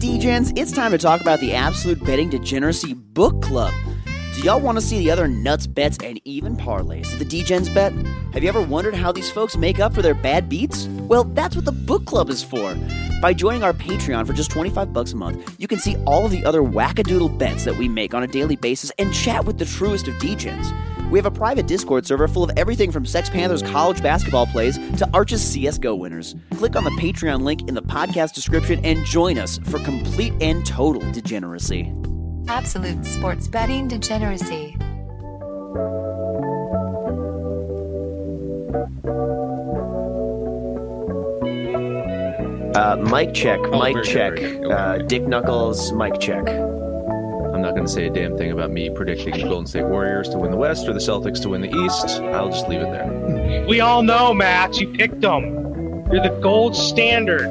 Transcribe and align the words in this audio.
DGens, 0.00 0.58
it's 0.58 0.72
time 0.72 0.92
to 0.92 0.96
talk 0.96 1.20
about 1.20 1.40
the 1.40 1.52
Absolute 1.52 2.02
Betting 2.02 2.30
Degeneracy 2.30 2.94
Book 2.94 3.42
Club. 3.42 3.74
Do 4.34 4.40
y'all 4.40 4.58
want 4.58 4.78
to 4.78 4.82
see 4.82 4.98
the 4.98 5.10
other 5.10 5.28
nuts 5.28 5.66
bets 5.66 5.98
and 6.02 6.18
even 6.24 6.56
parlays 6.56 7.18
the 7.18 7.24
DGens 7.26 7.72
bet? 7.74 7.92
Have 8.32 8.42
you 8.42 8.48
ever 8.48 8.62
wondered 8.62 8.94
how 8.94 9.12
these 9.12 9.30
folks 9.30 9.58
make 9.58 9.78
up 9.78 9.92
for 9.92 10.00
their 10.00 10.14
bad 10.14 10.48
beats? 10.48 10.86
Well, 10.86 11.24
that's 11.24 11.54
what 11.54 11.66
the 11.66 11.72
book 11.72 12.06
club 12.06 12.30
is 12.30 12.42
for. 12.42 12.74
By 13.20 13.34
joining 13.34 13.62
our 13.62 13.74
Patreon 13.74 14.26
for 14.26 14.32
just 14.32 14.50
25 14.50 14.90
bucks 14.94 15.12
a 15.12 15.16
month, 15.16 15.54
you 15.58 15.68
can 15.68 15.78
see 15.78 15.98
all 16.06 16.24
of 16.24 16.32
the 16.32 16.46
other 16.46 16.62
wackadoodle 16.62 17.36
bets 17.36 17.66
that 17.66 17.76
we 17.76 17.86
make 17.86 18.14
on 18.14 18.22
a 18.22 18.26
daily 18.26 18.56
basis 18.56 18.90
and 18.98 19.12
chat 19.12 19.44
with 19.44 19.58
the 19.58 19.66
truest 19.66 20.08
of 20.08 20.14
DGens. 20.14 20.74
We 21.10 21.18
have 21.18 21.26
a 21.26 21.30
private 21.30 21.66
Discord 21.66 22.06
server 22.06 22.28
full 22.28 22.44
of 22.44 22.50
everything 22.56 22.92
from 22.92 23.04
Sex 23.04 23.28
Panthers 23.28 23.62
college 23.62 24.02
basketball 24.02 24.46
plays 24.46 24.78
to 24.98 25.08
Arch's 25.12 25.42
CSGO 25.42 25.98
winners. 25.98 26.36
Click 26.56 26.76
on 26.76 26.84
the 26.84 26.90
Patreon 26.90 27.42
link 27.42 27.68
in 27.68 27.74
the 27.74 27.82
podcast 27.82 28.32
description 28.34 28.84
and 28.84 29.04
join 29.04 29.36
us 29.38 29.58
for 29.64 29.78
complete 29.80 30.32
and 30.40 30.64
total 30.64 31.02
degeneracy. 31.12 31.92
Absolute 32.48 33.04
sports 33.04 33.48
betting 33.48 33.88
degeneracy. 33.88 34.76
Uh, 42.72 42.96
mic 43.10 43.34
check, 43.34 43.58
Oh, 43.64 43.78
mic 43.80 43.94
very 43.94 44.06
check. 44.06 44.32
very 44.38 44.40
good. 44.58 44.64
Okay. 44.66 44.74
Uh, 44.74 44.98
Dick 45.06 45.26
Knuckles, 45.26 45.92
mic 45.92 46.18
check. 46.20 46.46
I'm 47.60 47.66
not 47.66 47.74
going 47.74 47.86
to 47.86 47.92
say 47.92 48.06
a 48.06 48.10
damn 48.10 48.38
thing 48.38 48.52
about 48.52 48.70
me 48.70 48.88
predicting 48.88 49.34
the 49.34 49.42
Golden 49.42 49.66
State 49.66 49.84
Warriors 49.84 50.30
to 50.30 50.38
win 50.38 50.50
the 50.50 50.56
West 50.56 50.88
or 50.88 50.94
the 50.94 50.98
Celtics 50.98 51.42
to 51.42 51.50
win 51.50 51.60
the 51.60 51.68
East. 51.68 52.18
I'll 52.32 52.48
just 52.48 52.66
leave 52.70 52.80
it 52.80 52.90
there. 52.90 53.66
We 53.68 53.80
all 53.80 54.02
know, 54.02 54.32
Matt. 54.32 54.80
You 54.80 54.88
picked 54.88 55.20
them. 55.20 55.56
You're 56.10 56.22
the 56.22 56.38
gold 56.42 56.74
standard 56.74 57.50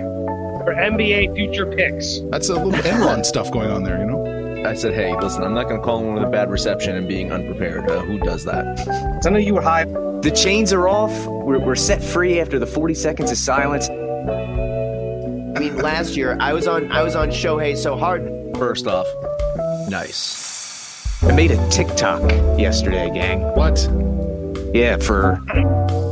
for 0.63 0.73
NBA 0.73 1.35
future 1.35 1.67
picks. 1.67 2.21
That's 2.31 2.49
a 2.49 2.55
little 2.55 2.71
Enron 2.71 3.23
stuff 3.23 3.51
going 3.51 3.69
on 3.69 3.83
there, 3.83 3.99
you 3.99 4.07
know? 4.07 4.67
I 4.67 4.73
said, 4.73 4.95
hey, 4.95 5.15
listen, 5.19 5.43
I'm 5.43 5.53
not 5.53 5.67
going 5.69 5.79
to 5.79 5.85
call 5.85 5.99
him 5.99 6.15
with 6.15 6.23
a 6.23 6.29
bad 6.31 6.49
reception 6.49 6.95
and 6.95 7.07
being 7.07 7.31
unprepared. 7.31 7.87
Uh, 7.87 8.01
who 8.01 8.17
does 8.17 8.45
that? 8.45 9.21
I 9.23 9.29
know 9.29 9.37
you 9.37 9.53
were 9.53 9.61
high. 9.61 9.85
The 9.85 10.33
chains 10.35 10.73
are 10.73 10.87
off. 10.87 11.11
We're, 11.27 11.59
we're 11.59 11.75
set 11.75 12.03
free 12.03 12.39
after 12.39 12.57
the 12.57 12.65
40 12.65 12.95
seconds 12.95 13.29
of 13.29 13.37
silence. 13.37 13.89
I 13.89 15.59
mean, 15.59 15.77
last 15.77 16.17
year 16.17 16.35
I 16.39 16.53
was 16.53 16.67
on 16.67 16.91
I 16.91 17.03
was 17.03 17.15
on 17.15 17.29
Shohei 17.29 17.77
so 17.77 17.95
hard. 17.95 18.23
First 18.57 18.87
off, 18.87 19.05
nice. 19.89 21.23
I 21.23 21.33
made 21.33 21.51
a 21.51 21.69
TikTok 21.69 22.21
yesterday, 22.57 23.09
gang. 23.13 23.41
What? 23.55 23.79
Yeah, 24.73 24.97
for 24.97 25.41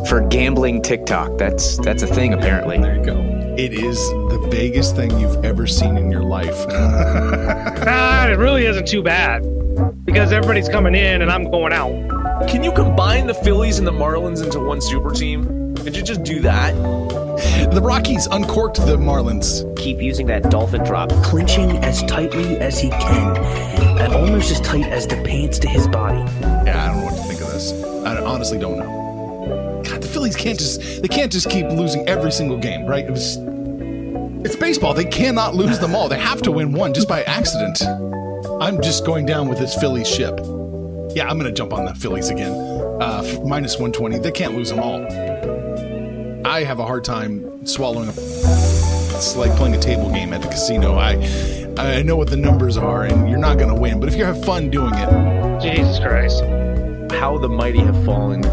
for 0.07 0.21
gambling 0.27 0.81
TikTok. 0.81 1.38
That's 1.38 1.77
that's 1.77 2.03
a 2.03 2.07
thing 2.07 2.33
apparently. 2.33 2.77
There 2.79 2.97
you 2.97 3.03
go. 3.05 3.17
It 3.57 3.73
is 3.73 3.97
the 4.09 4.47
biggest 4.51 4.95
thing 4.95 5.17
you've 5.19 5.43
ever 5.45 5.65
seen 5.67 5.97
in 5.97 6.11
your 6.11 6.23
life. 6.23 6.65
Ah, 7.89 8.27
it 8.27 8.38
really 8.38 8.65
isn't 8.65 8.88
too 8.88 9.01
bad 9.01 9.43
because 10.03 10.33
everybody's 10.33 10.67
coming 10.67 10.94
in 10.94 11.21
and 11.21 11.31
I'm 11.31 11.49
going 11.49 11.71
out. 11.71 12.47
Can 12.49 12.61
you 12.63 12.71
combine 12.73 13.27
the 13.27 13.33
Phillies 13.33 13.77
and 13.77 13.88
the 13.88 13.94
Marlins 13.94 14.44
into 14.44 14.59
one 14.59 14.81
super 14.81 15.11
team? 15.11 15.73
Could 15.75 15.95
you 15.95 16.03
just 16.03 16.23
do 16.23 16.41
that? 16.41 16.73
The 17.73 17.81
Rockies 17.81 18.27
uncorked 18.27 18.77
the 18.77 18.97
Marlins. 18.97 19.63
Keep 19.77 20.01
using 20.01 20.27
that 20.27 20.49
dolphin 20.49 20.83
drop. 20.83 21.09
clinching 21.23 21.77
as 21.77 22.03
tightly 22.03 22.57
as 22.57 22.79
he 22.79 22.89
can, 22.89 23.37
and 23.99 24.13
almost 24.13 24.51
as 24.51 24.59
tight 24.61 24.85
as 24.85 25.07
the 25.07 25.15
pants 25.23 25.59
to 25.59 25.67
his 25.69 25.87
body. 25.87 26.19
Yeah, 26.41 26.83
I 26.83 26.87
don't 26.87 26.99
know 26.99 27.05
what 27.05 27.15
to 27.15 27.23
think 27.23 27.41
of 27.41 27.51
this. 27.51 27.71
I 28.05 28.17
honestly 28.23 28.57
don't 28.57 28.77
know. 28.79 29.81
God, 29.85 30.01
the 30.01 30.07
Phillies 30.07 30.35
can't 30.35 30.57
just 30.57 31.01
they 31.01 31.07
can't 31.07 31.31
just 31.31 31.49
keep 31.49 31.65
losing 31.67 32.07
every 32.07 32.31
single 32.31 32.57
game, 32.57 32.85
right? 32.85 33.05
It 33.05 33.11
was 33.11 33.37
It's 34.45 34.55
baseball. 34.55 34.93
They 34.93 35.05
cannot 35.05 35.55
lose 35.55 35.79
them 35.79 35.95
all. 35.95 36.09
They 36.09 36.19
have 36.19 36.41
to 36.43 36.51
win 36.51 36.71
one 36.73 36.93
just 36.93 37.07
by 37.07 37.23
accident. 37.23 37.81
I'm 38.61 38.81
just 38.81 39.05
going 39.05 39.25
down 39.25 39.47
with 39.47 39.59
this 39.59 39.75
Phillies 39.75 40.07
ship. 40.07 40.39
Yeah, 41.15 41.27
I'm 41.27 41.37
going 41.39 41.45
to 41.45 41.51
jump 41.51 41.73
on 41.73 41.85
the 41.85 41.93
Phillies 41.95 42.29
again. 42.29 42.51
Uh, 43.01 43.23
minus 43.45 43.73
120. 43.75 44.19
They 44.19 44.31
can't 44.31 44.55
lose 44.55 44.69
them 44.69 44.79
all. 44.79 44.99
I 46.47 46.63
have 46.63 46.79
a 46.79 46.85
hard 46.85 47.03
time 47.03 47.65
swallowing 47.65 48.07
a. 48.07 48.13
It's 48.13 49.35
like 49.35 49.51
playing 49.57 49.75
a 49.75 49.79
table 49.79 50.09
game 50.09 50.31
at 50.31 50.41
the 50.41 50.47
casino. 50.47 50.95
I 50.95 51.15
I 51.77 52.01
know 52.03 52.15
what 52.15 52.29
the 52.29 52.37
numbers 52.37 52.77
are, 52.77 53.03
and 53.03 53.29
you're 53.29 53.37
not 53.37 53.57
going 53.57 53.67
to 53.67 53.79
win. 53.79 53.99
But 53.99 54.07
if 54.07 54.15
you 54.15 54.23
have 54.23 54.45
fun 54.45 54.69
doing 54.69 54.93
it, 54.95 55.59
Jesus 55.61 55.99
Christ. 55.99 56.41
How 57.13 57.37
the 57.37 57.49
mighty 57.49 57.79
have 57.79 58.05
fallen. 58.05 58.45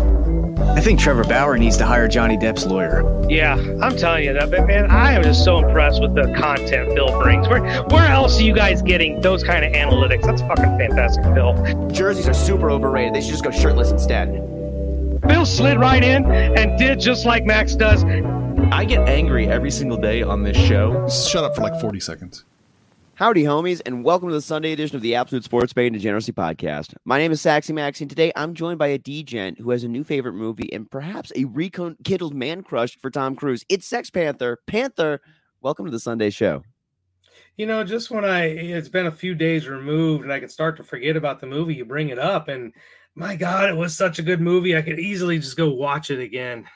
I 0.77 0.81
think 0.81 0.99
Trevor 0.99 1.23
Bauer 1.23 1.57
needs 1.57 1.77
to 1.77 1.87
hire 1.87 2.09
Johnny 2.09 2.37
Depp's 2.37 2.67
lawyer. 2.67 3.05
Yeah, 3.31 3.55
I'm 3.81 3.97
telling 3.97 4.25
you 4.25 4.33
that, 4.33 4.51
but 4.51 4.67
man, 4.67 4.91
I 4.91 5.13
am 5.13 5.23
just 5.23 5.45
so 5.45 5.65
impressed 5.65 6.03
with 6.03 6.17
the 6.17 6.35
content 6.37 6.97
Bill 6.97 7.17
brings. 7.23 7.47
Where 7.47 7.63
where 7.85 8.09
else 8.09 8.41
are 8.41 8.43
you 8.43 8.55
guys 8.55 8.83
getting 8.83 9.21
those 9.21 9.45
kind 9.45 9.65
of 9.65 9.73
analytics? 9.73 10.23
That's 10.23 10.43
fucking 10.43 10.79
fantastic, 10.79 11.23
Bill. 11.33 11.55
Jerseys 11.93 12.27
are 12.27 12.35
super 12.35 12.73
overrated. 12.73 13.15
They 13.15 13.21
should 13.21 13.31
just 13.31 13.45
go 13.45 13.53
shirtless 13.53 13.93
instead. 13.93 14.54
Bill 15.27 15.47
slid 15.47 15.79
right 15.79 16.05
in 16.05 16.27
and 16.31 16.79
did 16.79 17.01
just 17.01 17.25
like 17.25 17.45
Max 17.45 17.75
does. 17.75 18.05
I 18.71 18.85
get 18.85 19.09
angry 19.09 19.47
every 19.49 19.71
single 19.71 19.97
day 19.97 20.23
on 20.23 20.43
this 20.43 20.57
show. 20.57 21.09
shut 21.09 21.45
up 21.45 21.55
for 21.55 21.63
like 21.63 21.81
40 21.81 21.99
seconds. 22.01 22.45
Howdy, 23.15 23.45
homies, 23.45 23.81
and 23.87 24.05
welcome 24.05 24.29
to 24.29 24.35
the 24.35 24.43
Sunday 24.43 24.73
edition 24.73 24.97
of 24.97 25.03
the 25.03 25.15
Absolute 25.15 25.45
Sports 25.45 25.73
Betting 25.73 25.93
Degeneracy 25.93 26.33
Podcast. 26.33 26.95
My 27.05 27.17
name 27.17 27.33
is 27.33 27.41
Saxy 27.41 27.73
Max, 27.73 28.01
and 28.01 28.11
today 28.11 28.33
I'm 28.37 28.55
joined 28.55 28.79
by 28.79 28.89
a 28.89 28.99
DGen 28.99 29.59
who 29.59 29.71
has 29.71 29.83
a 29.83 29.89
new 29.89 30.05
favorite 30.05 30.35
movie 30.35 30.71
and 30.73 30.91
perhaps 30.91 31.33
a 31.37 31.45
rekindled 31.45 32.35
man 32.35 32.63
crush 32.63 32.99
for 32.99 33.11
Tom 33.11 33.35
Cruise. 33.35 33.65
It's 33.69 33.87
Sex 33.87 34.11
Panther. 34.11 34.59
Panther, 34.67 35.21
welcome 35.63 35.87
to 35.87 35.91
the 35.91 36.01
Sunday 36.01 36.31
show. 36.31 36.65
You 37.57 37.67
know, 37.67 37.85
just 37.85 38.11
when 38.11 38.25
I 38.25 38.47
it's 38.47 38.89
been 38.89 39.07
a 39.07 39.13
few 39.13 39.35
days 39.35 39.69
removed 39.69 40.25
and 40.25 40.33
I 40.33 40.41
can 40.41 40.49
start 40.49 40.77
to 40.79 40.83
forget 40.83 41.17
about 41.17 41.41
the 41.41 41.47
movie, 41.47 41.77
you 41.77 41.85
bring 41.85 42.09
it 42.09 42.19
up, 42.19 42.49
and 42.49 42.73
my 43.15 43.37
God, 43.37 43.71
it 43.71 43.77
was 43.77 43.97
such 43.97 44.19
a 44.19 44.23
good 44.23 44.41
movie. 44.41 44.77
I 44.77 44.83
could 44.83 44.99
easily 44.99 45.39
just 45.39 45.57
go 45.57 45.71
watch 45.71 46.11
it 46.11 46.21
again. 46.21 46.67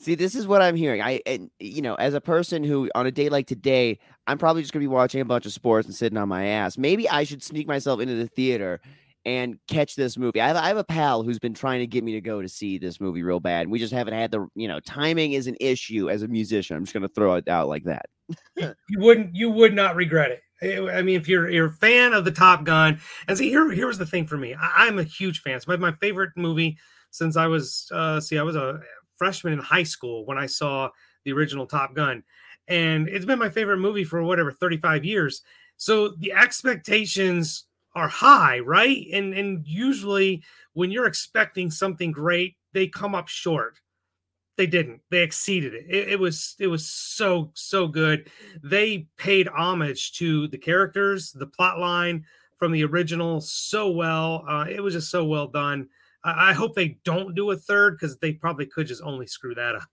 See, 0.00 0.14
this 0.14 0.34
is 0.34 0.46
what 0.46 0.60
I'm 0.60 0.76
hearing. 0.76 1.00
I, 1.00 1.20
and 1.24 1.50
you 1.60 1.80
know, 1.80 1.94
as 1.94 2.14
a 2.14 2.20
person 2.20 2.64
who 2.64 2.90
on 2.94 3.06
a 3.06 3.12
day 3.12 3.28
like 3.28 3.46
today, 3.46 3.98
I'm 4.26 4.38
probably 4.38 4.62
just 4.62 4.72
gonna 4.72 4.82
be 4.82 4.88
watching 4.88 5.20
a 5.20 5.24
bunch 5.24 5.46
of 5.46 5.52
sports 5.52 5.86
and 5.86 5.94
sitting 5.94 6.18
on 6.18 6.28
my 6.28 6.46
ass. 6.46 6.76
Maybe 6.76 7.08
I 7.08 7.24
should 7.24 7.42
sneak 7.42 7.66
myself 7.66 8.00
into 8.00 8.14
the 8.14 8.26
theater 8.26 8.80
and 9.24 9.58
catch 9.68 9.94
this 9.94 10.18
movie. 10.18 10.40
I 10.40 10.48
have, 10.48 10.56
I 10.56 10.68
have 10.68 10.76
a 10.76 10.84
pal 10.84 11.22
who's 11.22 11.38
been 11.38 11.54
trying 11.54 11.80
to 11.80 11.86
get 11.86 12.04
me 12.04 12.12
to 12.12 12.20
go 12.20 12.42
to 12.42 12.48
see 12.48 12.76
this 12.76 13.00
movie 13.00 13.22
real 13.22 13.40
bad. 13.40 13.62
And 13.62 13.70
we 13.70 13.78
just 13.78 13.92
haven't 13.92 14.14
had 14.14 14.30
the, 14.30 14.46
you 14.54 14.68
know, 14.68 14.80
timing 14.80 15.32
is 15.32 15.46
an 15.46 15.56
issue 15.60 16.10
as 16.10 16.22
a 16.22 16.28
musician. 16.28 16.76
I'm 16.76 16.84
just 16.84 16.92
gonna 16.92 17.08
throw 17.08 17.36
it 17.36 17.48
out 17.48 17.68
like 17.68 17.84
that. 17.84 18.06
you 18.56 18.98
wouldn't 18.98 19.34
you 19.34 19.50
would 19.50 19.74
not 19.74 19.96
regret 19.96 20.32
it. 20.32 20.40
I 20.62 21.02
mean, 21.02 21.20
if 21.20 21.28
you're 21.28 21.50
you're 21.50 21.66
a 21.66 21.72
fan 21.72 22.12
of 22.12 22.24
the 22.24 22.30
Top 22.30 22.64
Gun, 22.64 23.00
and 23.28 23.36
see 23.36 23.48
here 23.48 23.70
here 23.70 23.86
was 23.86 23.98
the 23.98 24.06
thing 24.06 24.26
for 24.26 24.36
me. 24.36 24.54
I, 24.54 24.86
I'm 24.86 24.98
a 24.98 25.02
huge 25.04 25.40
fan. 25.40 25.56
It's 25.56 25.66
my, 25.66 25.76
my 25.76 25.92
favorite 25.92 26.30
movie 26.36 26.78
since 27.10 27.36
I 27.36 27.46
was 27.46 27.88
uh 27.92 28.20
see 28.20 28.38
I 28.38 28.42
was 28.42 28.56
a 28.56 28.80
freshman 29.16 29.52
in 29.52 29.58
high 29.58 29.82
school 29.82 30.24
when 30.26 30.38
I 30.38 30.46
saw 30.46 30.90
the 31.24 31.32
original 31.32 31.66
Top 31.66 31.94
Gun, 31.94 32.22
and 32.68 33.08
it's 33.08 33.24
been 33.24 33.38
my 33.38 33.50
favorite 33.50 33.78
movie 33.78 34.04
for 34.04 34.22
whatever 34.22 34.52
35 34.52 35.04
years. 35.04 35.42
So 35.76 36.08
the 36.18 36.32
expectations 36.32 37.64
are 37.94 38.08
high, 38.08 38.60
right? 38.60 39.06
And 39.12 39.34
and 39.34 39.66
usually 39.66 40.42
when 40.72 40.90
you're 40.90 41.06
expecting 41.06 41.70
something 41.70 42.12
great, 42.12 42.56
they 42.72 42.86
come 42.86 43.14
up 43.14 43.28
short. 43.28 43.80
They 44.56 44.66
didn't. 44.66 45.00
They 45.10 45.22
exceeded 45.22 45.74
it. 45.74 45.86
it. 45.88 46.08
It 46.10 46.20
was 46.20 46.56
it 46.58 46.68
was 46.68 46.86
so 46.86 47.50
so 47.54 47.86
good. 47.86 48.30
They 48.62 49.06
paid 49.16 49.48
homage 49.48 50.12
to 50.18 50.48
the 50.48 50.58
characters, 50.58 51.32
the 51.32 51.46
plot 51.46 51.78
line 51.78 52.24
from 52.58 52.72
the 52.72 52.84
original 52.84 53.40
so 53.40 53.90
well. 53.90 54.44
Uh, 54.48 54.66
it 54.68 54.80
was 54.80 54.94
just 54.94 55.10
so 55.10 55.24
well 55.24 55.48
done. 55.48 55.88
I, 56.22 56.50
I 56.50 56.52
hope 56.52 56.74
they 56.74 56.98
don't 57.04 57.34
do 57.34 57.50
a 57.50 57.56
third 57.56 57.98
because 57.98 58.16
they 58.18 58.32
probably 58.32 58.66
could 58.66 58.86
just 58.86 59.02
only 59.02 59.26
screw 59.26 59.54
that 59.54 59.74
up. 59.74 59.88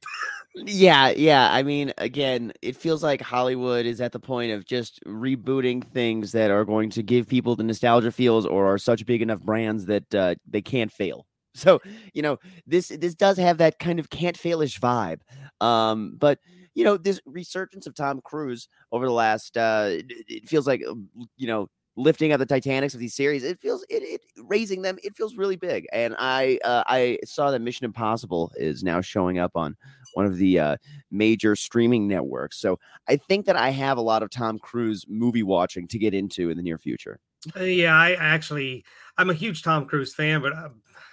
Yeah, 0.54 1.10
yeah. 1.12 1.50
I 1.52 1.64
mean, 1.64 1.94
again, 1.98 2.52
it 2.62 2.76
feels 2.76 3.02
like 3.02 3.22
Hollywood 3.22 3.86
is 3.86 4.02
at 4.02 4.12
the 4.12 4.20
point 4.20 4.52
of 4.52 4.66
just 4.66 5.02
rebooting 5.06 5.84
things 5.94 6.34
that 6.34 6.52
are 6.52 6.66
going 6.66 6.90
to 6.92 7.04
give 7.04 7.28
people 7.28 7.56
the 7.56 7.64
nostalgia 7.64 8.12
feels 8.12 8.46
or 8.46 8.74
are 8.74 8.78
such 8.78 9.06
big 9.06 9.22
enough 9.22 9.42
brands 9.42 9.86
that 9.86 10.14
uh, 10.14 10.36
they 10.46 10.62
can't 10.62 10.92
fail. 10.92 11.26
So, 11.56 11.82
you 12.14 12.22
know, 12.22 12.38
this 12.66 12.88
this 12.88 13.14
does 13.14 13.38
have 13.38 13.58
that 13.58 13.78
kind 13.80 14.00
of 14.00 14.10
can't 14.10 14.38
failish 14.38 14.80
vibe. 14.80 15.20
Um, 15.66 16.16
but 16.18 16.40
you 16.76 16.86
know, 16.86 16.96
this 16.98 17.20
resurgence 17.26 17.86
of 17.88 17.94
Tom 17.94 18.22
Cruise 18.24 18.70
over 18.92 19.06
the 19.06 19.12
last 19.12 19.58
uh 19.58 19.88
it, 19.90 20.06
it 20.28 20.50
feels 20.50 20.66
like 20.66 20.82
um, 20.88 21.10
you 21.38 21.48
know, 21.48 21.68
lifting 21.98 22.32
up 22.32 22.40
the 22.40 22.46
Titanics 22.46 22.94
of 22.94 23.00
these 23.02 23.14
series, 23.16 23.44
it 23.44 23.60
feels 23.60 23.84
it, 23.90 24.02
it 24.04 24.22
raising 24.46 24.82
them, 24.82 24.98
it 25.04 25.16
feels 25.16 25.36
really 25.36 25.58
big. 25.58 25.86
And 25.92 26.16
I 26.18 26.58
uh, 26.64 26.84
I 26.88 27.20
saw 27.26 27.52
that 27.52 27.60
Mission 27.60 27.86
Impossible 27.86 28.52
is 28.56 28.82
now 28.84 29.02
showing 29.02 29.38
up 29.38 29.52
on 29.56 29.76
one 30.14 30.26
of 30.26 30.38
the 30.38 30.58
uh, 30.60 30.78
major 31.12 31.56
streaming 31.56 32.08
networks. 32.08 32.60
So 32.62 32.80
I 33.10 33.18
think 33.18 33.46
that 33.48 33.58
I 33.58 33.72
have 33.72 33.98
a 33.98 34.02
lot 34.02 34.24
of 34.24 34.30
Tom 34.30 34.58
Cruise 34.60 35.06
movie 35.10 35.44
watching 35.44 35.88
to 35.90 36.00
get 36.00 36.14
into 36.14 36.50
in 36.50 36.56
the 36.58 36.64
near 36.64 36.78
future. 36.78 37.20
Uh, 37.60 37.64
yeah, 37.64 37.96
I 37.96 38.14
actually 38.14 38.86
I'm 39.18 39.30
a 39.30 39.36
huge 39.36 39.64
Tom 39.64 39.86
Cruise 39.86 40.14
fan, 40.14 40.42
but 40.42 40.54
uh, 40.54 40.70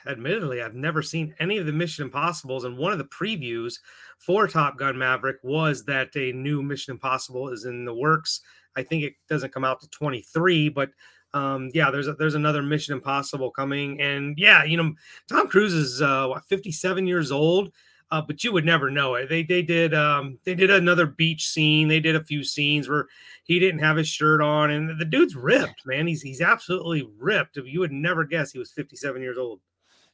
admittedly, 0.06 0.62
I've 0.62 0.74
never 0.74 1.02
seen 1.02 1.34
any 1.40 1.58
of 1.58 1.66
the 1.66 1.72
Mission 1.72 2.04
Impossibles. 2.04 2.64
And 2.64 2.76
one 2.76 2.92
of 2.92 2.98
the 2.98 3.04
previews 3.04 3.74
for 4.18 4.46
Top 4.46 4.78
Gun 4.78 4.98
Maverick 4.98 5.38
was 5.42 5.84
that 5.84 6.14
a 6.16 6.32
new 6.32 6.62
Mission 6.62 6.92
Impossible 6.92 7.48
is 7.50 7.64
in 7.64 7.84
the 7.84 7.94
works. 7.94 8.40
I 8.76 8.82
think 8.82 9.04
it 9.04 9.14
doesn't 9.28 9.52
come 9.52 9.64
out 9.64 9.80
to 9.80 9.88
23, 9.88 10.68
but 10.68 10.90
um, 11.34 11.70
yeah, 11.74 11.90
there's 11.90 12.08
a, 12.08 12.14
there's 12.14 12.34
another 12.34 12.62
Mission 12.62 12.94
Impossible 12.94 13.50
coming, 13.50 14.00
and 14.00 14.34
yeah, 14.38 14.64
you 14.64 14.76
know, 14.76 14.92
Tom 15.28 15.48
Cruise 15.48 15.74
is 15.74 16.00
uh, 16.00 16.26
what, 16.26 16.44
57 16.44 17.06
years 17.06 17.30
old. 17.30 17.72
Uh, 18.10 18.22
but 18.22 18.42
you 18.42 18.52
would 18.52 18.64
never 18.64 18.90
know 18.90 19.14
it. 19.16 19.28
They 19.28 19.42
they 19.42 19.60
did 19.60 19.92
um 19.94 20.38
they 20.44 20.54
did 20.54 20.70
another 20.70 21.06
beach 21.06 21.46
scene. 21.46 21.88
They 21.88 22.00
did 22.00 22.16
a 22.16 22.24
few 22.24 22.42
scenes 22.42 22.88
where 22.88 23.06
he 23.44 23.58
didn't 23.58 23.80
have 23.80 23.96
his 23.96 24.08
shirt 24.08 24.40
on, 24.40 24.70
and 24.70 24.98
the 24.98 25.04
dude's 25.04 25.36
ripped, 25.36 25.84
man. 25.84 26.06
He's 26.06 26.22
he's 26.22 26.40
absolutely 26.40 27.08
ripped. 27.18 27.58
You 27.58 27.80
would 27.80 27.92
never 27.92 28.24
guess 28.24 28.52
he 28.52 28.58
was 28.58 28.70
57 28.70 29.20
years 29.20 29.36
old. 29.36 29.60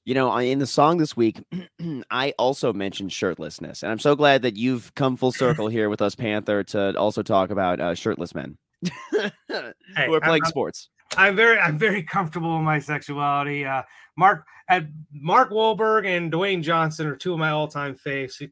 You 0.05 0.13
know, 0.13 0.37
in 0.37 0.59
the 0.59 0.67
song 0.67 0.99
this 0.99 1.17
week, 1.17 1.43
I 2.11 2.35
also 2.39 2.75
mentioned 2.75 3.11
shirtlessness, 3.11 3.83
and 3.83 3.91
I'm 3.91 3.99
so 3.99 4.15
glad 4.15 4.43
that 4.43 4.57
you've 4.57 4.95
come 4.95 5.17
full 5.17 5.33
circle 5.33 5.69
here 5.69 5.89
with 5.89 6.03
us, 6.03 6.15
Panther, 6.15 6.63
to 6.65 6.99
also 6.99 7.23
talk 7.23 7.51
about 7.51 7.81
uh, 7.81 7.95
shirtless 7.95 8.35
men 8.35 8.59
hey, 9.13 9.31
who 9.49 10.13
are 10.13 10.21
playing 10.21 10.43
I'm, 10.45 10.51
sports. 10.51 10.91
I'm 11.17 11.37
very, 11.37 11.59
I'm 11.59 11.79
very 11.79 12.03
comfortable 12.03 12.59
in 12.59 12.65
my 12.65 12.81
sexuality. 12.81 13.65
Uh, 13.65 13.83
Mark, 14.17 14.47
at 14.69 14.87
Mark 15.13 15.51
Wahlberg 15.51 16.07
and 16.07 16.33
Dwayne 16.33 16.63
Johnson 16.63 17.07
are 17.07 17.17
two 17.17 17.33
of 17.33 17.39
my 17.39 17.51
all-time 17.51 17.95
faves. 17.95 18.43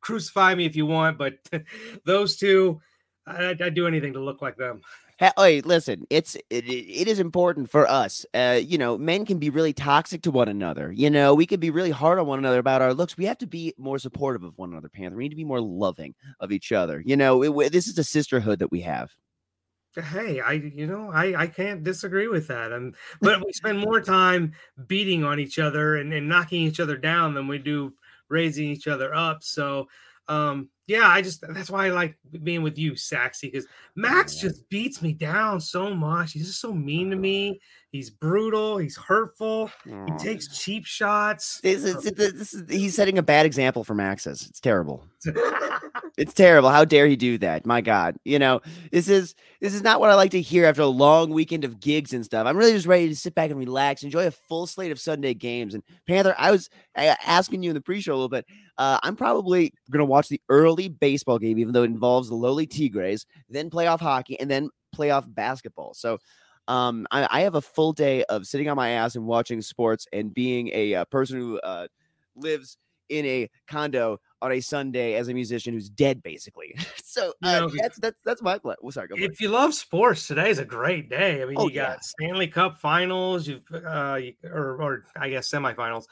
Crucify 0.00 0.54
me 0.54 0.66
if 0.66 0.76
you 0.76 0.86
want, 0.86 1.18
but 1.18 1.34
those 2.04 2.36
two, 2.36 2.80
I, 3.26 3.56
I'd 3.60 3.74
do 3.74 3.86
anything 3.86 4.14
to 4.14 4.20
look 4.20 4.40
like 4.42 4.56
them. 4.56 4.80
Hey, 5.36 5.60
listen, 5.60 6.06
it's 6.08 6.34
it, 6.48 6.64
it 6.66 7.06
is 7.06 7.20
important 7.20 7.70
for 7.70 7.86
us. 7.86 8.24
Uh, 8.32 8.58
you 8.62 8.78
know, 8.78 8.96
men 8.96 9.26
can 9.26 9.38
be 9.38 9.50
really 9.50 9.74
toxic 9.74 10.22
to 10.22 10.30
one 10.30 10.48
another. 10.48 10.90
You 10.90 11.10
know, 11.10 11.34
we 11.34 11.44
can 11.44 11.60
be 11.60 11.68
really 11.68 11.90
hard 11.90 12.18
on 12.18 12.26
one 12.26 12.38
another 12.38 12.58
about 12.58 12.80
our 12.80 12.94
looks. 12.94 13.18
We 13.18 13.26
have 13.26 13.36
to 13.38 13.46
be 13.46 13.74
more 13.76 13.98
supportive 13.98 14.44
of 14.44 14.56
one 14.56 14.72
another, 14.72 14.88
Panther. 14.88 15.16
We 15.16 15.24
need 15.24 15.30
to 15.30 15.36
be 15.36 15.44
more 15.44 15.60
loving 15.60 16.14
of 16.40 16.52
each 16.52 16.72
other. 16.72 17.02
You 17.04 17.18
know, 17.18 17.60
it, 17.60 17.70
this 17.70 17.86
is 17.86 17.98
a 17.98 18.04
sisterhood 18.04 18.60
that 18.60 18.70
we 18.70 18.80
have. 18.80 19.10
Hey, 19.96 20.40
I 20.40 20.52
you 20.52 20.86
know 20.86 21.10
I 21.10 21.42
I 21.42 21.46
can't 21.48 21.82
disagree 21.82 22.28
with 22.28 22.46
that. 22.48 22.72
And 22.72 22.94
but 23.20 23.44
we 23.44 23.52
spend 23.52 23.80
more 23.80 24.00
time 24.00 24.52
beating 24.86 25.24
on 25.24 25.40
each 25.40 25.58
other 25.58 25.96
and, 25.96 26.12
and 26.12 26.28
knocking 26.28 26.62
each 26.62 26.78
other 26.80 26.96
down 26.96 27.34
than 27.34 27.48
we 27.48 27.58
do 27.58 27.94
raising 28.28 28.68
each 28.68 28.86
other 28.86 29.12
up. 29.14 29.42
So 29.42 29.88
um 30.28 30.68
yeah, 30.90 31.06
I 31.06 31.22
just 31.22 31.44
that's 31.54 31.70
why 31.70 31.86
I 31.86 31.90
like 31.90 32.16
being 32.42 32.64
with 32.64 32.76
you, 32.76 32.96
Saxy, 32.96 33.42
because 33.42 33.64
Max 33.94 34.34
just 34.34 34.68
beats 34.70 35.00
me 35.00 35.12
down 35.12 35.60
so 35.60 35.94
much. 35.94 36.32
He's 36.32 36.48
just 36.48 36.60
so 36.60 36.72
mean 36.72 37.10
to 37.10 37.16
me. 37.16 37.60
He's 37.92 38.08
brutal. 38.08 38.78
He's 38.78 38.96
hurtful. 38.96 39.70
He 39.84 40.12
takes 40.16 40.46
cheap 40.56 40.86
shots. 40.86 41.60
This 41.60 41.82
is, 41.82 42.04
this 42.04 42.54
is, 42.54 42.64
he's 42.68 42.94
setting 42.94 43.18
a 43.18 43.22
bad 43.22 43.46
example 43.46 43.82
for 43.82 43.94
Max's. 43.94 44.46
It's 44.48 44.60
terrible. 44.60 45.04
it's 46.16 46.32
terrible. 46.32 46.68
How 46.68 46.84
dare 46.84 47.08
he 47.08 47.16
do 47.16 47.36
that? 47.38 47.66
My 47.66 47.80
God, 47.80 48.16
you 48.24 48.38
know 48.38 48.60
this 48.92 49.08
is 49.08 49.34
this 49.60 49.74
is 49.74 49.82
not 49.82 49.98
what 49.98 50.08
I 50.08 50.14
like 50.14 50.30
to 50.32 50.40
hear 50.40 50.66
after 50.66 50.82
a 50.82 50.86
long 50.86 51.30
weekend 51.30 51.64
of 51.64 51.80
gigs 51.80 52.12
and 52.12 52.24
stuff. 52.24 52.46
I'm 52.46 52.56
really 52.56 52.72
just 52.72 52.86
ready 52.86 53.08
to 53.08 53.16
sit 53.16 53.34
back 53.34 53.50
and 53.50 53.58
relax, 53.58 54.04
enjoy 54.04 54.26
a 54.28 54.30
full 54.30 54.68
slate 54.68 54.92
of 54.92 55.00
Sunday 55.00 55.34
games. 55.34 55.74
And 55.74 55.82
Panther, 56.06 56.34
I 56.38 56.52
was 56.52 56.70
asking 56.94 57.64
you 57.64 57.70
in 57.70 57.74
the 57.74 57.80
pre-show 57.80 58.12
a 58.12 58.14
little 58.14 58.28
bit. 58.28 58.46
Uh, 58.78 58.98
I'm 59.02 59.16
probably 59.16 59.74
gonna 59.90 60.04
watch 60.04 60.28
the 60.28 60.40
early 60.48 60.79
baseball 60.88 61.38
game, 61.38 61.58
even 61.58 61.72
though 61.72 61.82
it 61.82 61.90
involves 61.90 62.28
the 62.28 62.34
lowly 62.34 62.66
Tigres, 62.66 63.26
then 63.48 63.70
playoff 63.70 64.00
hockey, 64.00 64.38
and 64.40 64.50
then 64.50 64.70
playoff 64.94 65.32
basketball. 65.32 65.94
So 65.94 66.18
um, 66.68 67.06
I, 67.10 67.26
I, 67.30 67.40
have 67.42 67.54
a 67.54 67.60
full 67.60 67.92
day 67.92 68.22
of 68.24 68.46
sitting 68.46 68.68
on 68.68 68.76
my 68.76 68.90
ass 68.90 69.16
and 69.16 69.26
watching 69.26 69.60
sports 69.62 70.06
and 70.12 70.32
being 70.32 70.68
a, 70.68 70.92
a 70.92 71.00
uh, 71.00 71.04
person 71.06 71.38
who 71.38 71.58
uh, 71.60 71.88
lives 72.36 72.76
in 73.08 73.26
a 73.26 73.50
condo 73.66 74.20
on 74.42 74.52
a 74.52 74.60
Sunday 74.60 75.14
as 75.14 75.28
a 75.28 75.34
musician 75.34 75.74
who's 75.74 75.88
dead, 75.88 76.22
basically. 76.22 76.74
so 77.02 77.32
uh, 77.42 77.48
you 77.48 77.52
know, 77.52 77.70
that's 77.82 77.98
that's 77.98 78.18
that's 78.24 78.42
my 78.42 78.58
plan. 78.58 78.76
Oh, 78.82 78.90
sorry, 78.90 79.08
if 79.12 79.40
you 79.40 79.48
love 79.48 79.74
sports, 79.74 80.26
today 80.26 80.50
is 80.50 80.58
a 80.58 80.64
great 80.64 81.08
day. 81.08 81.42
I 81.42 81.46
mean, 81.46 81.56
oh, 81.58 81.68
you 81.68 81.74
got 81.74 81.98
yeah. 81.98 81.98
Stanley 82.00 82.48
Cup 82.48 82.78
Finals, 82.78 83.46
you've 83.46 83.62
uh, 83.72 84.20
or 84.44 84.82
or 84.82 85.04
I 85.16 85.30
guess 85.30 85.50
semifinals, 85.50 86.04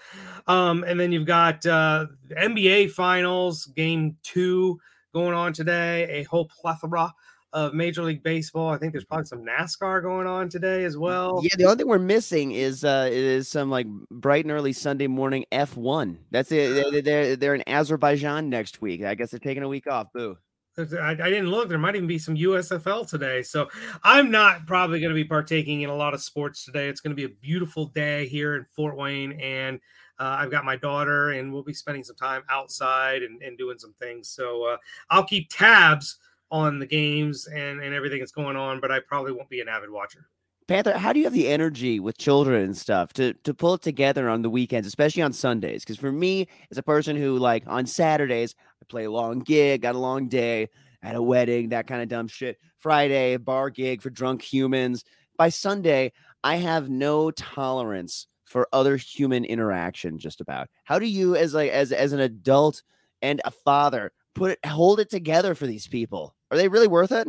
um, 0.47 0.85
and 0.85 0.99
then 0.99 1.13
you've 1.13 1.27
got 1.27 1.65
uh, 1.67 2.07
NBA 2.31 2.91
Finals, 2.91 3.67
Game 3.67 4.17
Two 4.23 4.79
going 5.13 5.35
on 5.35 5.53
today. 5.53 6.09
A 6.11 6.23
whole 6.25 6.47
plethora 6.47 7.13
of 7.53 7.75
Major 7.75 8.03
League 8.03 8.23
Baseball. 8.23 8.71
I 8.71 8.79
think 8.79 8.93
there's 8.93 9.05
probably 9.05 9.27
some 9.27 9.45
NASCAR 9.45 10.03
going 10.03 10.27
on 10.27 10.49
today 10.49 10.85
as 10.85 10.97
well. 10.97 11.41
Yeah, 11.43 11.57
the 11.57 11.65
only 11.65 11.77
thing 11.77 11.89
we're 11.89 11.99
missing 11.99 12.53
is 12.53 12.85
uh 12.85 13.09
is 13.11 13.49
some 13.49 13.71
like 13.71 13.87
bright 14.11 14.45
and 14.45 14.53
early 14.53 14.73
Sunday 14.73 15.07
morning 15.07 15.45
F1. 15.53 16.19
That's 16.31 16.53
it. 16.53 17.05
They're 17.05 17.37
they're 17.37 17.55
in 17.55 17.69
Azerbaijan 17.69 18.51
next 18.51 18.83
week. 18.83 19.03
I 19.05 19.15
guess 19.15 19.31
they're 19.31 19.41
taking 19.41 19.63
a 19.63 19.69
week 19.69 19.87
off. 19.87 20.13
Boo. 20.13 20.37
I, 20.79 21.11
I, 21.11 21.15
didn't 21.15 21.51
look. 21.51 21.69
There 21.69 21.77
might 21.77 21.97
even 21.97 22.07
be 22.07 22.21
some 22.21 22.37
USFL 22.37 23.09
today. 23.09 23.43
So 23.43 23.69
I'm 24.05 24.31
not 24.31 24.65
probably 24.67 25.01
going 25.01 25.11
to 25.11 25.15
be 25.15 25.25
partaking 25.25 25.83
in 25.83 25.91
a 25.91 25.95
lot 25.95 26.15
of 26.15 26.23
sports 26.23 26.65
today. 26.65 26.89
It's 26.89 27.01
going 27.01 27.11
to 27.11 27.17
be 27.17 27.25
a 27.25 27.37
beautiful 27.41 27.87
day 27.87 28.29
here 28.29 28.55
in 28.55 28.65
Fort 28.65 28.97
Wayne. 28.97 29.33
And 29.41 29.81
uh, 30.21 30.37
I've 30.39 30.53
got 30.53 30.65
my 30.65 30.77
daughter, 30.77 31.31
and 31.31 31.53
we'll 31.53 31.65
be 31.65 31.75
spending 31.75 32.05
some 32.05 32.17
time 32.17 32.43
outside 32.49 33.23
and, 33.23 33.43
and 33.43 33.59
doing 33.59 33.79
some 33.79 33.95
things. 34.01 34.29
So 34.29 34.65
uh, 34.65 34.77
I'll 35.11 35.25
keep 35.25 35.49
tabs 35.51 36.19
on 36.51 36.79
the 36.79 36.87
games 36.87 37.47
and, 37.47 37.83
and 37.83 37.95
everything 37.95 38.19
that's 38.19 38.33
going 38.33 38.57
on, 38.57 38.81
but 38.81 38.91
I 38.91 39.01
probably 39.01 39.33
won't 39.33 39.49
be 39.49 39.61
an 39.61 39.69
avid 39.69 39.91
watcher. 39.91 40.29
Panther, 40.69 40.99
how 40.99 41.15
do 41.15 41.19
you 41.19 41.25
have 41.25 41.33
the 41.33 41.49
energy 41.49 41.99
with 41.99 42.19
children 42.19 42.63
and 42.63 42.77
stuff 42.77 43.15
to 43.15 43.33
to 43.33 43.55
pull 43.55 43.75
it 43.75 43.83
together 43.83 44.29
on 44.29 44.43
the 44.43 44.51
weekends, 44.51 44.87
especially 44.87 45.23
on 45.23 45.33
Sundays? 45.33 45.83
Because 45.83 45.97
for 45.97 46.13
me, 46.13 46.47
as 46.71 46.77
a 46.77 46.83
person 46.83 47.17
who 47.17 47.39
like 47.39 47.65
on 47.67 47.87
Saturdays, 47.87 48.55
I 48.83 48.85
play 48.87 49.05
a 49.05 49.11
long 49.11 49.39
gig, 49.39 49.81
got 49.81 49.95
a 49.95 49.99
long 49.99 50.29
day 50.29 50.69
at 51.03 51.17
a 51.17 51.23
wedding, 51.23 51.71
that 51.71 51.87
kind 51.87 52.03
of 52.03 52.09
dumb 52.09 52.29
shit. 52.29 52.59
Friday, 52.79 53.39
bar 53.39 53.71
gig 53.71 54.03
for 54.03 54.11
drunk 54.11 54.43
humans. 54.43 55.05
By 55.39 55.49
Sunday, 55.49 56.13
I 56.45 56.57
have 56.57 56.91
no 56.91 57.31
tolerance 57.31 58.27
for 58.45 58.69
other 58.71 58.99
human 58.99 59.47
interaction. 59.47 60.19
Just 60.19 60.43
about. 60.43 60.69
How 60.85 60.99
do 60.99 61.07
you, 61.07 61.35
as 61.35 61.55
like 61.55 61.71
as 61.71 61.93
as 61.93 62.13
an 62.13 62.21
adult 62.21 62.83
and 63.23 63.41
a 63.47 63.51
father, 63.51 64.13
put 64.35 64.51
it 64.51 64.67
hold 64.67 65.01
it 65.01 65.09
together 65.09 65.55
for 65.55 65.67
these 65.67 65.89
people? 65.89 66.35
Are 66.51 66.57
they 66.57 66.69
really 66.69 66.89
worth 66.89 67.13
it? 67.13 67.29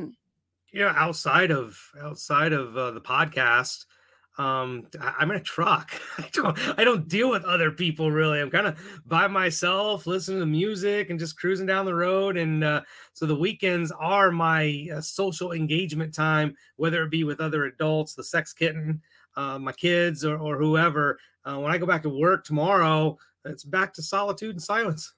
You 0.71 0.81
know, 0.81 0.89
outside 0.89 1.51
of 1.51 1.77
outside 2.01 2.53
of 2.53 2.77
uh, 2.77 2.91
the 2.91 3.01
podcast, 3.01 3.85
um, 4.39 4.87
I, 5.01 5.21
am 5.21 5.31
in 5.31 5.37
a 5.37 5.41
truck. 5.41 5.91
I 6.17 6.29
don't 6.31 6.79
I 6.79 6.83
don't 6.83 7.07
deal 7.07 7.29
with 7.29 7.43
other 7.43 7.71
people 7.71 8.11
really. 8.11 8.39
I'm 8.39 8.49
kind 8.49 8.67
of 8.67 8.79
by 9.05 9.27
myself, 9.27 10.07
listening 10.07 10.39
to 10.39 10.45
music 10.45 11.09
and 11.09 11.19
just 11.19 11.37
cruising 11.37 11.65
down 11.65 11.85
the 11.85 11.95
road. 11.95 12.37
And 12.37 12.63
uh, 12.63 12.81
so 13.13 13.25
the 13.25 13.35
weekends 13.35 13.91
are 13.91 14.31
my 14.31 14.87
uh, 14.95 15.01
social 15.01 15.51
engagement 15.51 16.13
time, 16.13 16.55
whether 16.77 17.03
it 17.03 17.11
be 17.11 17.25
with 17.25 17.41
other 17.41 17.65
adults, 17.65 18.13
the 18.13 18.23
sex 18.23 18.53
kitten, 18.53 19.01
uh, 19.35 19.59
my 19.59 19.73
kids, 19.73 20.23
or, 20.23 20.37
or 20.37 20.57
whoever. 20.57 21.19
Uh, 21.43 21.59
when 21.59 21.71
I 21.71 21.77
go 21.77 21.85
back 21.85 22.03
to 22.03 22.09
work 22.09 22.45
tomorrow, 22.45 23.17
it's 23.43 23.63
back 23.63 23.93
to 23.95 24.01
solitude 24.01 24.51
and 24.51 24.61
silence. 24.61 25.13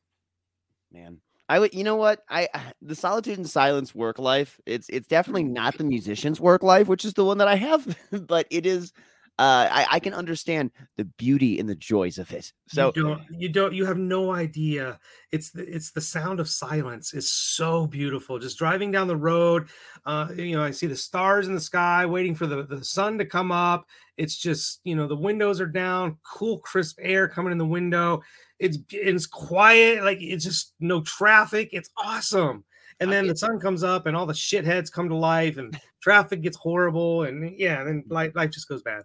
Man, 0.91 1.17
I 1.51 1.60
would, 1.60 1.74
you 1.74 1.84
know 1.84 1.98
what? 1.98 2.24
I 2.29 2.48
the 2.81 2.96
solitude 2.96 3.38
and 3.38 3.50
silence 3.50 3.93
work 3.93 4.20
life. 4.20 4.60
It's 4.65 4.88
it's 4.88 5.08
definitely 5.08 5.43
not 5.43 5.77
the 5.77 5.84
musician's 5.84 6.39
work 6.39 6.63
life, 6.63 6.88
which 6.88 7.03
is 7.03 7.13
the 7.13 7.25
one 7.25 7.39
that 7.39 7.50
I 7.50 7.55
have, 7.55 7.98
but 8.12 8.48
it 8.50 8.65
is 8.65 8.93
uh, 9.38 9.67
I, 9.72 9.88
I 9.93 10.00
can 10.00 10.13
understand 10.13 10.72
the 10.98 11.05
beauty 11.05 11.60
and 11.60 11.67
the 11.67 11.75
joys 11.75 12.20
of 12.20 12.31
it. 12.31 12.53
So 12.67 12.93
you 12.96 13.03
don't 13.03 13.22
you 13.31 13.50
don't 13.50 13.74
you 13.74 13.86
have 13.86 13.98
no 13.98 14.31
idea. 14.31 14.98
It's 15.31 15.51
the 15.51 15.63
it's 15.63 15.91
the 15.91 16.00
sound 16.00 16.39
of 16.39 16.48
silence 16.48 17.13
is 17.13 17.29
so 17.29 17.86
beautiful. 17.86 18.39
Just 18.39 18.58
driving 18.58 18.91
down 18.91 19.08
the 19.08 19.17
road, 19.17 19.67
uh, 20.05 20.27
you 20.36 20.55
know, 20.55 20.63
I 20.63 20.72
see 20.72 20.88
the 20.88 20.96
stars 20.96 21.48
in 21.48 21.53
the 21.53 21.60
sky, 21.60 22.05
waiting 22.05 22.36
for 22.36 22.48
the, 22.48 22.63
the 22.63 22.84
sun 22.86 23.17
to 23.17 23.25
come 23.25 23.51
up. 23.51 23.88
It's 24.15 24.38
just, 24.38 24.79
you 24.84 24.96
know, 24.96 25.08
the 25.08 25.15
windows 25.15 25.60
are 25.60 25.65
down, 25.65 26.17
cool, 26.24 26.60
crisp 26.60 27.00
air 27.01 27.27
coming 27.27 27.51
in 27.51 27.58
the 27.58 27.65
window. 27.65 28.22
It's 28.61 28.77
it's 28.91 29.25
quiet, 29.25 30.03
like 30.03 30.19
it's 30.21 30.45
just 30.45 30.75
no 30.79 31.01
traffic. 31.01 31.69
It's 31.73 31.89
awesome. 31.97 32.63
And 32.99 33.11
then 33.11 33.25
the 33.25 33.35
sun 33.35 33.59
comes 33.59 33.83
up 33.83 34.05
and 34.05 34.15
all 34.15 34.27
the 34.27 34.33
shitheads 34.33 34.91
come 34.91 35.09
to 35.09 35.15
life 35.15 35.57
and 35.57 35.75
traffic 36.01 36.41
gets 36.41 36.55
horrible. 36.55 37.23
And 37.23 37.57
yeah, 37.57 37.83
then 37.83 38.03
life, 38.07 38.33
life 38.35 38.51
just 38.51 38.69
goes 38.69 38.83
bad. 38.83 39.01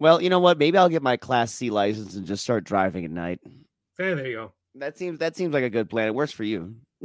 Well, 0.00 0.20
you 0.20 0.28
know 0.28 0.40
what? 0.40 0.58
Maybe 0.58 0.76
I'll 0.76 0.88
get 0.88 1.02
my 1.02 1.16
Class 1.16 1.52
C 1.52 1.70
license 1.70 2.16
and 2.16 2.26
just 2.26 2.42
start 2.42 2.64
driving 2.64 3.04
at 3.04 3.12
night. 3.12 3.38
There, 3.96 4.16
there 4.16 4.26
you 4.26 4.34
go. 4.34 4.52
That 4.74 4.98
seems 4.98 5.20
that 5.20 5.36
seems 5.36 5.54
like 5.54 5.62
a 5.62 5.70
good 5.70 5.88
plan. 5.88 6.08
It 6.08 6.14
works 6.16 6.32
for 6.32 6.42
you. 6.42 6.74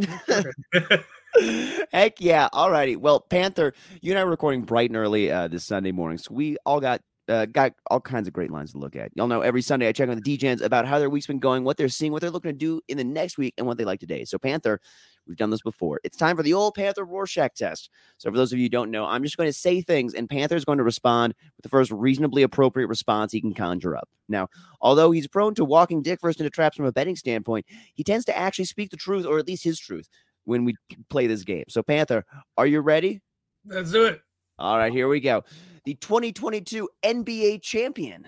Heck 1.91 2.19
yeah! 2.19 2.49
Alrighty. 2.51 2.97
Well, 2.97 3.19
Panther, 3.19 3.75
you 4.01 4.11
and 4.11 4.19
I 4.19 4.23
were 4.23 4.31
recording 4.31 4.63
bright 4.63 4.89
and 4.89 4.97
early 4.97 5.31
uh, 5.31 5.47
this 5.47 5.65
Sunday 5.65 5.91
morning, 5.91 6.17
so 6.17 6.33
we 6.33 6.57
all 6.65 6.79
got 6.79 7.01
uh, 7.29 7.45
got 7.45 7.73
all 7.87 7.99
kinds 7.99 8.27
of 8.27 8.33
great 8.33 8.51
lines 8.51 8.71
to 8.71 8.77
look 8.77 8.95
at. 8.95 9.11
Y'all 9.15 9.27
know 9.27 9.41
every 9.41 9.61
Sunday 9.61 9.87
I 9.87 9.91
check 9.91 10.09
on 10.09 10.19
the 10.19 10.37
DGens 10.37 10.61
about 10.61 10.85
how 10.85 10.99
their 10.99 11.09
week's 11.09 11.27
been 11.27 11.39
going, 11.39 11.63
what 11.63 11.77
they're 11.77 11.89
seeing, 11.89 12.11
what 12.11 12.21
they're 12.21 12.31
looking 12.31 12.51
to 12.51 12.57
do 12.57 12.81
in 12.87 12.97
the 12.97 13.03
next 13.03 13.37
week, 13.37 13.53
and 13.57 13.67
what 13.67 13.77
they 13.77 13.85
like 13.85 13.99
today. 13.99 14.23
So, 14.23 14.37
Panther, 14.37 14.79
we've 15.27 15.37
done 15.37 15.49
this 15.49 15.61
before. 15.61 15.99
It's 16.03 16.17
time 16.17 16.37
for 16.37 16.43
the 16.43 16.53
old 16.53 16.75
Panther 16.75 17.03
Rorschach 17.03 17.55
test. 17.55 17.89
So, 18.17 18.31
for 18.31 18.37
those 18.37 18.53
of 18.53 18.59
you 18.59 18.65
who 18.65 18.69
don't 18.69 18.91
know, 18.91 19.05
I'm 19.05 19.23
just 19.23 19.37
going 19.37 19.49
to 19.49 19.53
say 19.53 19.81
things, 19.81 20.13
and 20.13 20.29
Panther's 20.29 20.65
going 20.65 20.77
to 20.77 20.83
respond 20.83 21.33
with 21.57 21.63
the 21.63 21.69
first 21.69 21.91
reasonably 21.91 22.43
appropriate 22.43 22.87
response 22.87 23.31
he 23.31 23.41
can 23.41 23.53
conjure 23.53 23.97
up. 23.97 24.07
Now, 24.29 24.47
although 24.81 25.11
he's 25.11 25.27
prone 25.27 25.55
to 25.55 25.65
walking 25.65 26.01
dick 26.01 26.19
first 26.21 26.39
into 26.39 26.49
traps 26.49 26.77
from 26.77 26.85
a 26.85 26.91
betting 26.91 27.15
standpoint, 27.15 27.65
he 27.93 28.03
tends 28.03 28.25
to 28.25 28.37
actually 28.37 28.65
speak 28.65 28.89
the 28.89 28.97
truth, 28.97 29.25
or 29.25 29.37
at 29.39 29.47
least 29.47 29.63
his 29.63 29.79
truth, 29.79 30.07
when 30.45 30.65
we 30.65 30.75
play 31.09 31.27
this 31.27 31.43
game. 31.43 31.65
So, 31.67 31.83
Panther, 31.83 32.25
are 32.57 32.67
you 32.67 32.79
ready? 32.79 33.21
Let's 33.65 33.91
do 33.91 34.05
it. 34.05 34.21
All 34.59 34.77
right, 34.77 34.91
here 34.91 35.07
we 35.07 35.19
go 35.19 35.43
the 35.87 35.93
2022 35.93 36.89
NBA 37.01 37.61
champion? 37.61 38.27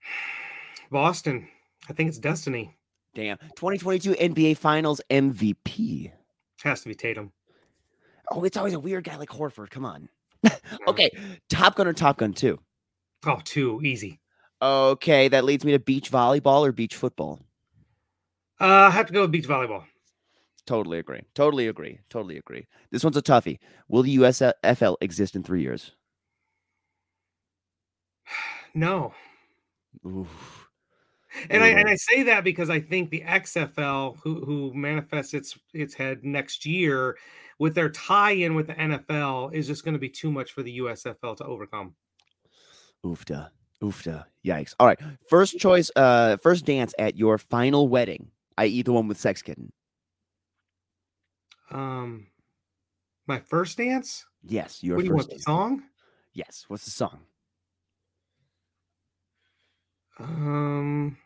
Boston. 0.90 1.46
I 1.86 1.92
think 1.92 2.08
it's 2.08 2.16
Destiny. 2.16 2.74
Damn. 3.14 3.36
2022 3.56 4.12
NBA 4.12 4.56
Finals 4.56 5.02
MVP. 5.10 6.10
Has 6.62 6.80
to 6.80 6.88
be 6.88 6.94
Tatum. 6.94 7.30
Oh, 8.30 8.42
it's 8.44 8.56
always 8.56 8.72
a 8.72 8.80
weird 8.80 9.04
guy 9.04 9.16
like 9.16 9.28
Horford. 9.28 9.68
Come 9.68 9.84
on. 9.84 10.08
okay. 10.88 11.10
Top 11.50 11.74
Gun 11.74 11.88
or 11.88 11.92
Top 11.92 12.16
Gun 12.16 12.32
2? 12.32 12.58
Oh, 13.26 13.40
two. 13.44 13.82
Easy. 13.84 14.20
Okay. 14.62 15.28
That 15.28 15.44
leads 15.44 15.62
me 15.62 15.72
to 15.72 15.78
beach 15.78 16.10
volleyball 16.10 16.66
or 16.66 16.72
beach 16.72 16.96
football? 16.96 17.44
Uh, 18.58 18.64
I 18.64 18.90
have 18.90 19.08
to 19.08 19.12
go 19.12 19.20
with 19.20 19.32
beach 19.32 19.46
volleyball. 19.46 19.84
Totally 20.66 20.98
agree. 20.98 21.22
Totally 21.34 21.68
agree. 21.68 22.00
Totally 22.08 22.38
agree. 22.38 22.66
This 22.90 23.04
one's 23.04 23.16
a 23.16 23.22
toughie. 23.22 23.58
Will 23.88 24.02
the 24.02 24.16
USFL 24.16 24.96
exist 25.00 25.36
in 25.36 25.42
three 25.42 25.62
years? 25.62 25.92
No. 28.76 29.14
Oof. 30.04 30.66
And 31.48 31.62
I 31.62 31.68
and 31.68 31.88
I 31.88 31.94
say 31.94 32.24
that 32.24 32.42
because 32.42 32.70
I 32.70 32.80
think 32.80 33.10
the 33.10 33.22
XFL, 33.24 34.16
who 34.22 34.44
who 34.44 34.72
manifests 34.74 35.34
its 35.34 35.56
its 35.72 35.94
head 35.94 36.24
next 36.24 36.66
year, 36.66 37.16
with 37.58 37.74
their 37.74 37.88
tie-in 37.88 38.54
with 38.54 38.68
the 38.68 38.74
NFL, 38.74 39.52
is 39.52 39.66
just 39.66 39.84
going 39.84 39.92
to 39.94 39.98
be 39.98 40.08
too 40.08 40.30
much 40.30 40.52
for 40.52 40.62
the 40.62 40.78
USFL 40.78 41.36
to 41.36 41.44
overcome. 41.44 41.94
Oofda, 43.04 43.50
oofda, 43.82 44.24
yikes! 44.44 44.74
All 44.80 44.86
right, 44.86 45.00
first 45.28 45.58
choice, 45.58 45.90
uh, 45.96 46.36
first 46.38 46.64
dance 46.64 46.94
at 46.98 47.16
your 47.16 47.38
final 47.38 47.88
wedding, 47.88 48.30
i.e., 48.58 48.82
the 48.82 48.92
one 48.92 49.08
with 49.08 49.18
sex 49.18 49.42
kitten. 49.42 49.72
Um, 51.70 52.26
my 53.26 53.38
first 53.38 53.78
dance. 53.78 54.24
Yes, 54.42 54.82
your 54.82 54.96
what 54.96 55.04
do 55.04 55.34
you 55.34 55.38
song? 55.38 55.82
Yes. 56.32 56.64
What's 56.68 56.84
the 56.84 56.90
song? 56.90 57.20
Um, 60.18 61.16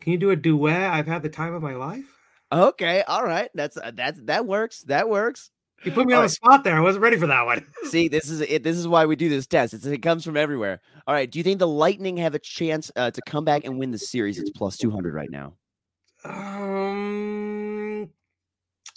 can 0.00 0.12
you 0.12 0.18
do 0.18 0.30
a 0.30 0.36
duet? 0.36 0.92
I've 0.92 1.06
had 1.06 1.22
the 1.22 1.28
time 1.28 1.54
of 1.54 1.62
my 1.62 1.74
life. 1.74 2.04
Okay, 2.52 3.02
all 3.02 3.24
right. 3.24 3.48
That's 3.54 3.76
uh, 3.76 3.92
that's 3.94 4.20
that 4.22 4.46
works. 4.46 4.82
That 4.82 5.08
works. 5.08 5.50
You 5.84 5.92
put 5.92 6.06
me 6.06 6.12
all 6.12 6.18
on 6.18 6.24
right. 6.24 6.28
the 6.28 6.34
spot 6.34 6.64
there. 6.64 6.76
I 6.76 6.80
wasn't 6.80 7.02
ready 7.02 7.16
for 7.16 7.28
that 7.28 7.46
one. 7.46 7.64
See, 7.84 8.08
this 8.08 8.28
is 8.28 8.40
it. 8.40 8.62
This 8.62 8.76
is 8.76 8.88
why 8.88 9.06
we 9.06 9.16
do 9.16 9.28
this 9.28 9.46
test. 9.46 9.72
It's, 9.72 9.86
it 9.86 10.02
comes 10.02 10.24
from 10.24 10.36
everywhere. 10.36 10.80
All 11.06 11.14
right. 11.14 11.30
Do 11.30 11.38
you 11.38 11.42
think 11.42 11.58
the 11.58 11.68
Lightning 11.68 12.16
have 12.18 12.34
a 12.34 12.38
chance 12.38 12.90
uh, 12.96 13.10
to 13.12 13.22
come 13.24 13.44
back 13.44 13.64
and 13.64 13.78
win 13.78 13.90
the 13.90 13.98
series? 13.98 14.38
It's 14.38 14.50
plus 14.50 14.76
two 14.76 14.90
hundred 14.90 15.14
right 15.14 15.30
now. 15.30 15.54
Um, 16.24 16.59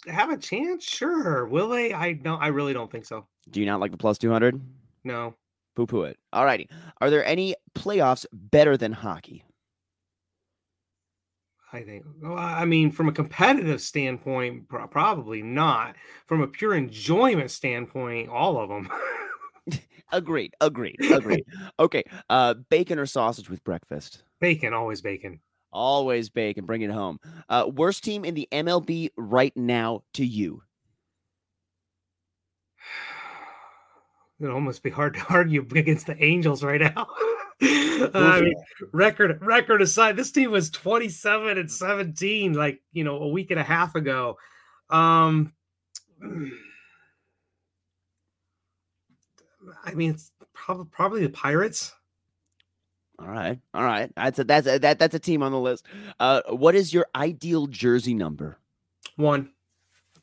have 0.06 0.30
a 0.30 0.36
chance? 0.36 0.84
Sure. 0.84 1.46
Will 1.46 1.68
they? 1.68 1.92
I 1.92 2.12
don't. 2.14 2.40
I 2.40 2.48
really 2.48 2.72
don't 2.72 2.90
think 2.90 3.04
so. 3.04 3.26
Do 3.50 3.60
you 3.60 3.66
not 3.66 3.80
like 3.80 3.90
the 3.90 3.96
plus 3.96 4.18
two 4.18 4.30
hundred? 4.30 4.60
No. 5.04 5.34
Poo 5.76 5.86
poo 5.86 6.02
it. 6.02 6.16
All 6.32 6.44
righty. 6.44 6.68
Are 7.00 7.10
there 7.10 7.24
any 7.24 7.56
playoffs 7.74 8.26
better 8.32 8.76
than 8.76 8.92
hockey? 8.92 9.44
I 11.72 11.82
think. 11.82 12.04
Well, 12.22 12.38
I 12.38 12.64
mean, 12.64 12.92
from 12.92 13.08
a 13.08 13.12
competitive 13.12 13.80
standpoint, 13.80 14.68
probably 14.68 15.42
not. 15.42 15.96
From 16.26 16.40
a 16.40 16.46
pure 16.46 16.74
enjoyment 16.74 17.50
standpoint, 17.50 18.28
all 18.28 18.58
of 18.58 18.68
them. 18.68 19.80
agreed. 20.12 20.54
Agreed. 20.60 20.96
Agreed. 21.10 21.44
okay. 21.80 22.04
Uh, 22.30 22.54
bacon 22.70 23.00
or 23.00 23.06
sausage 23.06 23.50
with 23.50 23.64
breakfast? 23.64 24.22
Bacon. 24.40 24.72
Always 24.72 25.00
bacon. 25.00 25.40
Always 25.74 26.28
bake 26.30 26.56
and 26.56 26.66
Bring 26.66 26.82
it 26.82 26.90
home. 26.90 27.18
Uh, 27.48 27.68
worst 27.74 28.04
team 28.04 28.24
in 28.24 28.34
the 28.34 28.48
MLB 28.52 29.10
right 29.16 29.54
now 29.56 30.04
to 30.14 30.24
you? 30.24 30.62
It'd 34.40 34.52
almost 34.52 34.82
be 34.82 34.90
hard 34.90 35.14
to 35.14 35.24
argue 35.30 35.66
against 35.74 36.06
the 36.06 36.22
Angels 36.22 36.62
right 36.62 36.80
now. 36.80 37.08
I 37.60 38.40
mean, 38.42 38.54
record 38.92 39.38
record 39.40 39.80
aside, 39.82 40.16
this 40.16 40.32
team 40.32 40.50
was 40.50 40.70
27 40.70 41.58
and 41.58 41.70
17, 41.70 42.52
like 42.52 42.82
you 42.92 43.04
know, 43.04 43.18
a 43.18 43.28
week 43.28 43.50
and 43.50 43.60
a 43.60 43.64
half 43.64 43.94
ago. 43.94 44.36
Um 44.90 45.52
I 49.84 49.94
mean, 49.94 50.10
it's 50.10 50.32
probably 50.52 50.86
probably 50.90 51.22
the 51.22 51.30
Pirates. 51.30 51.92
All 53.18 53.28
right, 53.28 53.60
all 53.72 53.84
right. 53.84 54.10
That's 54.16 54.38
a 54.40 54.44
that's 54.44 54.66
a, 54.66 54.78
that 54.80 54.98
that's 54.98 55.14
a 55.14 55.20
team 55.20 55.42
on 55.42 55.52
the 55.52 55.58
list. 55.58 55.86
Uh, 56.18 56.42
what 56.48 56.74
is 56.74 56.92
your 56.92 57.06
ideal 57.14 57.66
jersey 57.66 58.12
number? 58.14 58.58
One. 59.16 59.50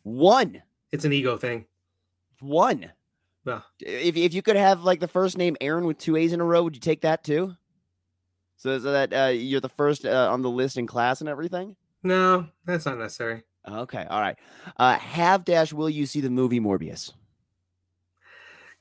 One. 0.03 0.62
It's 0.91 1.05
an 1.05 1.13
ego 1.13 1.38
thing. 1.38 1.65
One. 2.41 2.91
Yeah. 3.45 3.62
If 3.79 4.17
if 4.17 4.33
you 4.33 4.41
could 4.41 4.57
have 4.57 4.83
like 4.83 5.00
the 5.00 5.07
first 5.07 5.38
name 5.38 5.55
Aaron 5.62 5.86
with 5.86 5.98
two 5.98 6.15
A's 6.15 6.33
in 6.33 6.41
a 6.41 6.45
row, 6.45 6.63
would 6.63 6.75
you 6.75 6.81
take 6.81 7.01
that 7.01 7.24
too? 7.24 7.55
So, 8.57 8.77
so 8.77 8.91
that 8.91 9.13
uh, 9.13 9.29
you're 9.29 9.62
the 9.62 9.69
first 9.69 10.05
uh, 10.05 10.29
on 10.31 10.41
the 10.41 10.50
list 10.50 10.77
in 10.77 10.86
class 10.86 11.21
and 11.21 11.29
everything. 11.29 11.75
No, 12.03 12.48
that's 12.65 12.86
not 12.86 13.00
necessary. 13.00 13.43
Okay, 13.67 14.05
all 14.10 14.21
right. 14.21 14.38
Uh, 14.77 14.98
have 14.98 15.45
dash. 15.45 15.71
Will 15.74 15.89
you 15.89 16.05
see 16.05 16.21
the 16.21 16.29
movie 16.29 16.60
Morbius? 16.60 17.13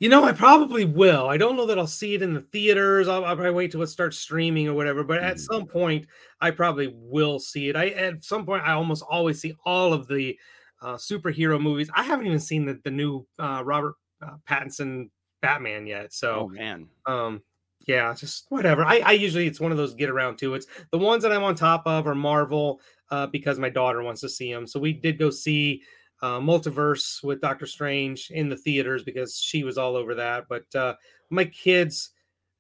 You 0.01 0.09
know, 0.09 0.25
I 0.25 0.33
probably 0.33 0.87
will. 0.87 1.29
I 1.29 1.37
don't 1.37 1.57
know 1.57 1.67
that 1.67 1.79
I'll 1.79 1.87
see 1.87 2.15
it 2.15 2.23
in 2.23 2.33
the 2.33 2.41
theaters. 2.41 3.07
I'll, 3.07 3.23
I'll 3.23 3.37
probably 3.37 3.53
wait 3.53 3.71
till 3.71 3.83
it 3.83 3.89
starts 3.89 4.19
streaming 4.19 4.67
or 4.67 4.73
whatever. 4.73 5.05
But 5.05 5.23
at 5.23 5.39
some 5.39 5.65
mm. 5.65 5.71
point, 5.71 6.07
I 6.41 6.51
probably 6.51 6.93
will 6.97 7.39
see 7.39 7.69
it. 7.69 7.77
I 7.77 7.91
at 7.91 8.25
some 8.25 8.47
point, 8.47 8.65
I 8.65 8.73
almost 8.73 9.05
always 9.09 9.39
see 9.39 9.55
all 9.67 9.93
of 9.93 10.09
the 10.09 10.39
uh, 10.81 10.95
superhero 10.95 11.61
movies. 11.61 11.91
I 11.95 12.03
haven't 12.03 12.27
even 12.27 12.41
seen 12.41 12.65
the 12.65 12.81
the 12.83 12.91
new 12.91 13.27
uh, 13.39 13.63
Robert 13.63 13.95
uh, 14.23 14.37
Pattinson 14.49 15.11
Batman 15.43 15.87
yet. 15.87 16.15
So, 16.15 16.35
oh 16.41 16.49
man, 16.49 16.89
um, 17.05 17.43
yeah, 17.87 18.15
just 18.15 18.47
whatever. 18.49 18.85
I, 18.87 19.01
I 19.01 19.13
usually 19.13 19.47
it's 19.47 19.61
one 19.61 19.71
of 19.71 19.77
those 19.77 19.93
get 19.95 20.09
around 20.09 20.39
to. 20.39 20.55
It's 20.55 20.67
the 20.93 20.99
ones 20.99 21.23
that 21.25 21.33
I'm 21.33 21.43
on 21.43 21.55
top 21.55 21.83
of 21.87 22.07
are 22.07 22.15
Marvel 22.15 22.81
uh, 23.11 23.27
because 23.27 23.59
my 23.59 23.69
daughter 23.69 24.03
wants 24.03 24.23
to 24.23 24.31
see 24.31 24.51
them. 24.51 24.67
So 24.67 24.81
we 24.81 24.95
did 24.95 25.19
go 25.19 25.29
see 25.29 25.83
uh, 26.23 26.39
Multiverse 26.39 27.23
with 27.23 27.41
Doctor 27.41 27.67
Strange 27.67 28.31
in 28.31 28.49
the 28.49 28.57
theaters 28.57 29.03
because 29.03 29.39
she 29.39 29.65
was 29.65 29.79
all 29.79 29.97
over 29.97 30.15
that. 30.17 30.47
But 30.49 30.75
uh, 30.75 30.95
my 31.31 31.45
kids 31.45 32.11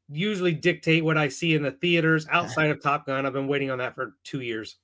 usually 0.08 0.52
dictate 0.52 1.04
what 1.04 1.18
I 1.18 1.28
see 1.28 1.54
in 1.54 1.62
the 1.62 1.70
theaters 1.70 2.26
outside 2.32 2.70
of 2.70 2.82
Top 2.82 3.06
Gun. 3.06 3.26
I've 3.26 3.32
been 3.32 3.48
waiting 3.48 3.70
on 3.70 3.78
that 3.78 3.94
for 3.94 4.14
two 4.24 4.40
years. 4.40 4.76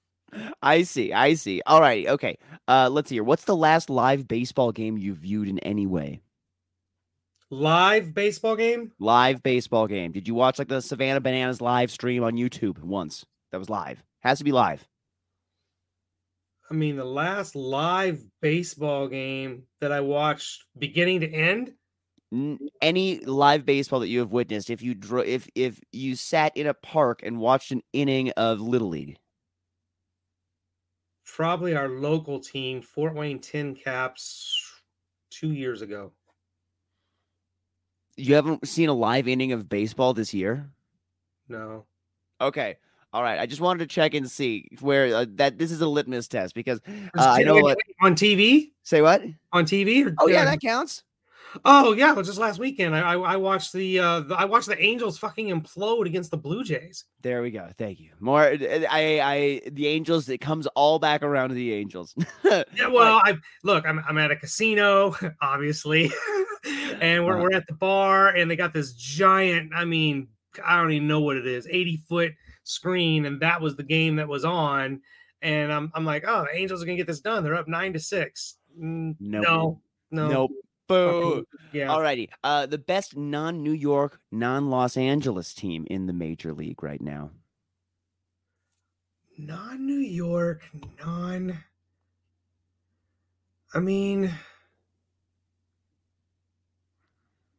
I 0.61 0.83
see. 0.83 1.12
I 1.12 1.35
see. 1.35 1.62
All 1.66 1.80
right. 1.80 2.06
Okay. 2.06 2.37
Uh, 2.66 2.88
let's 2.90 3.11
hear. 3.11 3.23
What's 3.23 3.45
the 3.45 3.56
last 3.56 3.88
live 3.88 4.26
baseball 4.26 4.73
game 4.73 4.99
you 4.99 5.14
viewed 5.14 5.49
in 5.49 5.59
any 5.61 5.87
way? 5.87 6.21
Live 7.49 8.12
baseball 8.12 8.56
game? 8.56 8.90
Live 8.99 9.40
baseball 9.42 9.87
game. 9.87 10.11
Did 10.11 10.26
you 10.26 10.35
watch 10.35 10.59
like 10.59 10.66
the 10.66 10.83
Savannah 10.83 11.21
Bananas 11.21 11.61
live 11.61 11.92
stream 11.92 12.25
on 12.25 12.33
YouTube 12.33 12.80
once? 12.80 13.25
That 13.52 13.59
was 13.59 13.71
live. 13.71 14.02
Has 14.21 14.38
to 14.38 14.45
be 14.45 14.50
live. 14.50 14.87
I 16.70 16.75
mean, 16.75 16.96
the 16.96 17.04
last 17.04 17.54
live 17.54 18.20
baseball 18.40 19.08
game 19.08 19.64
that 19.80 19.92
I 19.92 20.00
watched 20.00 20.64
beginning 20.78 21.20
to 21.20 21.30
end. 21.30 21.75
Any 22.82 23.20
live 23.20 23.64
baseball 23.64 24.00
that 24.00 24.08
you 24.08 24.18
have 24.18 24.32
witnessed, 24.32 24.68
if 24.68 24.82
you 24.82 24.94
dro- 24.94 25.23
if 25.23 25.49
if 25.54 25.80
you 25.92 26.16
sat 26.16 26.56
in 26.56 26.66
a 26.66 26.75
park 26.75 27.20
and 27.23 27.38
watched 27.38 27.70
an 27.70 27.82
inning 27.92 28.30
of 28.32 28.61
Little 28.61 28.88
League, 28.88 29.16
Probably 31.25 31.76
our 31.76 31.88
local 31.88 32.40
team, 32.40 32.82
Fort 32.82 33.14
Wayne 33.14 33.40
Tin 33.40 33.75
Caps, 33.76 34.82
two 35.30 35.52
years 35.52 35.82
ago. 35.82 36.12
you 38.16 38.35
haven't 38.35 38.66
seen 38.66 38.88
a 38.88 38.94
live 38.94 39.28
inning 39.28 39.52
of 39.52 39.68
baseball 39.68 40.14
this 40.14 40.32
year. 40.35 40.70
No. 41.49 41.85
Okay. 42.40 42.76
All 43.12 43.22
right. 43.22 43.38
I 43.38 43.46
just 43.46 43.60
wanted 43.60 43.80
to 43.80 43.86
check 43.86 44.14
and 44.14 44.30
see 44.30 44.68
where 44.80 45.14
uh, 45.14 45.26
that 45.36 45.58
this 45.58 45.70
is 45.72 45.80
a 45.80 45.86
litmus 45.86 46.28
test 46.28 46.54
because 46.54 46.80
uh, 46.86 47.00
I 47.16 47.42
know 47.42 47.56
what. 47.60 47.78
on 48.02 48.14
TV. 48.14 48.72
Say 48.82 49.00
what? 49.02 49.22
On 49.52 49.64
TV. 49.64 50.06
Or, 50.06 50.14
Oh 50.18 50.26
yeah, 50.28 50.42
uh, 50.42 50.44
that 50.46 50.60
counts. 50.60 51.02
Oh 51.64 51.94
yeah, 51.94 52.10
it 52.10 52.16
was 52.16 52.26
just 52.26 52.38
last 52.38 52.58
weekend. 52.58 52.94
I 52.94 53.12
I, 53.14 53.18
I 53.18 53.36
watched 53.36 53.72
the, 53.72 53.98
uh, 53.98 54.20
the 54.20 54.34
I 54.34 54.44
watched 54.44 54.66
the 54.66 54.78
Angels 54.82 55.16
fucking 55.16 55.48
implode 55.48 56.04
against 56.04 56.30
the 56.30 56.36
Blue 56.36 56.62
Jays. 56.62 57.04
There 57.22 57.40
we 57.40 57.50
go. 57.50 57.70
Thank 57.78 57.98
you. 58.00 58.10
More. 58.20 58.42
I. 58.42 59.20
I. 59.22 59.62
The 59.70 59.86
Angels. 59.86 60.28
It 60.28 60.38
comes 60.38 60.66
all 60.75 60.98
back 60.98 61.22
around 61.22 61.50
to 61.50 61.54
the 61.54 61.72
Angels. 61.72 62.14
Yeah, 62.44 62.88
well, 62.88 63.20
I 63.25 63.36
look, 63.64 63.86
I'm 63.86 64.04
I'm 64.06 64.18
at 64.18 64.30
a 64.30 64.36
casino, 64.36 65.14
obviously, 65.40 66.12
and 67.00 67.25
we're 67.25 67.34
Uh-huh. 67.34 67.42
we're 67.50 67.56
at 67.56 67.66
the 67.66 67.75
bar, 67.75 68.28
and 68.30 68.50
they 68.50 68.56
got 68.56 68.75
this 68.75 68.92
giant. 68.92 69.72
I 69.75 69.84
mean, 69.84 70.28
I 70.64 70.76
don't 70.76 70.92
even 70.92 71.08
know 71.08 71.20
what 71.20 71.36
it 71.36 71.46
is, 71.46 71.66
80 71.70 71.96
foot 72.08 72.32
screen, 72.68 73.25
and 73.26 73.40
that 73.40 73.61
was 73.61 73.76
the 73.76 73.82
game 73.82 74.16
that 74.16 74.28
was 74.28 74.44
on. 74.44 75.00
And 75.42 75.73
I'm 75.73 75.90
I'm 75.94 76.04
like, 76.04 76.25
oh, 76.26 76.44
the 76.50 76.56
Angels 76.58 76.82
are 76.82 76.87
gonna 76.87 76.96
get 76.96 77.06
this 77.06 77.20
done. 77.20 77.44
They're 77.44 77.54
up 77.54 77.68
nine 77.68 77.92
to 77.92 78.00
six. 78.00 78.56
Mm, 78.80 79.16
Nope. 79.20 79.44
No, 79.44 79.80
no, 80.11 80.28
Nope. 80.28 80.50
fucking- 80.88 81.20
Boo. 81.20 81.46
yeah. 81.73 81.88
Alrighty. 81.88 82.28
Uh, 82.44 82.66
the 82.66 82.78
best 82.78 83.16
non-New 83.16 83.73
York, 83.73 84.20
non-Los 84.30 84.96
Angeles 84.96 85.52
team 85.54 85.87
in 85.90 86.06
the 86.06 86.12
major 86.12 86.52
league 86.52 86.82
right 86.82 87.00
now. 87.00 87.30
non 89.38 89.85
New 89.85 89.99
York, 89.99 90.62
non. 91.04 91.58
I 93.75 93.80
mean, 93.80 94.32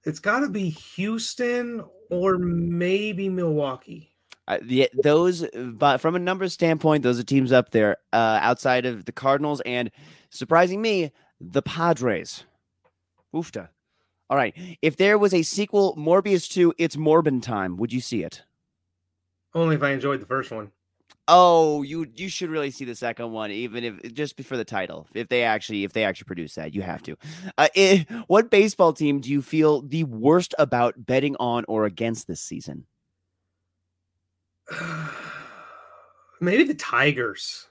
it's 0.03 0.19
got 0.19 0.39
to 0.39 0.49
be 0.49 0.69
Houston 0.69 1.83
or 2.09 2.37
maybe 2.37 3.29
Milwaukee. 3.29 4.11
Uh, 4.47 4.59
the, 4.61 4.89
those, 5.03 5.45
but 5.53 5.97
from 5.97 6.15
a 6.15 6.19
numbers 6.19 6.53
standpoint, 6.53 7.03
those 7.03 7.19
are 7.19 7.23
teams 7.23 7.51
up 7.51 7.71
there 7.71 7.97
uh, 8.13 8.39
outside 8.41 8.85
of 8.85 9.05
the 9.05 9.11
Cardinals 9.11 9.61
and, 9.65 9.91
surprising 10.29 10.81
me, 10.81 11.11
the 11.41 11.61
Padres. 11.61 12.45
Oofta. 13.33 13.69
All 14.29 14.37
right. 14.37 14.55
If 14.81 14.97
there 14.97 15.17
was 15.17 15.33
a 15.33 15.43
sequel, 15.43 15.95
Morbius 15.95 16.49
2, 16.49 16.73
It's 16.77 16.95
Morbin 16.95 17.41
Time, 17.41 17.77
would 17.77 17.93
you 17.93 18.01
see 18.01 18.23
it? 18.23 18.43
Only 19.53 19.75
if 19.75 19.83
I 19.83 19.91
enjoyed 19.91 20.21
the 20.21 20.25
first 20.25 20.51
one. 20.51 20.71
Oh, 21.29 21.81
you 21.81 22.07
you 22.15 22.29
should 22.29 22.49
really 22.49 22.71
see 22.71 22.85
the 22.85 22.95
second 22.95 23.31
one, 23.31 23.51
even 23.51 23.83
if 23.83 24.13
just 24.13 24.41
for 24.43 24.55
the 24.55 24.63
title. 24.63 25.07
If 25.13 25.27
they 25.27 25.43
actually 25.43 25.83
if 25.83 25.91
they 25.91 26.05
actually 26.05 26.25
produce 26.25 26.55
that, 26.55 26.73
you 26.73 26.81
have 26.81 27.03
to. 27.03 27.17
Uh, 27.57 27.67
eh, 27.75 28.03
what 28.27 28.49
baseball 28.49 28.93
team 28.93 29.19
do 29.19 29.29
you 29.29 29.41
feel 29.41 29.81
the 29.81 30.05
worst 30.05 30.55
about 30.57 31.05
betting 31.05 31.35
on 31.37 31.65
or 31.67 31.85
against 31.85 32.27
this 32.27 32.39
season? 32.39 32.85
Maybe 36.41 36.63
the 36.63 36.75
Tigers. 36.75 37.67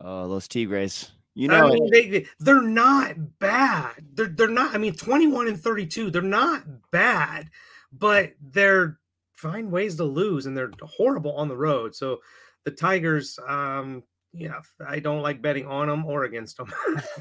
Oh, 0.00 0.28
those 0.28 0.48
Tigres. 0.48 1.12
You 1.34 1.50
I 1.50 1.60
know, 1.60 1.68
mean, 1.68 1.90
they, 1.90 2.08
they 2.08 2.26
they're 2.40 2.62
not 2.62 3.38
bad. 3.38 3.92
They're 4.14 4.28
they're 4.28 4.48
not. 4.48 4.74
I 4.74 4.78
mean, 4.78 4.94
twenty 4.94 5.26
one 5.26 5.48
and 5.48 5.60
thirty 5.60 5.86
two. 5.86 6.10
They're 6.10 6.22
not 6.22 6.64
bad, 6.90 7.50
but 7.92 8.32
they're 8.40 8.98
find 9.34 9.70
ways 9.70 9.96
to 9.96 10.04
lose, 10.04 10.46
and 10.46 10.56
they're 10.56 10.70
horrible 10.82 11.32
on 11.36 11.48
the 11.48 11.56
road. 11.56 11.94
So 11.94 12.20
the 12.64 12.70
Tigers, 12.70 13.38
um, 13.46 14.02
yeah, 14.32 14.60
I 14.86 14.98
don't 14.98 15.20
like 15.20 15.42
betting 15.42 15.66
on 15.66 15.88
them 15.88 16.06
or 16.06 16.24
against 16.24 16.56
them. 16.56 16.72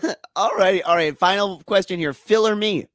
all 0.35 0.55
right, 0.55 0.81
all 0.83 0.95
right. 0.95 1.17
Final 1.17 1.61
question 1.65 1.99
here: 1.99 2.13
Phil 2.13 2.47
or 2.47 2.55
me? 2.55 2.87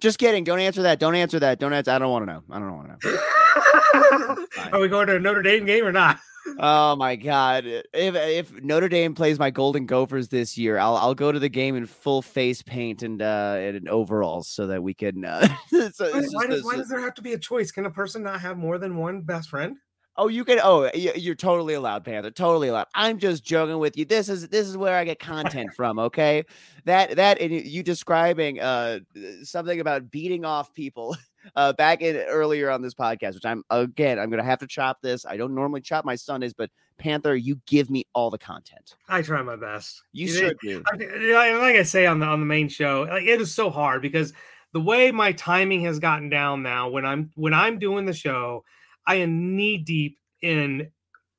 Just 0.00 0.18
kidding. 0.18 0.44
Don't 0.44 0.60
answer 0.60 0.82
that. 0.82 0.98
Don't 1.00 1.14
answer 1.14 1.38
that. 1.40 1.58
Don't 1.58 1.72
answer. 1.72 1.90
I 1.92 1.98
don't 1.98 2.10
want 2.10 2.26
to 2.26 2.32
know. 2.32 2.42
I 2.50 2.58
don't 2.58 2.76
want 2.76 3.00
to 3.00 3.08
know. 3.10 4.46
Are 4.72 4.80
we 4.80 4.88
going 4.88 5.06
to 5.06 5.16
a 5.16 5.20
Notre 5.20 5.42
Dame 5.42 5.64
game 5.64 5.84
or 5.84 5.92
not? 5.92 6.18
Oh 6.58 6.94
my 6.96 7.16
god! 7.16 7.64
If 7.66 8.14
if 8.14 8.62
Notre 8.62 8.88
Dame 8.88 9.14
plays 9.14 9.38
my 9.38 9.50
Golden 9.50 9.86
Gophers 9.86 10.28
this 10.28 10.58
year, 10.58 10.78
I'll 10.78 10.94
I'll 10.96 11.14
go 11.14 11.32
to 11.32 11.38
the 11.38 11.48
game 11.48 11.74
in 11.74 11.86
full 11.86 12.20
face 12.20 12.60
paint 12.60 13.02
and 13.02 13.22
uh 13.22 13.56
and 13.58 13.88
overalls 13.88 14.46
so 14.48 14.66
that 14.66 14.82
we 14.82 14.92
can. 14.92 15.24
Uh, 15.24 15.48
so- 15.92 16.10
Why, 16.12 16.20
so- 16.20 16.28
why 16.32 16.46
does, 16.46 16.62
why 16.64 16.76
does 16.76 16.88
there 16.88 17.00
have 17.00 17.14
to 17.14 17.22
be 17.22 17.32
a 17.32 17.38
choice? 17.38 17.72
Can 17.72 17.86
a 17.86 17.90
person 17.90 18.22
not 18.22 18.40
have 18.42 18.58
more 18.58 18.76
than 18.78 18.96
one 18.98 19.22
best 19.22 19.48
friend? 19.48 19.76
Oh, 20.16 20.28
you 20.28 20.44
can. 20.44 20.60
Oh, 20.62 20.88
you're 20.94 21.34
totally 21.34 21.74
allowed, 21.74 22.04
Panther. 22.04 22.30
Totally 22.30 22.68
allowed. 22.68 22.86
I'm 22.94 23.18
just 23.18 23.42
joking 23.44 23.78
with 23.78 23.96
you. 23.96 24.04
This 24.04 24.28
is 24.28 24.48
this 24.48 24.68
is 24.68 24.76
where 24.76 24.96
I 24.96 25.04
get 25.04 25.18
content 25.18 25.70
from. 25.76 25.98
Okay, 25.98 26.44
that 26.84 27.16
that 27.16 27.40
and 27.40 27.52
you- 27.52 27.60
you 27.62 27.82
describing 27.82 28.60
uh 28.60 29.00
something 29.42 29.80
about 29.80 30.10
beating 30.10 30.44
off 30.44 30.72
people 30.72 31.16
uh 31.56 31.72
back 31.72 32.00
in 32.00 32.16
earlier 32.16 32.70
on 32.70 32.80
this 32.80 32.94
podcast, 32.94 33.34
which 33.34 33.44
I'm 33.44 33.64
again 33.70 34.18
I'm 34.20 34.30
gonna 34.30 34.44
have 34.44 34.60
to 34.60 34.66
chop 34.68 35.02
this. 35.02 35.26
I 35.26 35.36
don't 35.36 35.54
normally 35.54 35.80
chop 35.80 36.04
my 36.04 36.14
Sundays, 36.14 36.54
but 36.54 36.70
Panther, 36.96 37.34
you 37.34 37.60
give 37.66 37.90
me 37.90 38.04
all 38.14 38.30
the 38.30 38.38
content. 38.38 38.94
I 39.08 39.20
try 39.22 39.42
my 39.42 39.56
best. 39.56 40.00
You 40.12 40.28
know, 40.28 40.32
should 40.48 40.58
do. 40.62 40.82
I- 40.92 41.52
like 41.58 41.76
I 41.76 41.82
say 41.82 42.06
on 42.06 42.20
the 42.20 42.26
on 42.26 42.38
the 42.38 42.46
main 42.46 42.68
show, 42.68 43.02
like 43.10 43.24
it 43.24 43.40
is 43.40 43.52
so 43.52 43.68
hard 43.68 44.00
because 44.00 44.32
the 44.72 44.80
way 44.80 45.10
my 45.10 45.32
timing 45.32 45.80
has 45.86 45.98
gotten 45.98 46.28
down 46.28 46.62
now, 46.62 46.88
when 46.88 47.04
I'm 47.04 47.30
when 47.34 47.52
I'm 47.52 47.80
doing 47.80 48.06
the 48.06 48.12
show, 48.12 48.64
I 49.06 49.16
am 49.16 49.56
knee 49.56 49.78
deep 49.78 50.18
in 50.42 50.90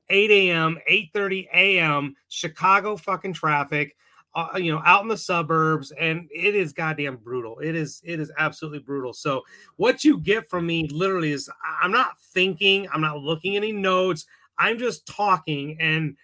8 0.09 0.31
a.m., 0.31 0.77
8:30 0.89 1.47
a.m. 1.53 2.15
Chicago 2.29 2.95
fucking 2.97 3.33
traffic, 3.33 3.95
uh, 4.35 4.49
you 4.57 4.71
know, 4.71 4.81
out 4.85 5.01
in 5.03 5.07
the 5.07 5.17
suburbs, 5.17 5.91
and 5.99 6.29
it 6.33 6.55
is 6.55 6.73
goddamn 6.73 7.17
brutal. 7.17 7.59
It 7.59 7.75
is 7.75 8.01
it 8.05 8.19
is 8.19 8.31
absolutely 8.37 8.79
brutal. 8.79 9.13
So 9.13 9.43
what 9.77 10.03
you 10.03 10.17
get 10.19 10.49
from 10.49 10.67
me 10.67 10.87
literally 10.89 11.31
is 11.31 11.49
I'm 11.81 11.91
not 11.91 12.19
thinking, 12.19 12.87
I'm 12.93 13.01
not 13.01 13.19
looking 13.19 13.55
any 13.55 13.71
notes, 13.71 14.25
I'm 14.57 14.77
just 14.77 15.05
talking 15.07 15.77
and. 15.79 16.15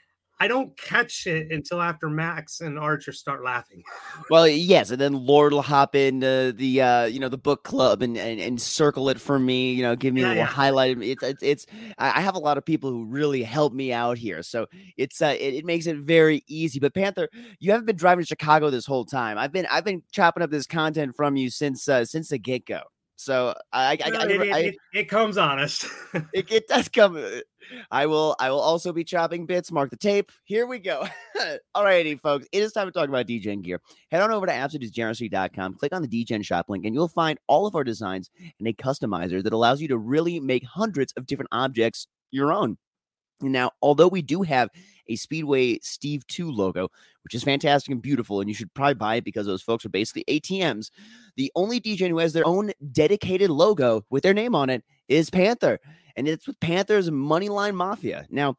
I 0.41 0.47
don't 0.47 0.75
catch 0.75 1.27
it 1.27 1.51
until 1.51 1.79
after 1.81 2.09
Max 2.09 2.61
and 2.61 2.79
Archer 2.79 3.13
start 3.13 3.43
laughing. 3.43 3.83
Well, 4.29 4.47
yes, 4.47 4.91
and 4.91 4.99
then 4.99 5.13
Lord 5.13 5.53
will 5.53 5.61
hop 5.61 5.95
in 5.95 6.23
uh, 6.23 6.53
the 6.55 6.81
uh, 6.81 7.05
you 7.05 7.19
know 7.19 7.29
the 7.29 7.37
book 7.37 7.63
club 7.63 8.01
and, 8.01 8.17
and 8.17 8.39
and 8.39 8.61
circle 8.61 9.09
it 9.09 9.19
for 9.21 9.37
me. 9.39 9.73
You 9.73 9.83
know, 9.83 9.95
give 9.95 10.13
me 10.13 10.21
Yeah, 10.21 10.27
a 10.27 10.29
little 10.29 10.45
yeah. 10.45 10.45
highlight. 10.45 11.01
It's 11.01 11.23
it's 11.23 11.43
it's. 11.43 11.65
I 11.97 12.19
I 12.19 12.21
have 12.21 12.35
a 12.35 12.39
lot 12.39 12.57
of 12.57 12.65
people 12.65 12.89
who 12.91 13.05
really 13.05 13.43
help 13.43 13.73
me 13.73 13.93
out 13.93 14.17
here, 14.17 14.41
so 14.43 14.67
it's 14.97 15.21
uh 15.21 15.35
it, 15.39 15.53
it 15.55 15.65
makes 15.65 15.85
it 15.87 15.97
very 15.97 16.43
easy. 16.47 16.79
But 16.79 16.93
Panther, 16.95 17.29
you 17.59 17.71
haven't 17.71 17.85
been 17.85 17.97
driving 17.97 18.23
to 18.23 18.27
Chicago 18.27 18.69
this 18.69 18.85
whole 18.85 19.05
time. 19.05 19.37
I've 19.37 19.51
been 19.51 19.67
I've 19.69 19.85
been 19.85 20.03
chopping 20.11 20.43
up 20.43 20.51
this 20.51 20.67
content 20.67 21.15
from 21.15 21.35
you 21.35 21.49
since 21.49 21.87
uh, 21.89 22.05
since 22.05 22.29
the 22.29 22.39
get 22.39 22.65
go. 22.65 22.81
So 23.23 23.53
I 23.71 23.81
I, 23.81 23.87
I, 23.91 24.25
it, 24.25 24.41
it- 24.65 24.75
it- 24.93 25.05
comes 25.09 25.37
honest. 25.37 25.85
it, 26.33 26.51
it 26.51 26.67
does 26.67 26.89
come. 26.89 27.15
uh, 27.17 27.39
I 27.91 28.05
will. 28.07 28.35
I 28.39 28.49
will 28.49 28.59
also 28.59 28.91
be 28.91 29.03
chopping 29.03 29.45
bits. 29.45 29.71
Mark 29.71 29.89
the 29.91 29.95
tape. 29.95 30.31
Here 30.43 30.65
we 30.65 30.79
go. 30.79 31.05
Alrighty, 31.77 32.19
folks. 32.19 32.47
It 32.51 32.63
is 32.63 32.71
time 32.73 32.87
to 32.87 32.91
talk 32.91 33.07
about 33.07 33.27
DGen 33.27 33.61
gear. 33.63 33.79
Head 34.09 34.21
on 34.21 34.31
over 34.31 34.45
to 34.47 34.51
absolutedegeneracy.com. 34.51 35.75
Click 35.75 35.93
on 35.93 36.01
the 36.01 36.07
DGen 36.07 36.43
shop 36.43 36.65
link, 36.69 36.85
and 36.85 36.93
you'll 36.95 37.07
find 37.07 37.39
all 37.47 37.67
of 37.67 37.75
our 37.75 37.83
designs 37.83 38.29
and 38.59 38.67
a 38.67 38.73
customizer 38.73 39.43
that 39.43 39.53
allows 39.53 39.81
you 39.81 39.87
to 39.89 39.97
really 39.97 40.39
make 40.39 40.65
hundreds 40.65 41.13
of 41.13 41.25
different 41.27 41.49
objects 41.51 42.07
your 42.31 42.51
own. 42.51 42.77
Now, 43.49 43.71
although 43.81 44.07
we 44.07 44.21
do 44.21 44.41
have 44.43 44.69
a 45.07 45.15
Speedway 45.15 45.79
Steve 45.81 46.25
2 46.27 46.51
logo, 46.51 46.89
which 47.23 47.35
is 47.35 47.43
fantastic 47.43 47.91
and 47.91 48.01
beautiful, 48.01 48.39
and 48.39 48.49
you 48.49 48.55
should 48.55 48.73
probably 48.73 48.93
buy 48.95 49.15
it 49.15 49.23
because 49.23 49.45
those 49.45 49.61
folks 49.61 49.85
are 49.85 49.89
basically 49.89 50.23
ATMs, 50.27 50.89
the 51.35 51.51
only 51.55 51.79
DGen 51.79 52.09
who 52.09 52.19
has 52.19 52.33
their 52.33 52.47
own 52.47 52.71
dedicated 52.91 53.49
logo 53.49 54.05
with 54.09 54.23
their 54.23 54.33
name 54.33 54.55
on 54.55 54.69
it 54.69 54.83
is 55.07 55.29
Panther. 55.29 55.79
And 56.15 56.27
it's 56.27 56.47
with 56.47 56.59
Panther's 56.59 57.09
Moneyline 57.09 57.75
Mafia. 57.75 58.27
Now, 58.29 58.57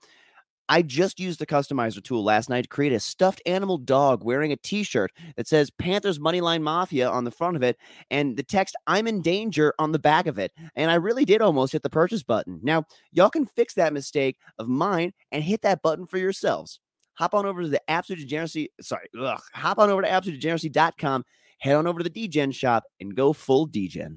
I 0.73 0.81
just 0.81 1.21
used 1.21 1.39
the 1.39 1.45
customizer 1.45 2.03
tool 2.03 2.25
last 2.25 2.49
night 2.49 2.63
to 2.63 2.69
create 2.69 2.95
a 2.95 2.99
stuffed 2.99 3.43
animal 3.45 3.77
dog 3.77 4.25
wearing 4.25 4.53
a 4.53 4.57
t 4.57 4.85
shirt 4.85 5.13
that 5.37 5.47
says 5.47 5.69
Panther's 5.69 6.19
Moneyline 6.19 6.63
Mafia 6.63 7.11
on 7.11 7.25
the 7.25 7.31
front 7.31 7.57
of 7.57 7.63
it 7.63 7.77
and 8.11 8.39
the 8.39 8.43
text 8.43 8.75
I'm 8.87 9.07
in 9.07 9.21
danger 9.21 9.75
on 9.79 9.93
the 9.93 9.99
back 9.99 10.27
of 10.27 10.39
it. 10.39 10.51
And 10.75 10.91
I 10.91 10.95
really 10.95 11.27
did 11.27 11.43
almost 11.43 11.75
hit 11.75 11.83
the 11.83 11.91
purchase 11.91 12.23
button. 12.23 12.59
Now, 12.63 12.87
y'all 13.11 13.29
can 13.29 13.45
fix 13.45 13.75
that 13.75 13.93
mistake 13.93 14.39
of 14.59 14.67
mine 14.67 15.13
and 15.31 15.45
hit 15.45 15.61
that 15.61 15.83
button 15.83 16.07
for 16.07 16.17
yourselves. 16.17 16.81
Hop 17.17 17.35
on 17.35 17.45
over 17.45 17.61
to 17.61 17.69
the 17.69 17.91
Absolute 17.91 18.21
Degeneracy. 18.21 18.71
Sorry, 18.81 19.09
ugh, 19.21 19.43
hop 19.53 19.79
on 19.79 19.91
over 19.91 20.01
to 20.01 20.09
absolutedegeneracy.com, 20.09 21.25
head 21.59 21.77
on 21.77 21.87
over 21.87 22.03
to 22.03 22.09
the 22.09 22.29
DGen 22.29 22.55
shop, 22.55 22.85
and 22.99 23.15
go 23.15 23.35
full 23.35 23.69
DGen. 23.69 24.17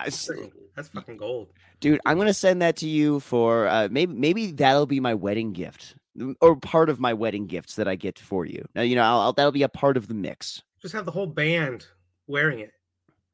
I 0.00 0.06
s- 0.06 0.30
That's 0.76 0.88
fucking 0.88 1.16
gold. 1.16 1.52
dude, 1.80 2.00
I'm 2.06 2.18
gonna 2.18 2.34
send 2.34 2.62
that 2.62 2.76
to 2.76 2.88
you 2.88 3.20
for 3.20 3.66
uh, 3.68 3.88
maybe 3.90 4.12
maybe 4.14 4.52
that'll 4.52 4.86
be 4.86 5.00
my 5.00 5.14
wedding 5.14 5.52
gift 5.52 5.94
mm, 6.18 6.34
or 6.40 6.56
part 6.56 6.88
of 6.88 7.00
my 7.00 7.12
wedding 7.12 7.46
gifts 7.46 7.76
that 7.76 7.86
I 7.88 7.96
get 7.96 8.18
for 8.18 8.46
you. 8.46 8.64
Now 8.74 8.82
you 8.82 8.96
know 8.96 9.02
I'll, 9.02 9.20
I'll, 9.20 9.32
that'll 9.32 9.52
be 9.52 9.62
a 9.62 9.68
part 9.68 9.96
of 9.96 10.08
the 10.08 10.14
mix. 10.14 10.62
Just 10.82 10.94
have 10.94 11.04
the 11.04 11.10
whole 11.12 11.26
band 11.26 11.86
wearing 12.26 12.60
it. 12.60 12.72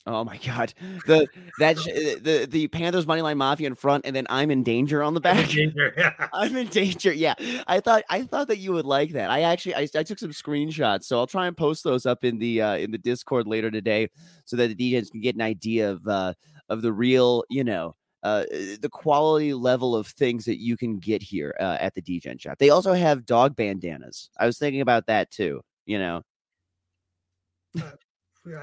Oh 0.09 0.23
my 0.23 0.37
god, 0.39 0.73
the 1.09 1.27
that 1.59 1.77
uh, 1.79 2.21
the 2.23 2.47
the 2.49 2.69
Panthers 2.69 3.07
moneyline 3.07 3.37
mafia 3.37 3.67
in 3.67 3.75
front, 3.75 4.07
and 4.07 4.15
then 4.15 4.25
I'm 4.31 4.53
in 4.53 4.63
danger 4.63 5.03
on 5.03 5.15
the 5.15 5.21
back. 5.21 5.51
Yeah. 5.57 6.13
I'm 6.33 6.55
in 6.57 6.69
danger. 6.69 7.13
Yeah, 7.13 7.35
I 7.67 7.81
thought 7.81 8.05
I 8.09 8.23
thought 8.23 8.47
that 8.47 8.59
you 8.59 8.73
would 8.73 8.85
like 8.87 9.11
that. 9.15 9.31
I 9.31 9.41
actually 9.43 9.75
I, 9.75 9.89
I 9.97 10.05
took 10.05 10.21
some 10.21 10.31
screenshots, 10.31 11.05
so 11.07 11.19
I'll 11.19 11.27
try 11.27 11.49
and 11.49 11.57
post 11.57 11.83
those 11.83 12.07
up 12.07 12.23
in 12.23 12.39
the 12.39 12.63
uh, 12.63 12.77
in 12.77 12.93
the 12.93 12.99
Discord 12.99 13.49
later 13.49 13.69
today, 13.69 14.09
so 14.45 14.57
that 14.57 14.77
the 14.77 14.77
DGens 14.93 15.11
can 15.11 15.21
get 15.21 15.35
an 15.35 15.41
idea 15.43 15.91
of 15.91 16.07
uh, 16.07 16.35
of 16.69 16.83
the 16.83 16.93
real, 16.93 17.45
you 17.51 17.65
know, 17.65 17.95
uh, 18.23 18.45
the 18.81 18.89
quality 18.91 19.55
level 19.55 19.95
of 19.95 20.07
things 20.09 20.45
that 20.47 20.61
you 20.61 20.77
can 20.77 20.99
get 20.99 21.23
here 21.23 21.55
uh, 21.61 21.77
at 21.81 21.95
the 21.95 22.03
DGen 22.03 22.41
shop. 22.41 22.59
They 22.59 22.71
also 22.71 22.93
have 22.93 23.25
dog 23.27 23.55
bandanas. 23.55 24.31
I 24.39 24.47
was 24.47 24.59
thinking 24.59 24.81
about 24.81 25.07
that 25.07 25.31
too. 25.31 25.61
You 25.85 25.99
know, 25.99 26.23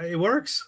It 0.01 0.19
works. 0.19 0.67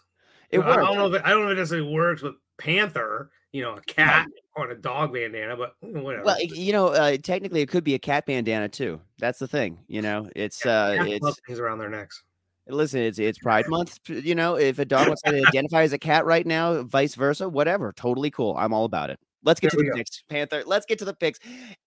it 0.52 0.60
I 0.60 0.66
works. 0.66 0.78
don't 0.78 0.98
know 0.98 1.08
if 1.08 1.14
it, 1.16 1.22
I 1.26 1.30
don't 1.30 1.42
know 1.42 1.50
if 1.50 1.54
it 1.54 1.60
necessarily 1.60 1.94
works 1.94 2.22
with 2.22 2.36
Panther, 2.58 3.32
you 3.52 3.62
know, 3.62 3.74
a 3.74 3.82
cat 3.82 4.28
on 4.56 4.72
a 4.72 4.76
dog 4.76 5.14
bandana, 5.14 5.58
but 5.58 5.74
mm, 5.84 6.02
whatever. 6.02 6.26
Well, 6.26 6.42
you 6.42 6.72
know, 6.72 6.88
uh, 6.88 7.18
technically, 7.18 7.62
it 7.62 7.70
could 7.70 7.84
be 7.84 7.96
a 7.96 8.00
cat 8.00 8.26
bandana 8.26 8.70
too. 8.70 9.02
That's 9.20 9.40
the 9.40 9.48
thing. 9.48 9.80
You 9.88 10.02
know, 10.02 10.30
it's 10.36 10.66
uh, 10.66 10.98
it's 11.00 11.40
things 11.48 11.60
around 11.60 11.80
their 11.80 11.90
necks. 11.90 12.24
Listen, 12.68 13.02
it's 13.02 13.20
it's 13.20 13.38
Pride 13.44 13.66
Month. 13.68 14.00
You 14.10 14.36
know, 14.36 14.56
if 14.58 14.80
a 14.80 14.86
dog 14.86 15.08
wants 15.08 15.22
to 15.24 15.44
identify 15.48 15.84
as 15.84 15.94
a 15.94 16.00
cat 16.00 16.26
right 16.26 16.46
now, 16.46 16.84
vice 16.84 17.16
versa, 17.16 17.48
whatever, 17.50 17.94
totally 17.96 18.32
cool. 18.32 18.56
I'm 18.58 18.74
all 18.74 18.86
about 18.86 19.10
it. 19.10 19.20
Let's 19.44 19.60
get 19.60 19.72
There 19.72 19.80
to 19.82 19.84
the 19.86 19.92
go. 19.92 19.98
picks, 19.98 20.24
Panther. 20.30 20.64
Let's 20.66 20.86
get 20.88 21.00
to 21.00 21.06
the 21.06 21.14
picks. 21.14 21.40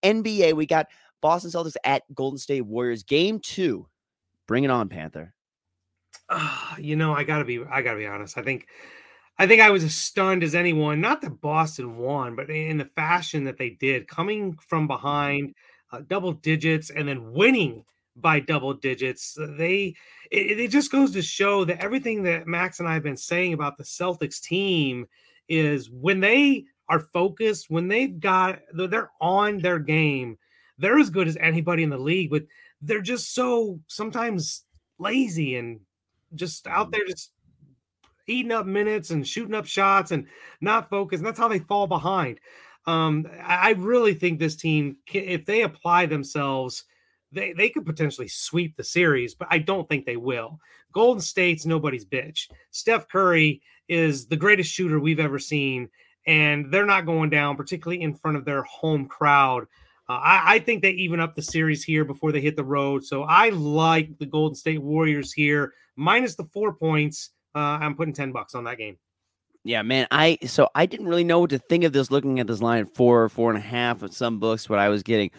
NBA, 0.05 0.55
we 0.55 0.67
got 0.67 0.87
Boston 1.21 1.51
Celtics 1.51 1.75
at 1.85 2.03
Golden 2.15 2.39
State 2.39 2.63
Warriors. 2.63 3.03
Game 3.03 3.41
two. 3.41 3.89
Bring 4.47 4.65
it 4.65 4.71
on, 4.71 4.89
Panther. 4.89 5.35
Ah, 6.31 6.77
you 6.79 6.95
know, 6.97 7.13
I 7.15 7.25
gotta 7.25 7.45
be 7.45 7.61
I 7.71 7.83
gotta 7.83 7.99
be 7.99 8.07
honest. 8.07 8.39
I 8.39 8.43
think 8.43 8.67
I 9.39 9.47
think 9.47 9.61
I 9.63 9.71
was 9.71 9.85
as 9.85 9.95
stunned 9.95 10.43
as 10.43 10.55
anyone, 10.55 11.01
not 11.01 11.21
that 11.23 11.41
Boston 11.41 11.97
won, 11.97 12.35
but 12.37 12.51
in 12.51 12.77
the 12.79 12.91
fashion 12.97 13.45
that 13.45 13.57
they 13.59 13.71
did, 13.71 14.09
coming 14.09 14.57
from 14.67 14.87
behind 14.87 15.55
uh, 15.93 16.01
double 16.07 16.33
digits 16.33 16.91
and 16.91 17.09
then 17.09 17.33
winning 17.33 17.85
by 18.21 18.41
double 18.41 18.75
digits. 18.75 19.37
uh, 19.39 19.49
They 19.57 19.95
it, 20.31 20.61
it 20.61 20.69
just 20.71 20.93
goes 20.93 21.13
to 21.13 21.23
show 21.23 21.65
that 21.65 21.83
everything 21.83 22.23
that 22.25 22.47
Max 22.47 22.81
and 22.81 22.89
I 22.89 22.95
have 22.95 23.03
been 23.03 23.17
saying 23.17 23.55
about 23.55 23.77
the 23.77 23.85
Celtics 23.85 24.41
team 24.41 25.07
is 25.49 25.91
when 25.91 26.21
they 26.21 26.65
are 26.89 27.01
focused, 27.01 27.71
when 27.71 27.89
they've 27.89 28.19
got 28.19 28.61
they're 28.73 29.11
on 29.21 29.59
their 29.59 29.79
game, 29.79 30.39
they're 30.79 30.99
as 30.99 31.11
good 31.11 31.29
as 31.29 31.37
anybody 31.39 31.83
in 31.83 31.91
the 31.91 31.99
league, 31.99 32.31
but 32.31 32.45
they're 32.81 33.01
just 33.01 33.35
so 33.35 33.81
sometimes 33.87 34.65
lazy 34.99 35.57
and 35.57 35.81
just 36.35 36.67
out 36.67 36.91
there 36.91 37.07
just 37.07 37.33
eating 38.27 38.53
up 38.53 38.67
minutes 38.67 39.11
and 39.11 39.27
shooting 39.27 39.55
up 39.55 39.67
shots 39.67 40.11
and 40.11 40.27
not 40.61 40.91
focused. 40.91 41.21
And 41.21 41.27
that's 41.27 41.39
how 41.39 41.49
they 41.49 41.61
fall 41.61 41.87
behind. 41.87 42.39
Um, 42.87 43.27
I, 43.43 43.73
really 43.73 44.15
think 44.15 44.39
this 44.39 44.57
team, 44.57 44.97
if 45.13 45.45
they 45.45 45.63
apply 45.63 46.07
themselves, 46.07 46.85
they, 47.33 47.53
they 47.53 47.69
could 47.69 47.87
potentially 47.87 48.29
sweep 48.29 48.77
the 48.77 48.85
series, 48.85 49.35
but 49.35 49.49
I 49.51 49.59
don't 49.59 49.89
think 49.89 50.07
they 50.07 50.17
will. 50.17 50.61
Golden 50.93 51.21
State's 51.21 51.67
nobody's 51.67 52.05
bitch. 52.05 52.49
Steph 52.71 53.09
Curry 53.09 53.63
is 53.89 54.27
the 54.27 54.37
greatest 54.37 54.73
shooter 54.73 54.99
we've 54.99 55.21
ever 55.21 55.39
seen, 55.39 55.89
and 56.27 56.73
they're 56.73 56.87
not 56.87 57.07
going 57.07 57.31
down, 57.31 57.57
particularly 57.57 58.03
in 58.03 58.15
front 58.15 58.37
of 58.37 58.45
their 58.45 58.63
home 58.63 59.07
crowd. 59.07 59.65
Uh, 60.09 60.21
I, 60.23 60.55
I 60.55 60.59
think 60.59 60.83
they 60.83 60.91
even 60.93 61.21
up 61.21 61.35
the 61.35 61.43
series 61.43 61.85
here 61.85 62.05
before 62.05 62.33
they 62.33 62.41
hit 62.41 62.57
the 62.57 62.65
road. 62.65 63.05
So 63.05 63.25
I 63.25 63.51
like 63.51 64.19
the 64.19 64.27
Golden 64.27 64.55
State 64.55 64.83
Warriors 64.83 65.33
here, 65.33 65.75
minus 65.97 66.35
the 66.35 66.45
four 66.45 66.73
points. 66.73 67.31
Uh, 67.55 67.79
I'm 67.81 67.95
putting 67.95 68.15
10 68.15 68.33
bucks 68.33 68.55
on 68.55 68.65
that 68.65 68.79
game. 68.79 68.97
Yeah, 69.65 69.83
man. 69.83 70.07
I 70.11 70.39
so 70.47 70.71
I 70.75 70.87
didn't 70.87 71.09
really 71.09 71.25
know 71.25 71.41
what 71.41 71.51
to 71.51 71.59
think 71.59 71.85
of 71.85 71.93
this 71.93 72.11
looking 72.11 72.41
at 72.41 72.47
this 72.47 72.63
line 72.63 72.87
four, 72.87 73.29
four 73.29 73.51
and 73.51 73.59
a 73.59 73.63
half 73.63 74.03
of 74.03 74.15
some 74.15 74.39
books, 74.39 74.69
what 74.71 74.79
I 74.79 74.89
was 74.89 75.03
getting. 75.03 75.31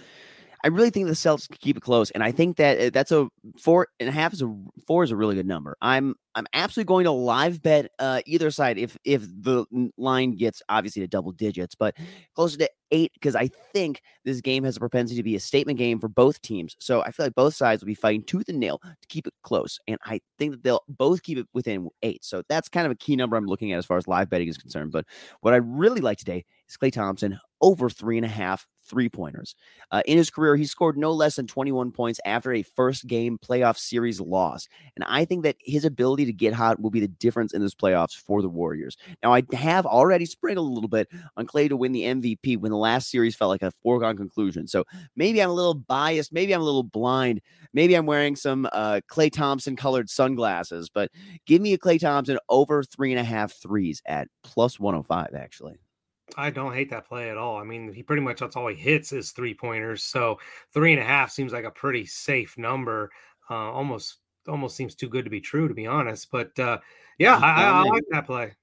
I 0.63 0.67
really 0.67 0.89
think 0.89 1.08
the 1.08 1.13
Celtics 1.13 1.48
can 1.48 1.58
keep 1.60 1.78
it 1.78 1.84
close, 1.84 2.12
and 2.12 2.24
I 2.24 2.32
think 2.32 2.58
that 2.58 2.80
uh, 2.80 2.89
that's 2.91 3.12
a 3.12 3.30
four 3.58 3.88
and 4.00 4.10
a 4.10 4.12
half 4.12 4.34
is 4.34 4.41
a 4.41 4.56
four 4.88 5.04
is 5.04 5.12
a 5.12 5.15
really 5.15 5.36
good 5.36 5.48
number. 5.48 5.78
I'm 5.82 6.15
I'm 6.36 6.48
absolutely 6.54 6.88
going 6.88 7.06
to 7.06 7.12
live 7.12 7.62
bet 7.62 7.91
uh, 7.98 8.22
either 8.26 8.52
side 8.52 8.78
if 8.78 8.98
if 9.06 9.22
the 9.22 9.65
line 9.98 10.36
gets 10.36 10.62
obviously 10.67 11.02
to 11.02 11.08
double 11.08 11.32
digits, 11.32 11.76
but 11.76 11.95
closer 12.36 12.58
to 12.58 12.69
eight 12.91 13.12
because 13.13 13.36
I 13.36 13.50
think 13.74 14.02
this 14.26 14.41
game 14.41 14.63
has 14.63 14.78
a 14.78 14.80
propensity 14.80 15.17
to 15.17 15.24
be 15.24 15.36
a 15.36 15.39
statement 15.39 15.78
game 15.80 16.00
for 16.00 16.10
both 16.10 16.41
teams. 16.41 16.76
So 16.80 17.02
I 17.02 17.12
feel 17.12 17.28
like 17.28 17.36
both 17.36 17.56
sides 17.56 17.82
will 17.82 17.88
be 17.88 17.95
fighting 17.95 18.24
tooth 18.24 18.50
and 18.50 18.60
nail 18.60 18.80
to 18.80 19.08
keep 19.08 19.28
it 19.28 19.34
close, 19.43 19.80
and 19.88 19.98
I 20.06 20.19
think 20.38 20.52
that 20.52 20.63
they'll 20.63 20.84
both 20.89 21.24
keep 21.24 21.38
it 21.38 21.48
within 21.54 21.88
eight. 22.04 22.26
So 22.26 22.43
that's 22.50 22.67
kind 22.69 22.86
of 22.86 22.91
a 22.91 22.95
key 22.95 23.15
number 23.15 23.38
I'm 23.38 23.48
looking 23.48 23.72
at 23.72 23.78
as 23.78 23.86
far 23.86 23.98
as 23.98 24.08
live 24.08 24.30
betting 24.30 24.50
is 24.50 24.58
concerned. 24.58 24.91
But 24.91 25.06
what 25.41 25.54
I 25.54 25.58
really 25.58 26.02
like 26.02 26.17
today 26.17 26.43
is 26.67 26.78
Klay 26.78 26.91
Thompson 26.91 27.39
over 27.62 27.89
three 27.89 28.17
and 28.17 28.26
a 28.26 28.30
half 28.30 28.67
three 28.89 29.08
pointers. 29.08 29.56
Uh, 29.91 30.02
in 30.06 30.17
his 30.17 30.30
career, 30.30 30.56
he 30.56 30.65
scored 30.65 30.98
no 30.98 31.12
less 31.12 31.36
than 31.36 31.48
21 31.48 31.91
points 31.91 32.19
after 32.26 32.52
a 32.52 32.63
first 32.63 33.08
game 33.08 33.38
playoff 33.38 33.78
series 33.78 34.19
loss. 34.19 34.67
And 34.95 35.06
I 35.08 35.26
think 35.26 35.43
that 35.43 35.56
his 35.60 35.86
ability 35.86 36.26
to 36.26 36.34
get 36.34 36.54
hot 36.54 36.82
will 36.82 36.89
be 36.89 37.00
the 37.00 37.08
difference 37.08 37.54
in 37.54 37.62
this 37.62 37.76
playoffs 37.76 38.15
for 38.15 38.41
the 38.41 38.50
Warriors. 38.50 38.98
Now, 39.24 39.34
I 39.34 39.43
have 39.54 39.86
already 39.86 40.26
sprinkled 40.26 40.69
a 40.69 40.74
little 40.74 40.89
bit 40.89 41.08
on 41.38 41.45
Klay 41.45 41.69
to 41.69 41.78
win 41.78 41.91
the 41.91 42.04
MVP 42.04 42.58
when 42.58 42.72
the 42.72 42.78
last 42.78 43.10
series 43.10 43.36
felt 43.36 43.50
like 43.50 43.62
a 43.62 43.72
foregone 43.84 44.17
conclusion. 44.17 44.67
So 44.67 44.84
maybe 45.15 45.41
I'm 45.41 45.52
a 45.52 45.54
little 45.54 45.76
biased. 45.76 46.34
Maybe 46.34 46.54
I'm 46.54 46.62
a 46.62 46.65
little 46.65 46.84
blind. 46.84 47.41
Maybe 47.74 47.93
I'm 47.95 48.08
wearing 48.08 48.36
some 48.36 48.67
uh, 48.72 49.02
Klay 49.10 49.32
Thompson 49.32 49.76
colored 49.76 50.10
sunglasses, 50.10 50.89
but 50.89 51.12
give 51.45 51.62
me 51.62 51.74
a 51.74 51.78
Klay 51.78 52.00
Thompson 52.00 52.39
over 52.50 52.84
three 52.84 53.12
and 53.12 53.19
a 53.19 53.24
half 53.24 53.54
threes 53.54 54.02
at 54.08 54.28
plus 54.43 54.80
105, 54.80 55.36
actually. 55.36 55.80
I 56.38 56.50
don't 56.50 56.74
hate 56.74 56.89
that 56.92 57.08
play 57.08 57.30
at 57.30 57.38
all. 57.38 57.58
I 57.58 57.63
mean, 57.63 57.94
he 57.94 58.04
pretty 58.04 58.22
much 58.22 58.39
that's 58.39 58.56
all 58.56 58.68
he 58.68 58.76
hits 58.76 59.12
is 59.12 59.32
three 59.32 59.54
pointers. 59.54 60.04
So 60.04 60.39
three 60.74 60.94
and 60.94 61.02
a 61.02 61.06
half 61.06 61.32
seems 61.32 61.54
like 61.54 61.65
a 61.65 61.72
pretty 61.72 62.06
safe 62.06 62.58
number. 62.58 63.12
Uh, 63.50 63.72
almost 63.72 64.18
almost 64.48 64.76
seems 64.76 64.96
too 64.96 65.10
good 65.10 65.26
to 65.26 65.32
be 65.32 65.42
true, 65.42 65.68
to 65.68 65.74
be 65.74 65.88
honest. 65.88 66.30
But 66.32 66.58
uh, 66.60 66.80
yeah, 67.18 67.38
I, 67.38 67.50
I, 67.50 67.52
I 67.52 67.63
telling 67.63 67.84
me? 67.84 67.89
like 67.89 68.04
that 68.12 68.26
play. 68.26 68.54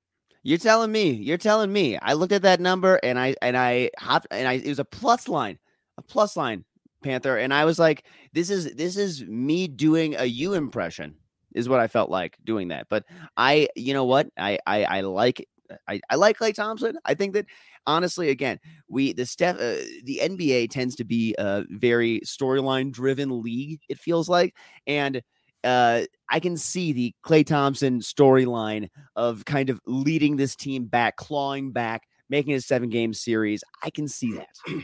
You're 0.43 0.59
telling 0.59 0.93
me. 0.93 1.11
You're 1.11 1.39
telling 1.39 1.73
me. 1.73 1.99
I 1.99 2.13
looked 2.13 2.33
at 2.33 2.43
that 2.43 2.61
number 2.61 3.01
and 3.03 3.19
I 3.19 3.35
and 3.43 3.57
I 3.57 3.91
hopped 3.99 4.29
and 4.31 4.47
I 4.47 4.55
it 4.55 4.69
was 4.69 4.79
a 4.79 4.85
plus 4.85 5.29
line, 5.29 5.59
a 5.99 6.03
plus 6.03 6.37
line, 6.37 6.65
Panther, 7.03 7.37
and 7.37 7.53
I 7.53 7.65
was 7.65 7.79
like, 7.79 8.05
this 8.33 8.49
is 8.49 8.73
this 8.75 8.97
is 8.97 9.25
me 9.25 9.67
doing 9.67 10.15
a 10.17 10.25
you 10.25 10.55
impression, 10.55 11.17
is 11.55 11.69
what 11.69 11.81
I 11.81 11.89
felt 11.89 12.11
like 12.11 12.39
doing 12.45 12.69
that. 12.69 12.87
But 12.89 13.07
I, 13.37 13.69
you 13.75 13.93
know 13.93 14.05
what, 14.05 14.29
I 14.39 14.61
I, 14.67 14.85
I 14.85 15.01
like 15.01 15.49
I, 15.89 16.01
I 16.11 16.17
like 16.17 16.39
Klay 16.39 16.55
Thompson. 16.55 16.99
I 17.05 17.15
think 17.15 17.35
that 17.35 17.47
honestly, 17.87 18.31
again, 18.31 18.59
we 18.89 19.13
the 19.13 19.27
Steph 19.27 19.57
uh, 19.57 19.83
the 20.05 20.21
NBA 20.23 20.71
tends 20.71 20.97
to 20.97 21.05
be 21.05 21.35
a 21.39 21.65
very 21.69 22.21
storyline 22.25 22.93
driven 22.93 23.43
league. 23.43 23.81
It 23.89 23.99
feels 23.99 24.29
like, 24.29 24.55
and 24.87 25.23
uh, 25.65 26.03
I 26.31 26.41
can 26.41 26.57
see 26.57 26.93
the 26.93 27.15
Klay 27.25 27.45
Thompson 27.45 28.01
storyline 28.01 28.89
of 29.17 29.45
kind 29.45 29.71
of 29.71 29.81
leading 29.87 30.37
this 30.37 30.55
team 30.55 30.87
back, 30.87 31.17
clawing 31.17 31.73
back, 31.73 32.05
making 32.29 32.55
a 32.55 32.61
seven 32.61 32.89
game 32.89 33.13
series. 33.13 33.63
I 33.83 33.91
can 33.91 34.09
see 34.09 34.33
that. 34.35 34.57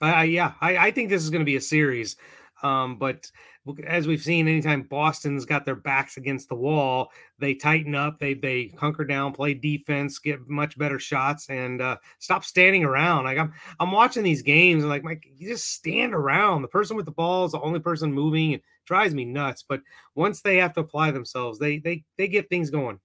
I 0.00 0.24
yeah, 0.24 0.52
I, 0.60 0.76
I 0.76 0.90
think 0.90 1.10
this 1.10 1.22
is 1.22 1.30
going 1.30 1.40
to 1.40 1.46
be 1.46 1.56
a 1.56 1.60
series. 1.60 2.16
Um, 2.62 2.98
but 2.98 3.30
as 3.86 4.06
we've 4.06 4.22
seen, 4.22 4.48
anytime 4.48 4.82
Boston's 4.82 5.44
got 5.44 5.64
their 5.64 5.76
backs 5.76 6.16
against 6.16 6.48
the 6.48 6.54
wall, 6.54 7.12
they 7.38 7.54
tighten 7.54 7.94
up, 7.94 8.18
they 8.18 8.34
they 8.34 8.72
hunker 8.78 9.04
down, 9.04 9.32
play 9.32 9.54
defense, 9.54 10.18
get 10.18 10.48
much 10.48 10.78
better 10.78 10.98
shots, 10.98 11.48
and 11.50 11.80
uh, 11.80 11.96
stop 12.18 12.44
standing 12.44 12.84
around. 12.84 13.24
Like 13.24 13.38
I'm 13.38 13.52
I'm 13.78 13.92
watching 13.92 14.22
these 14.22 14.42
games, 14.42 14.82
and 14.82 14.90
like 14.90 15.04
Mike, 15.04 15.28
you 15.36 15.48
just 15.48 15.72
stand 15.72 16.14
around. 16.14 16.62
The 16.62 16.68
person 16.68 16.96
with 16.96 17.06
the 17.06 17.12
ball 17.12 17.44
is 17.44 17.52
the 17.52 17.60
only 17.60 17.80
person 17.80 18.12
moving. 18.12 18.52
It 18.52 18.62
drives 18.86 19.14
me 19.14 19.24
nuts. 19.24 19.64
But 19.68 19.82
once 20.14 20.40
they 20.40 20.56
have 20.56 20.72
to 20.74 20.80
apply 20.80 21.10
themselves, 21.10 21.58
they 21.58 21.78
they 21.78 22.04
they 22.16 22.28
get 22.28 22.48
things 22.48 22.70
going. 22.70 22.98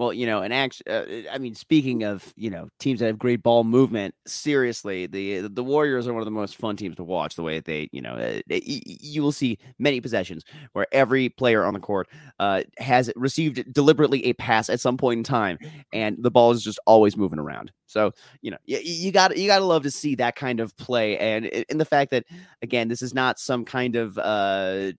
Well, 0.00 0.14
you 0.14 0.24
know, 0.24 0.40
and 0.40 0.50
actually, 0.54 0.90
uh, 0.90 1.30
I 1.30 1.36
mean, 1.36 1.54
speaking 1.54 2.04
of 2.04 2.32
you 2.34 2.48
know 2.48 2.70
teams 2.78 3.00
that 3.00 3.06
have 3.08 3.18
great 3.18 3.42
ball 3.42 3.64
movement, 3.64 4.14
seriously, 4.26 5.06
the 5.06 5.40
the 5.48 5.62
Warriors 5.62 6.08
are 6.08 6.14
one 6.14 6.22
of 6.22 6.24
the 6.24 6.30
most 6.30 6.56
fun 6.56 6.74
teams 6.74 6.96
to 6.96 7.04
watch. 7.04 7.34
The 7.36 7.42
way 7.42 7.56
that 7.58 7.66
they, 7.66 7.90
you 7.92 8.00
know, 8.00 8.14
uh, 8.14 8.40
you 8.48 9.22
will 9.22 9.30
see 9.30 9.58
many 9.78 10.00
possessions 10.00 10.42
where 10.72 10.86
every 10.90 11.28
player 11.28 11.66
on 11.66 11.74
the 11.74 11.80
court 11.80 12.08
uh, 12.38 12.62
has 12.78 13.12
received 13.14 13.70
deliberately 13.74 14.24
a 14.24 14.32
pass 14.32 14.70
at 14.70 14.80
some 14.80 14.96
point 14.96 15.18
in 15.18 15.24
time, 15.24 15.58
and 15.92 16.16
the 16.18 16.30
ball 16.30 16.50
is 16.52 16.64
just 16.64 16.78
always 16.86 17.14
moving 17.14 17.38
around. 17.38 17.70
So 17.86 18.12
you 18.40 18.52
know, 18.52 18.58
you, 18.64 18.78
you 18.82 19.12
got 19.12 19.36
you 19.36 19.48
got 19.48 19.58
to 19.58 19.66
love 19.66 19.82
to 19.82 19.90
see 19.90 20.14
that 20.14 20.34
kind 20.34 20.60
of 20.60 20.74
play, 20.78 21.18
and 21.18 21.44
in 21.44 21.76
the 21.76 21.84
fact 21.84 22.10
that 22.12 22.24
again, 22.62 22.88
this 22.88 23.02
is 23.02 23.12
not 23.12 23.38
some 23.38 23.66
kind 23.66 23.96
of 23.96 24.16
uh, 24.16 24.92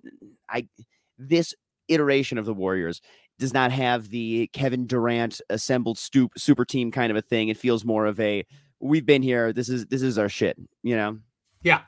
I 0.48 0.68
this 1.18 1.56
iteration 1.88 2.38
of 2.38 2.46
the 2.46 2.54
Warriors 2.54 3.02
does 3.42 3.54
not 3.54 3.72
have 3.72 4.10
the 4.10 4.48
Kevin 4.54 4.88
Durant 4.88 5.42
assembled 5.50 5.98
stoop 5.98 6.32
super 6.38 6.64
team 6.64 6.92
kind 6.92 7.12
of 7.12 7.18
a 7.18 7.22
thing. 7.22 7.50
It 7.50 7.58
feels 7.58 7.84
more 7.84 8.06
of 8.06 8.20
a 8.20 8.46
we've 8.80 9.06
been 9.06 9.24
here. 9.24 9.52
This 9.52 9.68
is 9.68 9.88
this 9.88 10.02
is 10.02 10.18
our 10.18 10.30
shit, 10.30 10.58
you 10.84 10.96
know? 10.96 11.20
Yeah. 11.64 11.82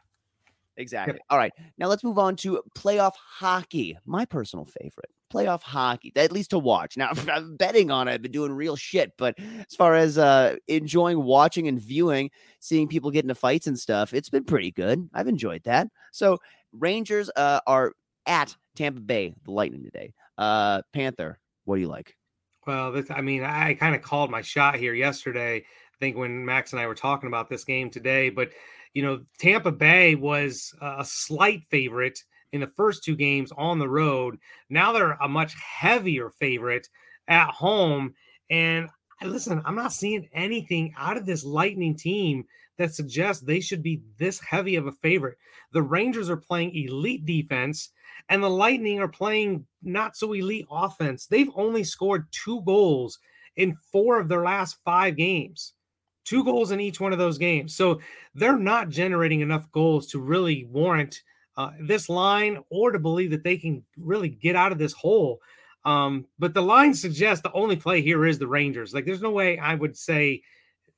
Exactly. 0.76 1.20
All 1.30 1.38
right. 1.38 1.54
Now 1.78 1.88
let's 1.88 2.04
move 2.04 2.18
on 2.18 2.36
to 2.38 2.62
playoff 2.76 3.14
hockey. 3.16 3.98
My 4.06 4.26
personal 4.26 4.66
favorite. 4.66 5.12
Playoff 5.32 5.62
hockey, 5.62 6.12
at 6.16 6.32
least 6.32 6.50
to 6.50 6.60
watch. 6.60 6.98
Now, 6.98 7.12
I'm 7.32 7.56
betting 7.56 7.92
on 7.92 8.08
it. 8.08 8.14
I've 8.14 8.22
been 8.24 8.32
doing 8.32 8.52
real 8.52 8.76
shit, 8.76 9.12
but 9.18 9.36
as 9.38 9.76
far 9.76 9.94
as 9.96 10.18
uh 10.18 10.56
enjoying 10.68 11.24
watching 11.24 11.68
and 11.68 11.80
viewing, 11.80 12.32
seeing 12.60 12.88
people 12.88 13.12
get 13.12 13.24
into 13.24 13.36
fights 13.36 13.68
and 13.68 13.78
stuff, 13.78 14.14
it's 14.14 14.30
been 14.30 14.44
pretty 14.44 14.72
good. 14.72 15.08
I've 15.14 15.28
enjoyed 15.28 15.64
that. 15.66 15.88
So, 16.12 16.40
Rangers 16.72 17.30
uh, 17.36 17.60
are 17.68 17.94
at 18.26 18.56
Tampa 18.76 19.02
Bay, 19.02 19.36
the 19.46 19.52
Lightning 19.52 19.84
today. 19.84 20.14
Uh 20.36 20.82
Panther, 20.94 21.38
what 21.66 21.76
do 21.76 21.82
you 21.82 21.88
like? 21.88 22.16
Well, 22.66 22.92
this, 22.92 23.12
I 23.12 23.22
mean, 23.22 23.44
I 23.44 23.74
kind 23.74 23.96
of 23.96 24.02
called 24.02 24.32
my 24.32 24.42
shot 24.42 24.76
here 24.76 24.94
yesterday. 24.94 25.58
I 25.58 25.98
think 26.00 26.16
when 26.18 26.46
Max 26.46 26.72
and 26.72 26.80
I 26.80 26.88
were 26.88 26.96
talking 26.96 27.28
about 27.28 27.50
this 27.50 27.64
game 27.64 27.90
today, 27.90 28.30
but 28.30 28.52
you 28.94 29.02
know, 29.02 29.22
Tampa 29.40 29.72
Bay 29.72 30.16
was 30.16 30.74
a 30.82 31.04
slight 31.04 31.64
favorite 31.70 32.20
in 32.52 32.62
the 32.62 32.72
first 32.78 33.04
two 33.04 33.16
games 33.16 33.52
on 33.58 33.80
the 33.80 33.90
road. 33.90 34.38
Now 34.70 34.92
they're 34.92 35.14
a 35.14 35.28
much 35.28 35.56
heavier 35.56 36.30
favorite 36.30 36.88
at 37.28 37.50
home. 37.50 38.14
And 38.50 38.90
listen, 39.24 39.62
I'm 39.66 39.76
not 39.76 39.94
seeing 39.94 40.30
anything 40.34 40.94
out 40.98 41.18
of 41.18 41.26
this 41.26 41.44
Lightning 41.44 41.96
team 41.96 42.46
that 42.78 42.94
suggests 42.94 43.44
they 43.44 43.60
should 43.60 43.84
be 43.84 44.02
this 44.18 44.40
heavy 44.40 44.76
of 44.76 44.88
a 44.88 44.92
favorite. 44.92 45.38
The 45.72 45.82
Rangers 45.82 46.30
are 46.30 46.38
playing 46.38 46.76
elite 46.76 47.26
defense 47.26 47.90
and 48.30 48.42
the 48.42 48.50
Lightning 48.50 49.00
are 49.00 49.08
playing 49.08 49.66
not 49.82 50.16
so 50.16 50.34
elite 50.34 50.68
offense. 50.72 51.26
They've 51.26 51.52
only 51.56 51.84
scored 51.84 52.28
two 52.32 52.62
goals 52.62 53.20
in 53.56 53.78
four 53.92 54.20
of 54.20 54.28
their 54.28 54.44
last 54.44 54.78
five 54.84 55.16
games, 55.16 55.74
two 56.26 56.44
goals 56.44 56.72
in 56.72 56.80
each 56.80 57.00
one 57.00 57.14
of 57.14 57.20
those 57.20 57.38
games. 57.38 57.76
So 57.76 58.00
they're 58.34 58.58
not 58.58 58.90
generating 58.90 59.42
enough 59.42 59.72
goals 59.72 60.08
to 60.08 60.20
really 60.20 60.66
warrant 60.66 61.22
uh, 61.56 61.72
this 61.82 62.10
line 62.10 62.64
or 62.70 62.92
to 62.92 63.00
believe 63.00 63.32
that 63.32 63.44
they 63.44 63.58
can 63.58 63.84
really 63.98 64.30
get 64.30 64.56
out 64.56 64.72
of 64.72 64.78
this 64.78 64.94
hole. 64.94 65.40
Um, 65.86 66.26
but 66.40 66.54
the 66.54 66.62
line 66.62 66.94
suggests 66.94 67.44
the 67.44 67.52
only 67.52 67.76
play 67.76 68.02
here 68.02 68.26
is 68.26 68.40
the 68.40 68.48
Rangers. 68.48 68.94
Like, 68.94 69.06
there's 69.06 69.22
no 69.22 69.32
way 69.32 69.60
I 69.60 69.76
would 69.76 69.98
say, 69.98 70.42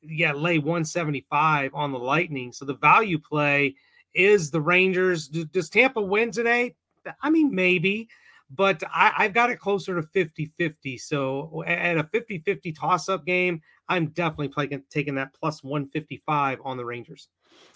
yeah, 0.10 0.34
lay 0.34 0.58
175 0.58 1.74
on 1.74 1.92
the 1.92 2.00
Lightning. 2.00 2.52
So 2.52 2.66
the 2.66 2.76
value 2.76 3.20
play 3.20 3.76
is 4.14 4.52
the 4.52 4.62
Rangers. 4.62 5.28
Does 5.28 5.70
Tampa 5.70 6.02
win 6.02 6.32
today? 6.32 6.76
I 7.22 7.30
mean, 7.30 7.54
maybe, 7.54 8.08
but 8.50 8.82
I, 8.94 9.24
have 9.24 9.34
got 9.34 9.50
it 9.50 9.60
closer 9.60 9.96
to 9.96 10.04
50 10.04 10.52
50. 10.58 10.98
So 10.98 11.64
at 11.68 11.98
a 11.98 12.04
50 12.04 12.40
50 12.40 12.72
toss 12.72 13.10
up 13.10 13.26
game, 13.26 13.62
I'm 13.88 14.08
definitely 14.08 14.50
playing, 14.50 14.84
taking 14.90 15.16
that 15.16 15.34
plus 15.34 15.64
155 15.64 16.60
on 16.64 16.78
the 16.78 16.86
Rangers. 16.86 17.28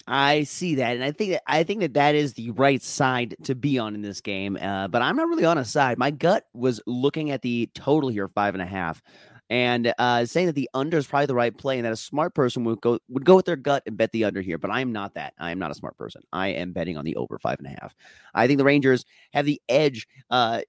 I 0.07 0.43
see 0.43 0.75
that, 0.75 0.95
and 0.95 1.03
I 1.03 1.11
think 1.11 1.31
that 1.31 1.43
I 1.47 1.63
think 1.63 1.81
that 1.81 1.93
that 1.93 2.15
is 2.15 2.33
the 2.33 2.51
right 2.51 2.81
side 2.81 3.35
to 3.43 3.55
be 3.55 3.77
on 3.79 3.95
in 3.95 4.01
this 4.01 4.19
game. 4.19 4.57
Uh, 4.57 4.87
but 4.87 5.01
I'm 5.01 5.15
not 5.15 5.27
really 5.27 5.45
on 5.45 5.57
a 5.57 5.63
side. 5.63 5.97
My 5.97 6.11
gut 6.11 6.45
was 6.53 6.81
looking 6.85 7.31
at 7.31 7.43
the 7.43 7.69
total 7.75 8.09
here, 8.09 8.27
five 8.27 8.55
and 8.55 8.61
a 8.61 8.65
half 8.65 9.01
and 9.49 9.93
uh, 9.97 10.25
saying 10.25 10.47
that 10.47 10.55
the 10.55 10.69
under 10.73 10.97
is 10.97 11.07
probably 11.07 11.25
the 11.25 11.35
right 11.35 11.57
play, 11.57 11.77
and 11.77 11.85
that 11.85 11.93
a 11.93 11.97
smart 11.97 12.35
person 12.35 12.63
would 12.65 12.81
go 12.81 12.99
would 13.09 13.25
go 13.25 13.35
with 13.35 13.45
their 13.45 13.55
gut 13.55 13.83
and 13.85 13.97
bet 13.97 14.11
the 14.11 14.25
under 14.25 14.41
here. 14.41 14.57
But 14.57 14.71
I 14.71 14.81
am 14.81 14.91
not 14.91 15.15
that. 15.15 15.33
I 15.39 15.51
am 15.51 15.59
not 15.59 15.71
a 15.71 15.75
smart 15.75 15.97
person. 15.97 16.21
I 16.31 16.49
am 16.49 16.71
betting 16.71 16.97
on 16.97 17.05
the 17.05 17.15
over 17.15 17.39
five 17.39 17.57
and 17.59 17.67
a 17.67 17.77
half. 17.81 17.95
I 18.33 18.47
think 18.47 18.57
the 18.57 18.63
Rangers 18.63 19.05
have 19.33 19.45
the 19.45 19.61
edge 19.69 20.07
uh, 20.29 20.61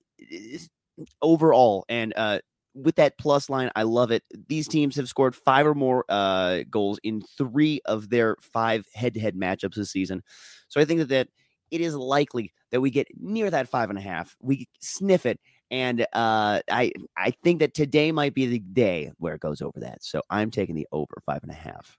overall, 1.22 1.84
and 1.88 2.12
uh, 2.16 2.40
with 2.74 2.96
that 2.96 3.18
plus 3.18 3.50
line, 3.50 3.70
I 3.74 3.82
love 3.82 4.10
it. 4.10 4.22
These 4.48 4.68
teams 4.68 4.96
have 4.96 5.08
scored 5.08 5.34
five 5.34 5.66
or 5.66 5.74
more 5.74 6.04
uh, 6.08 6.60
goals 6.70 7.00
in 7.02 7.22
three 7.36 7.80
of 7.84 8.10
their 8.10 8.36
five 8.40 8.86
head-to-head 8.94 9.34
matchups 9.34 9.74
this 9.74 9.90
season. 9.90 10.22
So 10.68 10.80
I 10.80 10.84
think 10.84 11.00
that 11.00 11.08
that 11.08 11.28
it 11.70 11.80
is 11.80 11.94
likely 11.94 12.52
that 12.70 12.80
we 12.80 12.90
get 12.90 13.08
near 13.18 13.50
that 13.50 13.68
five 13.68 13.90
and 13.90 13.98
a 13.98 14.02
half. 14.02 14.36
We 14.40 14.68
sniff 14.80 15.26
it, 15.26 15.40
and 15.70 16.02
uh, 16.12 16.60
I 16.70 16.92
I 17.16 17.30
think 17.42 17.60
that 17.60 17.74
today 17.74 18.12
might 18.12 18.34
be 18.34 18.46
the 18.46 18.58
day 18.58 19.12
where 19.18 19.34
it 19.34 19.40
goes 19.40 19.62
over 19.62 19.80
that. 19.80 20.02
So 20.02 20.22
I'm 20.30 20.50
taking 20.50 20.74
the 20.74 20.88
over 20.92 21.22
five 21.26 21.42
and 21.42 21.50
a 21.50 21.54
half. 21.54 21.96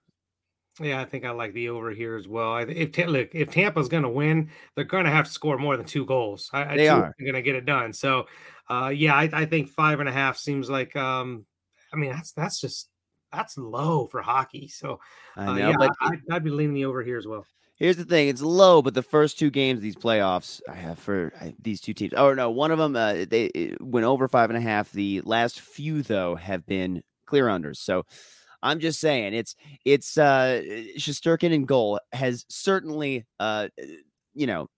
Yeah, 0.80 1.00
I 1.00 1.04
think 1.04 1.26
I 1.26 1.30
like 1.30 1.52
the 1.52 1.68
over 1.68 1.90
here 1.90 2.16
as 2.16 2.26
well. 2.26 2.56
If 2.56 2.96
look, 2.96 3.34
if 3.34 3.50
Tampa's 3.50 3.88
going 3.88 4.04
to 4.04 4.08
win, 4.08 4.50
they're 4.74 4.84
going 4.84 5.04
to 5.04 5.10
have 5.10 5.26
to 5.26 5.30
score 5.30 5.58
more 5.58 5.76
than 5.76 5.84
two 5.84 6.06
goals. 6.06 6.48
I, 6.52 6.76
they 6.76 6.88
are 6.88 7.14
going 7.20 7.34
to 7.34 7.42
get 7.42 7.56
it 7.56 7.66
done. 7.66 7.92
So, 7.92 8.26
uh, 8.70 8.88
yeah, 8.88 9.14
I, 9.14 9.28
I, 9.32 9.44
think 9.44 9.68
five 9.68 10.00
and 10.00 10.08
a 10.08 10.12
half 10.12 10.38
seems 10.38 10.70
like. 10.70 10.96
Um, 10.96 11.44
I 11.92 11.96
mean, 11.96 12.10
that's 12.10 12.32
that's 12.32 12.58
just 12.58 12.88
that's 13.30 13.58
low 13.58 14.06
for 14.06 14.22
hockey. 14.22 14.68
So, 14.68 14.98
uh, 15.36 15.44
know, 15.44 15.56
yeah, 15.56 15.74
but 15.78 15.90
I, 16.00 16.12
I'd 16.30 16.44
be 16.44 16.50
leaning 16.50 16.74
the 16.74 16.86
over 16.86 17.02
here 17.02 17.18
as 17.18 17.26
well. 17.26 17.44
Here's 17.82 17.96
the 17.96 18.04
thing: 18.04 18.28
it's 18.28 18.40
low, 18.40 18.80
but 18.80 18.94
the 18.94 19.02
first 19.02 19.40
two 19.40 19.50
games 19.50 19.80
these 19.80 19.96
playoffs, 19.96 20.60
I 20.70 20.74
have 20.76 21.00
for 21.00 21.32
these 21.60 21.80
two 21.80 21.92
teams. 21.92 22.12
Oh 22.16 22.32
no, 22.32 22.48
one 22.48 22.70
of 22.70 22.78
them 22.78 22.94
uh, 22.94 23.24
they 23.28 23.74
went 23.80 24.06
over 24.06 24.28
five 24.28 24.50
and 24.50 24.56
a 24.56 24.60
half. 24.60 24.92
The 24.92 25.20
last 25.24 25.60
few 25.60 26.02
though 26.02 26.36
have 26.36 26.64
been 26.64 27.02
clear 27.26 27.46
unders. 27.48 27.78
So 27.78 28.06
I'm 28.62 28.78
just 28.78 29.00
saying, 29.00 29.34
it's 29.34 29.56
it's 29.84 30.16
uh 30.16 30.62
Shesterkin 30.96 31.50
in 31.50 31.64
goal 31.64 31.98
has 32.12 32.46
certainly 32.48 33.26
uh 33.40 33.66
you 34.32 34.46
know 34.46 34.68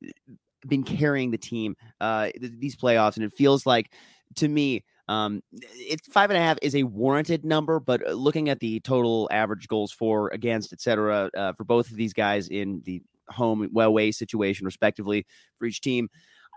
been 0.66 0.82
carrying 0.82 1.30
the 1.30 1.36
team 1.36 1.76
uh 2.00 2.30
these 2.40 2.74
playoffs, 2.74 3.16
and 3.16 3.24
it 3.26 3.34
feels 3.34 3.66
like 3.66 3.92
to 4.36 4.48
me 4.48 4.82
um, 5.08 5.42
it's 5.52 6.08
five 6.08 6.30
and 6.30 6.36
a 6.36 6.40
half 6.40 6.58
is 6.62 6.74
a 6.74 6.84
warranted 6.84 7.44
number, 7.44 7.78
but 7.78 8.06
uh, 8.06 8.12
looking 8.12 8.48
at 8.48 8.60
the 8.60 8.80
total 8.80 9.28
average 9.30 9.68
goals 9.68 9.92
for, 9.92 10.28
against, 10.30 10.72
etc., 10.72 11.30
uh, 11.36 11.52
for 11.52 11.64
both 11.64 11.90
of 11.90 11.96
these 11.96 12.12
guys 12.12 12.48
in 12.48 12.80
the 12.84 13.02
home 13.28 13.68
well 13.72 13.88
away 13.88 14.12
situation, 14.12 14.64
respectively, 14.64 15.26
for 15.58 15.66
each 15.66 15.80
team, 15.80 16.08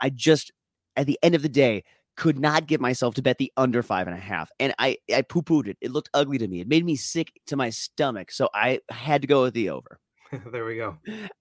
I 0.01 0.09
just 0.09 0.51
at 0.95 1.07
the 1.07 1.19
end 1.21 1.35
of 1.35 1.41
the 1.41 1.49
day 1.49 1.83
could 2.15 2.39
not 2.39 2.67
get 2.67 2.81
myself 2.81 3.13
to 3.15 3.21
bet 3.21 3.37
the 3.37 3.51
under 3.57 3.83
five 3.83 4.07
and 4.07 4.15
a 4.15 4.19
half, 4.19 4.49
and 4.59 4.73
I 4.79 4.97
I 5.13 5.21
poo 5.23 5.41
pooed 5.41 5.67
it. 5.67 5.77
It 5.81 5.91
looked 5.91 6.09
ugly 6.13 6.37
to 6.37 6.47
me. 6.47 6.61
It 6.61 6.67
made 6.67 6.85
me 6.85 6.95
sick 6.95 7.31
to 7.47 7.55
my 7.57 7.69
stomach, 7.69 8.31
so 8.31 8.49
I 8.53 8.79
had 8.89 9.21
to 9.21 9.27
go 9.27 9.43
with 9.43 9.53
the 9.53 9.69
over. 9.69 9.99
there 10.51 10.65
we 10.65 10.75
go. 10.75 10.97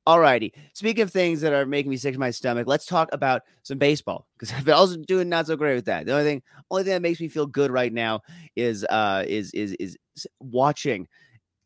All 0.07 0.21
righty. 0.21 0.53
Speaking 0.73 1.03
of 1.03 1.11
things 1.11 1.41
that 1.41 1.53
are 1.53 1.67
making 1.67 1.91
me 1.91 1.97
sick 1.97 2.15
to 2.15 2.21
my 2.21 2.31
stomach, 2.31 2.67
let's 2.67 2.87
talk 2.87 3.09
about 3.13 3.43
some 3.63 3.79
baseball 3.79 4.27
because 4.39 4.53
I've 4.57 4.65
been 4.65 4.75
also 4.75 4.97
doing 4.97 5.29
not 5.29 5.47
so 5.47 5.57
great 5.57 5.75
with 5.75 5.87
that. 5.87 6.07
The 6.07 6.13
only 6.13 6.25
thing, 6.25 6.43
only 6.71 6.85
thing 6.85 6.93
that 6.93 7.03
makes 7.03 7.21
me 7.21 7.29
feel 7.29 7.47
good 7.47 7.71
right 7.71 7.93
now 7.93 8.21
is 8.55 8.85
uh 8.85 9.25
is 9.27 9.53
is 9.53 9.73
is 9.79 9.97
watching 10.41 11.09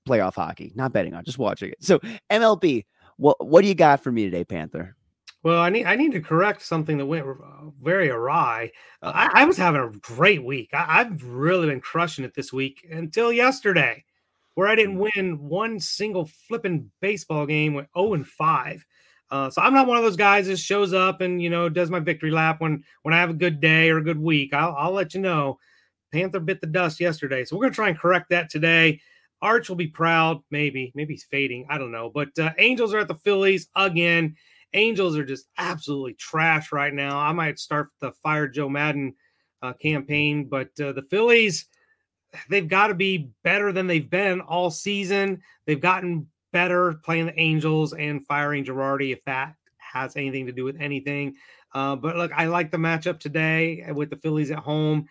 playoff 0.08 0.34
hockey, 0.34 0.72
not 0.74 0.92
betting 0.92 1.14
on, 1.14 1.24
just 1.24 1.38
watching 1.38 1.70
it. 1.70 1.82
So 1.84 2.00
MLB, 2.30 2.84
what 3.16 3.46
what 3.46 3.62
do 3.62 3.68
you 3.68 3.74
got 3.74 4.02
for 4.02 4.10
me 4.10 4.24
today, 4.24 4.44
Panther? 4.44 4.96
Well, 5.42 5.60
I 5.60 5.70
need 5.70 5.86
I 5.86 5.96
need 5.96 6.12
to 6.12 6.20
correct 6.20 6.62
something 6.62 6.98
that 6.98 7.06
went 7.06 7.26
very 7.82 8.10
awry. 8.10 8.72
I, 9.02 9.30
I 9.34 9.44
was 9.44 9.56
having 9.56 9.80
a 9.80 9.90
great 10.00 10.44
week. 10.44 10.70
I, 10.72 11.00
I've 11.00 11.22
really 11.24 11.68
been 11.68 11.80
crushing 11.80 12.24
it 12.24 12.34
this 12.34 12.52
week 12.52 12.86
until 12.90 13.32
yesterday 13.32 14.04
where 14.54 14.68
I 14.68 14.74
didn't 14.74 14.98
mm. 14.98 15.10
win 15.16 15.38
one 15.38 15.80
single 15.80 16.26
flipping 16.26 16.90
baseball 17.00 17.46
game 17.46 17.74
with 17.74 17.86
0 17.96 18.14
and 18.14 18.26
5. 18.26 18.86
Uh, 19.30 19.48
so 19.48 19.62
I'm 19.62 19.74
not 19.74 19.86
one 19.86 19.96
of 19.96 20.02
those 20.02 20.16
guys 20.16 20.48
that 20.48 20.58
shows 20.58 20.92
up 20.92 21.20
and 21.20 21.40
you 21.40 21.50
know 21.50 21.68
does 21.68 21.90
my 21.90 22.00
victory 22.00 22.32
lap 22.32 22.60
when 22.60 22.82
when 23.02 23.14
I 23.14 23.18
have 23.18 23.30
a 23.30 23.34
good 23.34 23.60
day 23.60 23.88
or 23.90 23.98
a 23.98 24.04
good 24.04 24.18
week. 24.18 24.52
I'll, 24.52 24.74
I'll 24.76 24.92
let 24.92 25.14
you 25.14 25.20
know. 25.20 25.58
Panther 26.12 26.40
bit 26.40 26.60
the 26.60 26.66
dust 26.66 26.98
yesterday, 26.98 27.44
so 27.44 27.56
we're 27.56 27.62
gonna 27.62 27.74
try 27.74 27.88
and 27.88 27.98
correct 27.98 28.30
that 28.30 28.50
today. 28.50 29.00
Arch 29.42 29.68
will 29.68 29.76
be 29.76 29.86
proud, 29.86 30.42
maybe, 30.50 30.92
maybe 30.94 31.14
he's 31.14 31.24
fading, 31.24 31.64
I 31.70 31.78
don't 31.78 31.92
know. 31.92 32.10
But 32.12 32.36
uh, 32.38 32.50
Angels 32.58 32.92
are 32.92 32.98
at 32.98 33.08
the 33.08 33.14
Phillies 33.14 33.68
again, 33.76 34.34
Angels 34.74 35.16
are 35.16 35.24
just 35.24 35.46
absolutely 35.58 36.14
trash 36.14 36.72
right 36.72 36.92
now. 36.92 37.18
I 37.18 37.32
might 37.32 37.58
start 37.58 37.90
the 38.00 38.12
fire 38.12 38.46
Joe 38.46 38.68
Maddon 38.68 39.14
uh, 39.62 39.72
campaign, 39.74 40.48
but 40.48 40.68
uh, 40.80 40.92
the 40.92 41.02
Phillies, 41.02 41.66
they've 42.48 42.68
got 42.68 42.88
to 42.88 42.94
be 42.94 43.30
better 43.42 43.72
than 43.72 43.86
they've 43.86 44.08
been 44.08 44.40
all 44.40 44.70
season. 44.70 45.42
They've 45.66 45.80
gotten 45.80 46.26
better 46.52 46.94
playing 47.04 47.26
the 47.26 47.40
Angels 47.40 47.92
and 47.92 48.26
firing 48.26 48.64
Girardi, 48.64 49.12
if 49.12 49.24
that 49.24 49.54
has 49.78 50.16
anything 50.16 50.46
to 50.46 50.52
do 50.52 50.64
with 50.64 50.80
anything. 50.80 51.34
Uh, 51.72 51.96
but 51.96 52.16
look, 52.16 52.32
I 52.34 52.46
like 52.46 52.70
the 52.70 52.78
matchup 52.78 53.20
today 53.20 53.86
with 53.94 54.10
the 54.10 54.16
Phillies 54.16 54.50
at 54.50 54.58
home, 54.58 55.06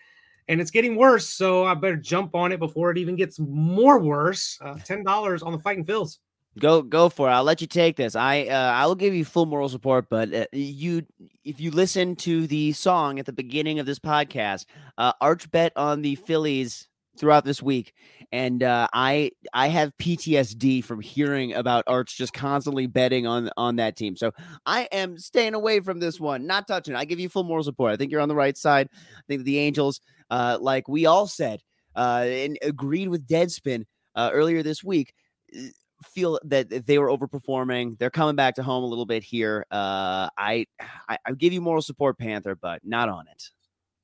and 0.48 0.60
it's 0.60 0.72
getting 0.72 0.96
worse. 0.96 1.28
So 1.28 1.66
I 1.66 1.74
better 1.74 1.96
jump 1.96 2.36
on 2.36 2.52
it 2.52 2.60
before 2.60 2.92
it 2.92 2.98
even 2.98 3.16
gets 3.16 3.40
more 3.40 4.00
worse. 4.00 4.58
Uh, 4.62 4.76
Ten 4.84 5.04
dollars 5.04 5.42
on 5.42 5.54
the 5.54 5.60
Fighting 5.60 5.86
Phils. 5.86 6.18
Go 6.58 6.82
go 6.82 7.08
for 7.08 7.30
it. 7.30 7.32
I'll 7.32 7.44
let 7.44 7.62
you 7.62 7.68
take 7.68 7.96
this. 7.96 8.16
I 8.16 8.46
uh, 8.46 8.74
I 8.74 8.86
will 8.86 8.96
give 8.96 9.14
you 9.14 9.24
full 9.24 9.46
moral 9.46 9.70
support, 9.70 10.08
but 10.10 10.34
uh, 10.34 10.46
you 10.52 11.06
if 11.46 11.62
you 11.62 11.72
listen 11.72 12.16
to 12.18 12.48
the 12.48 12.74
song 12.74 13.20
at 13.20 13.26
the 13.26 13.32
beginning 13.32 13.80
of 13.80 13.86
this 13.86 14.00
podcast, 14.00 14.66
uh, 14.98 15.14
Arch 15.22 15.50
bet 15.52 15.72
on 15.78 16.02
the 16.02 16.16
Phillies 16.16 16.89
throughout 17.20 17.46
this 17.46 17.62
week, 17.62 17.94
and 18.32 18.64
uh, 18.64 18.88
I 18.94 19.32
I 19.54 19.68
have 19.68 19.96
PTSD 19.98 20.84
from 20.84 21.02
hearing 21.02 21.54
about 21.54 21.84
Arch 21.88 22.18
just 22.18 22.34
constantly 22.34 22.88
betting 22.88 23.28
on 23.28 23.50
on 23.58 23.76
that 23.76 23.96
team. 23.96 24.16
So 24.16 24.32
I 24.66 24.88
am 24.92 25.18
staying 25.18 25.54
away 25.54 25.82
from 25.82 26.00
this 26.00 26.20
one, 26.20 26.48
not 26.48 26.68
touching. 26.68 26.96
I 26.96 27.06
give 27.06 27.20
you 27.20 27.30
full 27.30 27.44
moral 27.44 27.64
support. 27.64 27.92
I 27.92 27.98
think 27.98 28.12
you're 28.12 28.22
on 28.22 28.30
the 28.30 28.36
right 28.36 28.58
side. 28.58 28.90
I 28.94 29.22
think 29.28 29.44
the 29.44 29.60
Angels, 29.60 30.02
uh, 30.30 30.58
like 30.60 30.88
we 30.88 31.06
all 31.06 31.28
said, 31.28 31.62
uh, 31.96 32.26
and 32.28 32.58
agreed 32.62 33.10
with 33.10 33.28
Deadspin 33.28 33.86
uh, 34.16 34.30
earlier 34.34 34.64
this 34.64 34.84
week. 34.84 35.14
Feel 36.14 36.40
that 36.46 36.86
they 36.86 36.98
were 36.98 37.10
overperforming. 37.10 38.00
They're 38.00 38.10
coming 38.10 38.38
back 38.38 38.56
to 38.56 38.64
home 38.64 38.86
a 38.86 38.88
little 38.88 39.06
bit 39.06 39.22
here. 39.22 39.66
Uh, 39.70 40.30
I, 40.38 40.66
I 41.10 41.18
I 41.26 41.32
give 41.34 41.52
you 41.52 41.60
moral 41.60 41.82
support, 41.82 42.18
Panther, 42.18 42.56
but 42.56 42.80
not 42.86 43.10
on 43.10 43.26
it. 43.28 43.50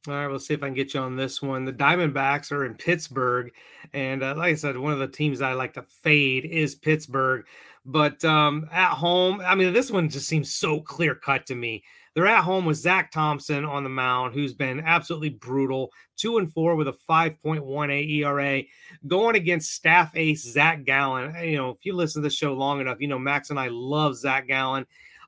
All 0.08 0.14
right, 0.14 0.28
we'll 0.28 0.40
see 0.40 0.54
if 0.54 0.62
I 0.62 0.68
can 0.68 0.76
get 0.76 0.94
you 0.94 1.00
on 1.00 1.16
this 1.16 1.42
one. 1.42 1.66
The 1.66 1.74
Diamondbacks 1.74 2.52
are 2.52 2.66
in 2.66 2.76
Pittsburgh, 2.76 3.52
and 3.94 4.24
uh, 4.24 4.36
like 4.38 4.52
I 4.52 4.56
said, 4.56 4.78
one 4.78 4.94
of 4.94 5.00
the 5.00 5.08
teams 5.08 5.42
I 5.42 5.54
like 5.54 5.74
to 5.74 5.82
fade 5.82 6.46
is 6.46 6.76
Pittsburgh. 6.76 7.46
But 7.86 8.24
um, 8.24 8.68
at 8.72 8.92
home, 8.92 9.42
I 9.42 9.56
mean, 9.56 9.74
this 9.74 9.92
one 9.92 10.10
just 10.10 10.28
seems 10.28 10.54
so 10.54 10.80
clear 10.80 11.16
cut 11.16 11.46
to 11.48 11.56
me. 11.56 11.84
They're 12.14 12.28
at 12.28 12.44
home 12.44 12.66
with 12.66 12.78
Zach 12.78 13.12
Thompson 13.12 13.66
on 13.66 13.84
the 13.84 13.90
mound, 13.90 14.34
who's 14.34 14.54
been 14.54 14.80
absolutely 14.80 15.30
brutal, 15.30 15.92
two 16.16 16.38
and 16.38 16.52
four 16.52 16.76
with 16.76 16.88
a 16.88 16.96
5.18 17.10 18.10
ERA, 18.10 18.64
going 19.08 19.36
against 19.36 19.74
staff 19.74 20.16
ace 20.16 20.44
Zach 20.44 20.86
Gallen. 20.86 21.36
You 21.44 21.58
know, 21.58 21.72
if 21.72 21.84
you 21.84 21.94
listen 21.94 22.22
to 22.22 22.30
the 22.30 22.34
show 22.34 22.54
long 22.54 22.80
enough, 22.80 23.02
you 23.02 23.08
know 23.08 23.20
Max 23.20 23.50
and 23.50 23.60
I 23.60 23.68
love 23.68 24.16
Zach 24.16 24.48
Gallen, 24.48 24.86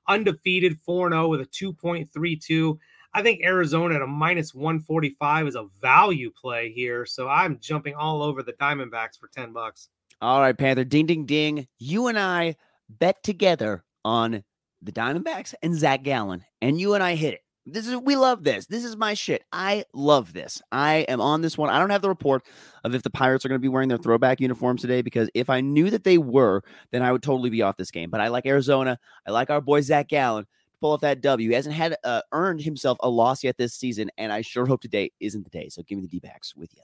undefeated 0.08 0.80
4 0.80 1.10
0 1.10 1.28
with 1.28 1.42
a 1.42 1.46
2.32. 1.46 2.78
I 3.17 3.23
think 3.23 3.41
Arizona 3.43 3.95
at 3.95 4.03
a 4.03 4.08
minus 4.08 4.53
145 4.53 5.47
is 5.47 5.56
a 5.56 5.65
value 5.82 6.30
play 6.39 6.71
here. 6.71 7.03
So 7.03 7.27
I'm 7.27 7.58
jumping 7.60 7.95
all 7.95 8.21
over 8.21 8.43
the 8.43 8.53
Diamondbacks 8.53 9.17
for 9.19 9.27
10 9.36 9.53
bucks. 9.53 9.89
All 10.21 10.39
right, 10.39 10.56
Panther. 10.56 10.84
Ding, 10.84 11.08
ding, 11.08 11.25
ding. 11.25 11.67
You 11.80 12.10
and 12.10 12.19
I 12.19 12.58
bet 12.88 13.23
together 13.23 13.84
on 14.06 14.43
the 14.84 14.91
Diamondbacks 14.91 15.56
and 15.63 15.75
Zach 15.75 16.03
Gallen, 16.03 16.45
and 16.62 16.80
you 16.80 16.93
and 16.93 17.01
I 17.01 17.15
hit 17.15 17.34
it. 17.34 17.41
This 17.65 17.88
is 17.88 17.95
we 17.95 18.15
love 18.15 18.43
this. 18.43 18.67
This 18.67 18.86
is 18.86 18.95
my 18.95 19.15
shit. 19.15 19.43
I 19.51 19.86
love 19.95 20.32
this. 20.34 20.62
I 20.71 20.97
am 21.10 21.19
on 21.19 21.41
this 21.41 21.58
one. 21.58 21.71
I 21.71 21.80
don't 21.80 21.89
have 21.89 22.03
the 22.03 22.10
report 22.10 22.43
of 22.84 22.93
if 22.93 23.01
the 23.01 23.10
Pirates 23.10 23.43
are 23.43 23.49
going 23.49 23.60
to 23.60 23.65
be 23.65 23.67
wearing 23.67 23.89
their 23.89 23.97
throwback 23.97 24.39
uniforms 24.39 24.82
today 24.82 25.01
because 25.01 25.27
if 25.34 25.49
I 25.49 25.62
knew 25.62 25.89
that 25.89 26.03
they 26.03 26.19
were, 26.19 26.62
then 26.91 27.01
I 27.01 27.12
would 27.12 27.23
totally 27.23 27.49
be 27.49 27.63
off 27.63 27.77
this 27.77 27.89
game. 27.89 28.12
But 28.12 28.21
I 28.21 28.27
like 28.27 28.45
Arizona. 28.45 28.99
I 29.27 29.32
like 29.32 29.49
our 29.49 29.60
boy 29.60 29.82
Zach 29.82 30.08
Gallen 30.08 30.45
pull 30.80 30.92
off 30.92 31.02
that 31.02 31.22
W. 31.22 31.50
He 31.50 31.56
hasn't 31.56 31.76
had 31.76 31.96
uh, 32.04 32.22
earned 32.32 32.62
himself 32.62 32.98
a 33.02 33.10
loss 33.10 33.44
yet 33.44 33.58
this 33.58 33.74
season, 33.74 34.10
and 34.18 34.32
I 34.32 34.42
sure 34.42 34.66
hope 34.66 34.82
today 34.82 35.12
isn't 35.20 35.44
the 35.44 35.50
day. 35.50 35.70
So 35.70 35.84
give 35.84 35.98
me 35.98 36.04
the 36.04 36.08
D 36.08 36.20
backs 36.20 36.56
with 36.56 36.74
you. 36.74 36.82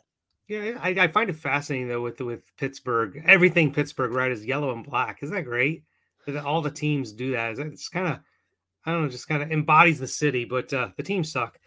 Yeah, 0.48 0.78
I, 0.82 0.90
I, 0.90 1.08
find 1.08 1.30
it 1.30 1.38
fascinating 1.38 1.88
though 1.88 2.02
with 2.02 2.20
with 2.20 2.42
Pittsburgh. 2.58 3.24
Everything 3.26 3.74
Pittsburgh 3.74 4.12
right 4.12 4.32
is 4.32 4.46
yellow 4.46 4.74
and 4.74 4.86
black. 4.86 5.20
Isn't 5.24 5.36
that 5.36 5.44
great? 5.44 5.84
That 6.28 6.44
all 6.44 6.62
the 6.62 6.72
teams 6.72 7.12
do 7.12 7.32
that. 7.32 7.58
It's 7.58 7.90
kind 7.90 8.08
of 8.08 8.20
I 8.86 8.92
don't 8.92 9.04
know, 9.04 9.10
just 9.10 9.30
kind 9.30 9.42
of 9.42 9.52
embodies 9.52 10.00
the 10.00 10.08
city, 10.08 10.44
but 10.44 10.74
uh, 10.74 10.90
the 10.98 11.04
teams 11.04 11.32
suck. 11.32 11.58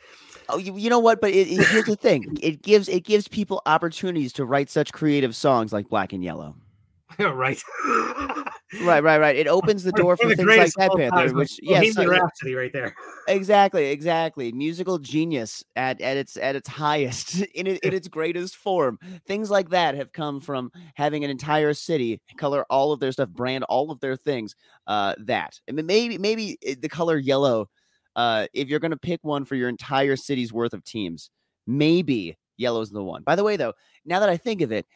Oh, 0.49 0.59
you, 0.59 0.77
you 0.77 0.91
know 0.91 0.99
what? 0.99 1.21
But 1.21 1.31
it, 1.31 1.49
it, 1.49 1.67
here's 1.69 1.87
the 1.87 1.97
thing: 1.97 2.37
it 2.43 2.63
gives 2.63 2.89
it 2.89 3.05
gives 3.05 3.27
people 3.27 3.63
opportunities 3.65 4.33
to 4.35 4.45
write 4.45 4.69
such 4.69 4.93
creative 4.93 5.35
songs 5.35 5.73
like 5.73 5.89
Black 5.89 6.13
and 6.13 6.23
Yellow. 6.23 6.57
right. 7.19 7.61
right, 8.83 9.03
right, 9.03 9.19
right. 9.19 9.37
It 9.37 9.47
opens 9.47 9.83
the 9.85 9.93
door 9.93 10.17
for 10.17 10.35
things 10.35 10.47
like 10.47 10.73
that, 10.75 10.91
Panther. 10.97 11.35
Which, 11.35 11.59
yes, 11.63 11.97
yeah, 11.97 12.05
Rhapsody 12.05 12.55
right 12.55 12.73
there. 12.73 12.95
Exactly, 13.29 13.87
exactly. 13.87 14.53
Musical 14.53 14.99
genius 14.99 15.65
at, 15.77 16.01
at 16.01 16.17
its 16.17 16.37
at 16.37 16.57
its 16.57 16.69
highest, 16.69 17.43
in 17.55 17.67
it, 17.67 17.81
in 17.81 17.95
its 17.95 18.09
greatest 18.09 18.57
form. 18.57 18.99
Things 19.27 19.51
like 19.51 19.71
that 19.71 19.95
have 19.95 20.13
come 20.13 20.41
from 20.41 20.71
having 20.95 21.25
an 21.25 21.31
entire 21.31 21.75
city 21.75 22.21
color 22.37 22.65
all 22.71 22.93
of 22.93 23.01
their 23.01 23.13
stuff, 23.13 23.29
brand 23.29 23.65
all 23.65 23.91
of 23.91 24.01
their 24.01 24.17
things. 24.17 24.55
Uh, 24.87 25.15
that 25.19 25.59
I 25.69 25.73
mean, 25.73 25.87
maybe 25.87 26.19
maybe 26.19 26.59
eh, 26.65 26.75
the 26.81 26.89
color 26.89 27.19
yellow. 27.19 27.69
Uh, 28.15 28.47
if 28.55 28.69
you're 28.69 28.81
going 28.81 28.93
to 28.93 28.97
pick 28.97 29.21
one 29.23 29.45
for 29.45 29.57
your 29.57 29.69
entire 29.69 30.17
city's 30.17 30.51
worth 30.51 30.73
of 30.73 30.83
teams, 30.83 31.31
maybe 31.67 32.37
yellow's 32.57 32.91
the 32.91 33.03
one. 33.03 33.23
By 33.23 33.37
the 33.37 33.45
way, 33.45 33.57
though, 33.57 33.75
now 34.05 34.21
that 34.21 34.29
I 34.29 34.37
think 34.37 34.63
of 34.63 34.73
it, 34.73 34.87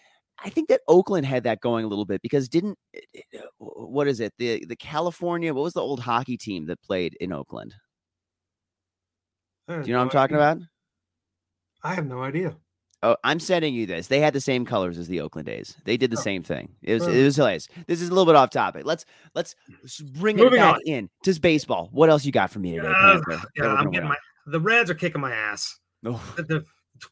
I 0.42 0.48
think 0.50 0.68
that 0.68 0.80
Oakland 0.88 1.26
had 1.26 1.42
that 1.44 1.60
going 1.60 1.84
a 1.84 1.88
little 1.88 2.04
bit 2.06 2.22
because 2.22 2.48
didn't 2.48 2.78
eh, 2.94 3.00
eh, 3.34 3.38
what 3.58 4.08
is 4.08 4.20
it 4.20 4.32
the 4.38 4.64
the 4.66 4.76
California 4.76 5.52
what 5.52 5.62
was 5.64 5.74
the 5.74 5.82
old 5.82 6.00
hockey 6.00 6.36
team 6.36 6.66
that 6.66 6.80
played 6.82 7.16
in 7.20 7.32
Oakland? 7.32 7.74
Do 9.68 9.74
you 9.84 9.92
know 9.92 9.98
what 9.98 10.04
I'm 10.04 10.10
talking 10.10 10.36
idea. 10.36 10.52
about? 10.52 10.62
I 11.82 11.94
have 11.94 12.06
no 12.06 12.22
idea. 12.22 12.56
Oh, 13.02 13.16
I'm 13.24 13.40
sending 13.40 13.72
you 13.72 13.86
this. 13.86 14.08
They 14.08 14.20
had 14.20 14.34
the 14.34 14.40
same 14.40 14.66
colors 14.66 14.98
as 14.98 15.08
the 15.08 15.20
Oakland 15.20 15.48
A's. 15.48 15.76
They 15.84 15.96
did 15.96 16.10
the 16.10 16.18
Oh. 16.18 16.22
same 16.22 16.42
thing. 16.42 16.74
It 16.82 16.94
was 16.94 17.04
Oh. 17.04 17.10
it 17.10 17.24
was 17.24 17.36
hilarious. 17.36 17.68
This 17.86 18.02
is 18.02 18.08
a 18.08 18.12
little 18.12 18.26
bit 18.26 18.36
off 18.36 18.50
topic. 18.50 18.84
Let's 18.84 19.04
let's 19.34 19.54
bring 20.00 20.38
it 20.38 20.50
back 20.52 20.74
on. 20.76 20.80
in 20.86 21.08
to 21.24 21.40
baseball. 21.40 21.88
What 21.92 22.10
else 22.10 22.24
you 22.24 22.32
got 22.32 22.50
for 22.50 22.58
me 22.58 22.76
today? 22.76 22.88
Uh, 22.94 23.20
yeah, 23.56 23.66
I'm 23.74 23.90
getting 23.90 24.08
my 24.08 24.16
the 24.46 24.60
Reds 24.60 24.90
are 24.90 24.94
kicking 24.94 25.20
my 25.20 25.32
ass. 25.32 25.78
on? 26.04 26.18
The, 26.36 26.42
the- 26.42 26.64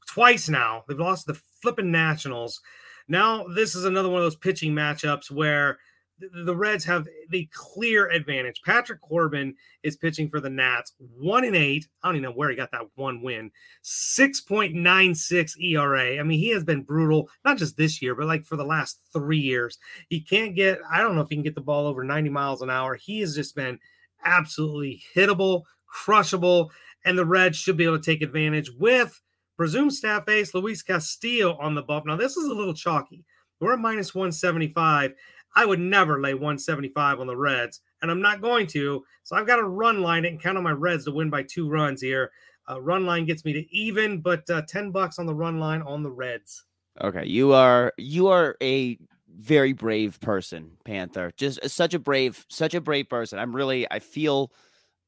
twice 0.09 0.49
now 0.51 0.85
they've 0.89 0.99
lost 0.99 1.27
the 1.27 1.35
flipping 1.63 1.91
Nationals. 1.91 2.61
Now 3.09 3.45
this 3.45 3.75
is 3.75 3.85
another 3.85 4.09
one 4.09 4.21
of 4.21 4.25
those 4.25 4.37
pitching 4.37 4.73
matchups 4.73 5.31
where 5.31 5.79
the, 6.21 6.57
Reds 6.57 6.85
have 6.85 7.07
the 7.31 7.49
clear 7.53 8.09
advantage. 8.11 8.61
Patrick 8.65 9.01
Corbin 9.01 9.55
is 9.83 9.97
pitching 9.97 10.29
for 10.29 10.41
the 10.41 10.51
Nats, 10.51 10.93
one 10.99 11.45
and 11.45 11.57
eight. 11.57 11.87
I 12.03 12.09
don't 12.09 12.17
even 12.17 12.31
know 12.31 12.37
where 12.37 12.51
he 12.51 12.57
got 12.57 12.73
that 12.73 12.89
one 12.97 13.23
win. 13.23 13.51
Six 13.83 14.41
point 14.41 14.75
nine 14.75 15.15
six 15.15 15.57
ERA. 15.59 16.19
I 16.19 16.23
mean, 16.23 16.39
he 16.39 16.51
has 16.51 16.65
been 16.65 16.83
brutal, 16.83 17.29
not 17.45 17.59
just 17.59 17.77
this 17.77 18.03
year, 18.03 18.15
but 18.15 18.27
like 18.27 18.45
for 18.45 18.57
the 18.57 18.65
last 18.65 19.01
three 19.13 19.39
years. 19.39 19.79
He 20.09 20.21
can't 20.21 20.55
get. 20.57 20.81
I 20.91 21.03
don't 21.03 21.15
know 21.15 21.23
if 21.23 21.29
he 21.29 21.37
can 21.37 21.45
get 21.45 21.55
the 21.55 21.61
ball 21.61 21.87
over 21.87 22.03
ninety 22.05 22.31
miles 22.31 22.63
an 22.63 22.71
hour. 22.71 22.95
He 22.95 23.21
has 23.21 23.35
just 23.35 23.55
been 23.55 23.79
absolutely 24.25 25.03
hittable, 25.15 25.63
crushable, 25.87 26.73
and 27.05 27.17
the 27.17 27.27
Reds 27.27 27.57
should 27.57 27.77
be 27.77 27.85
able 27.85 27.99
to 27.99 28.05
take 28.05 28.23
advantage 28.23 28.71
with 28.73 29.21
presumed 29.59 29.93
staff 29.93 30.29
ace 30.29 30.55
Luis 30.55 30.83
Castillo 30.83 31.59
on 31.59 31.75
the 31.75 31.83
bump. 31.83 32.07
Now, 32.07 32.17
this 32.17 32.37
is 32.37 32.47
a 32.47 32.55
little 32.55 32.73
chalky. 32.73 33.25
We're 33.61 33.75
at 33.75 33.81
minus 33.81 34.15
175. 34.15 35.13
I 35.57 35.67
would 35.67 35.81
never 35.81 36.21
lay 36.21 36.35
175 36.35 37.19
on 37.19 37.27
the 37.27 37.37
Reds, 37.37 37.81
and 38.01 38.11
I'm 38.11 38.23
not 38.23 38.41
going 38.41 38.69
to. 38.69 39.05
So 39.25 39.35
I've 39.35 39.49
got 39.49 39.57
to 39.57 39.65
run 39.65 40.01
line 40.01 40.25
it 40.25 40.29
and 40.29 40.41
count 40.41 40.57
on 40.57 40.65
my 40.65 40.71
Reds 40.71 41.05
to 41.07 41.11
win 41.11 41.29
by 41.29 41.43
two 41.43 41.69
runs 41.69 42.01
here. 42.01 42.31
Uh, 42.71 42.81
run 42.81 43.05
line 43.05 43.25
gets 43.25 43.45
me 43.45 43.53
to 43.53 43.75
even, 43.75 44.21
but 44.21 44.49
uh, 44.49 44.63
10 44.69 44.93
bucks 44.93 45.19
on 45.19 45.27
the 45.27 45.35
run 45.35 45.59
line 45.59 45.83
on 45.83 46.03
the 46.03 46.11
Reds. 46.11 46.65
Okay, 47.01 47.27
you 47.27 47.53
are 47.53 47.93
you 47.97 48.29
are 48.29 48.57
a 48.63 48.99
very 49.37 49.73
brave 49.73 50.21
person, 50.21 50.73
Panther. 50.85 51.33
Just 51.37 51.61
uh, 51.65 51.69
such 51.69 51.95
a 51.95 51.99
brave, 51.99 52.45
such 52.49 52.75
a 52.75 52.81
brave 52.81 53.09
person. 53.09 53.39
I'm 53.39 53.55
really, 53.55 53.91
I 53.91 53.99
feel 53.99 54.53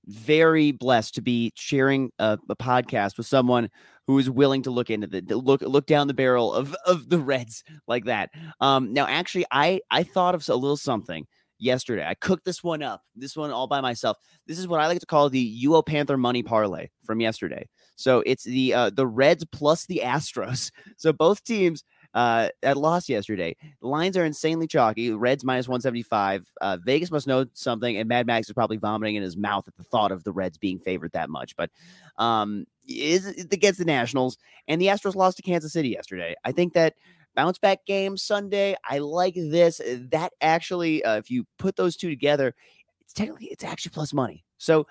very 0.06 0.72
blessed 0.72 1.14
to 1.16 1.22
be 1.22 1.52
sharing 1.54 2.10
a, 2.18 2.38
a 2.48 2.56
podcast 2.56 3.16
with 3.16 3.26
someone 3.26 3.70
who 4.11 4.18
is 4.18 4.29
willing 4.29 4.61
to 4.61 4.73
look 4.73 4.90
into 4.90 5.07
the 5.07 5.23
look 5.37 5.61
look 5.61 5.87
down 5.87 6.09
the 6.09 6.14
barrel 6.14 6.53
of 6.53 6.75
of 6.85 7.09
the 7.09 7.18
Reds 7.20 7.62
like 7.87 8.06
that. 8.06 8.31
Um, 8.61 8.92
now, 8.92 9.06
actually, 9.06 9.46
I 9.52 9.81
I 9.88 10.02
thought 10.02 10.35
of 10.35 10.48
a 10.48 10.56
little 10.56 10.77
something 10.77 11.29
yesterday. 11.61 12.04
I 12.04 12.15
cooked 12.15 12.44
this 12.44 12.65
one 12.65 12.83
up. 12.83 13.02
This 13.15 13.37
one 13.37 13.52
all 13.52 13.69
by 13.69 13.81
myself. 13.81 14.17
This 14.48 14.58
is 14.58 14.67
what 14.67 14.81
I 14.81 14.88
like 14.88 14.98
to 14.98 15.06
call 15.06 15.31
the 15.31 15.65
UO 15.65 15.87
Panther 15.87 16.17
money 16.17 16.42
parlay 16.42 16.88
from 17.04 17.21
yesterday. 17.21 17.69
So 17.94 18.25
it's 18.27 18.42
the 18.42 18.75
uh, 18.75 18.90
the 18.90 19.06
Reds 19.06 19.44
plus 19.52 19.87
the 19.87 20.00
Astros. 20.04 20.73
So 20.96 21.13
both 21.13 21.44
teams 21.44 21.83
uh, 22.15 22.48
had 22.63 22.77
lost 22.77 23.08
yesterday. 23.08 23.56
The 23.81 23.88
lines 23.88 24.17
are 24.17 24.25
insanely 24.25 24.67
chalky. 24.67 25.13
Reds 25.13 25.44
minus 25.44 25.69
175. 25.69 26.44
Uh, 26.61 26.79
Vegas 26.85 27.11
must 27.11 27.27
know 27.27 27.46
something, 27.54 27.96
and 27.96 28.08
Mad 28.08 28.27
Max 28.27 28.48
is 28.48 28.52
probably 28.52 28.77
vomiting 28.77 29.15
in 29.15 29.23
his 29.23 29.37
mouth 29.37 29.69
at 29.69 29.77
the 29.77 29.85
thought 29.85 30.13
of 30.13 30.25
the 30.25 30.33
Reds 30.33 30.58
being 30.58 30.79
favored 30.79 31.13
that 31.13 31.31
much. 31.31 31.56
But 31.56 31.71
um, 32.19 32.67
is 32.90 33.26
against 33.50 33.78
the 33.78 33.84
Nationals, 33.84 34.36
and 34.68 34.80
the 34.80 34.86
Astros 34.86 35.14
lost 35.14 35.36
to 35.38 35.42
Kansas 35.42 35.72
City 35.72 35.90
yesterday. 35.90 36.34
I 36.44 36.52
think 36.52 36.74
that 36.74 36.94
bounce 37.34 37.58
back 37.58 37.86
game 37.86 38.16
Sunday. 38.16 38.76
I 38.88 38.98
like 38.98 39.34
this. 39.34 39.80
That 40.10 40.32
actually, 40.40 41.04
uh, 41.04 41.16
if 41.16 41.30
you 41.30 41.46
put 41.58 41.76
those 41.76 41.96
two 41.96 42.10
together, 42.10 42.54
it's 43.02 43.12
technically 43.12 43.46
it's 43.46 43.64
actually 43.64 43.90
plus 43.90 44.12
money. 44.12 44.44
So 44.58 44.86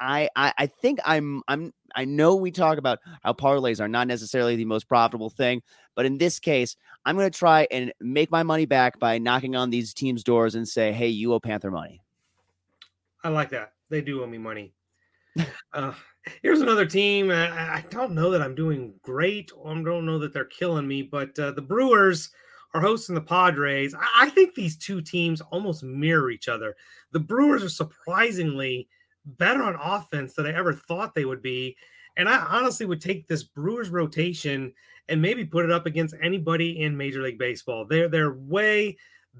I 0.00 0.28
I 0.36 0.52
I 0.56 0.66
think 0.66 1.00
I'm 1.04 1.42
I'm 1.48 1.72
I 1.94 2.04
know 2.04 2.36
we 2.36 2.50
talk 2.50 2.78
about 2.78 2.98
how 3.22 3.32
parlays 3.32 3.80
are 3.80 3.88
not 3.88 4.06
necessarily 4.06 4.56
the 4.56 4.64
most 4.64 4.88
profitable 4.88 5.30
thing, 5.30 5.62
but 5.94 6.04
in 6.06 6.18
this 6.18 6.38
case, 6.38 6.76
I'm 7.04 7.16
going 7.16 7.30
to 7.30 7.38
try 7.38 7.66
and 7.70 7.92
make 8.00 8.30
my 8.30 8.42
money 8.42 8.66
back 8.66 8.98
by 8.98 9.18
knocking 9.18 9.56
on 9.56 9.70
these 9.70 9.94
teams' 9.94 10.22
doors 10.22 10.54
and 10.54 10.68
say, 10.68 10.92
"Hey, 10.92 11.08
you 11.08 11.32
owe 11.32 11.40
Panther 11.40 11.70
money." 11.70 12.00
I 13.24 13.30
like 13.30 13.50
that. 13.50 13.72
They 13.90 14.00
do 14.00 14.22
owe 14.22 14.26
me 14.26 14.38
money. 14.38 14.72
Uh, 15.72 15.92
here's 16.42 16.60
another 16.60 16.86
team. 16.86 17.30
I, 17.30 17.76
I, 17.76 17.84
don't 17.90 18.12
know 18.12 18.30
that 18.30 18.42
I'm 18.42 18.54
doing 18.54 18.94
great. 19.02 19.50
I 19.64 19.68
don't 19.82 20.06
know 20.06 20.18
that 20.18 20.32
they're 20.32 20.44
killing 20.44 20.86
me, 20.86 21.02
but 21.02 21.38
uh, 21.38 21.52
the 21.52 21.62
Brewers 21.62 22.30
are 22.74 22.80
hosting 22.80 23.14
the 23.14 23.20
Padres. 23.20 23.94
I, 23.94 24.06
I 24.16 24.30
think 24.30 24.54
these 24.54 24.76
two 24.76 25.00
teams 25.00 25.40
almost 25.40 25.82
mirror 25.82 26.30
each 26.30 26.48
other. 26.48 26.76
The 27.12 27.20
Brewers 27.20 27.62
are 27.62 27.68
surprisingly 27.68 28.88
better 29.24 29.62
on 29.62 29.76
offense 29.82 30.34
than 30.34 30.46
I 30.46 30.54
ever 30.54 30.72
thought 30.72 31.14
they 31.14 31.24
would 31.24 31.42
be. 31.42 31.76
And 32.16 32.28
I 32.28 32.38
honestly 32.38 32.86
would 32.86 33.00
take 33.00 33.26
this 33.26 33.44
Brewers 33.44 33.90
rotation 33.90 34.72
and 35.08 35.22
maybe 35.22 35.44
put 35.44 35.64
it 35.64 35.70
up 35.70 35.86
against 35.86 36.14
anybody 36.22 36.82
in 36.82 36.96
Major 36.96 37.22
League 37.22 37.38
Baseball. 37.38 37.84
They're 37.84 38.08
they're 38.08 38.32
way 38.32 38.96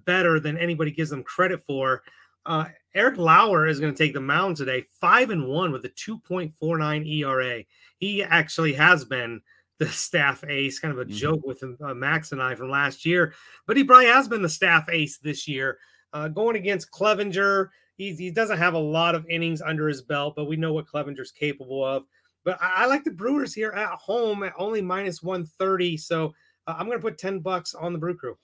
better 0.07 0.39
than 0.41 0.57
anybody 0.57 0.91
gives 0.91 1.11
them 1.11 1.25
credit 1.25 1.63
for. 1.63 2.03
Uh, 2.47 2.67
Eric 2.95 3.19
Lauer 3.19 3.67
is 3.67 3.81
going 3.81 3.93
to 3.93 3.99
take 3.99 4.15
the 4.15 4.21
mound 4.21 4.57
today, 4.57 4.85
five 5.01 5.31
and 5.31 5.47
one 5.47 5.73
with 5.73 5.85
a 5.85 5.91
2.49 5.91 7.07
ERA. 7.07 7.65
He 7.99 8.23
actually 8.23 8.73
has 8.75 9.05
been 9.05 9.41
the 9.79 9.89
staff 9.89 10.43
ace, 10.49 10.79
kind 10.79 10.93
of 10.93 10.99
a 10.99 11.05
mm-hmm. 11.05 11.15
joke 11.15 11.41
with 11.45 11.63
uh, 11.63 11.95
Max 11.95 12.33
and 12.33 12.43
I 12.43 12.55
from 12.55 12.71
last 12.71 13.07
year, 13.07 13.35
but 13.67 13.77
he 13.77 13.85
probably 13.85 14.07
has 14.07 14.27
been 14.27 14.43
the 14.43 14.49
staff 14.49 14.89
ace 14.89 15.19
this 15.19 15.47
year. 15.47 15.79
Uh, 16.13 16.29
going 16.29 16.57
against 16.57 16.91
Clevinger, 16.91 17.69
he, 17.97 18.15
he 18.15 18.31
doesn't 18.31 18.59
have 18.59 18.75
a 18.75 18.79
lot 18.79 19.15
of 19.15 19.27
innings 19.29 19.61
under 19.61 19.89
his 19.89 20.03
belt, 20.03 20.35
but 20.35 20.47
we 20.47 20.57
know 20.57 20.73
what 20.73 20.87
Clevinger's 20.87 21.33
capable 21.33 21.85
of. 21.85 22.05
But 22.45 22.59
I, 22.61 22.85
I 22.85 22.87
like 22.87 23.05
the 23.05 23.11
Brewers 23.11 23.53
here 23.53 23.71
at 23.71 23.91
home 23.91 24.43
at 24.43 24.55
only 24.59 24.81
minus 24.81 25.23
130. 25.23 25.97
So 25.99 26.33
uh, 26.67 26.75
I'm 26.79 26.87
going 26.87 26.99
to 26.99 27.03
put 27.03 27.19
10 27.19 27.41
bucks 27.41 27.75
on 27.75 27.93
the 27.93 27.99
Brew 27.99 28.17
Crew. 28.17 28.37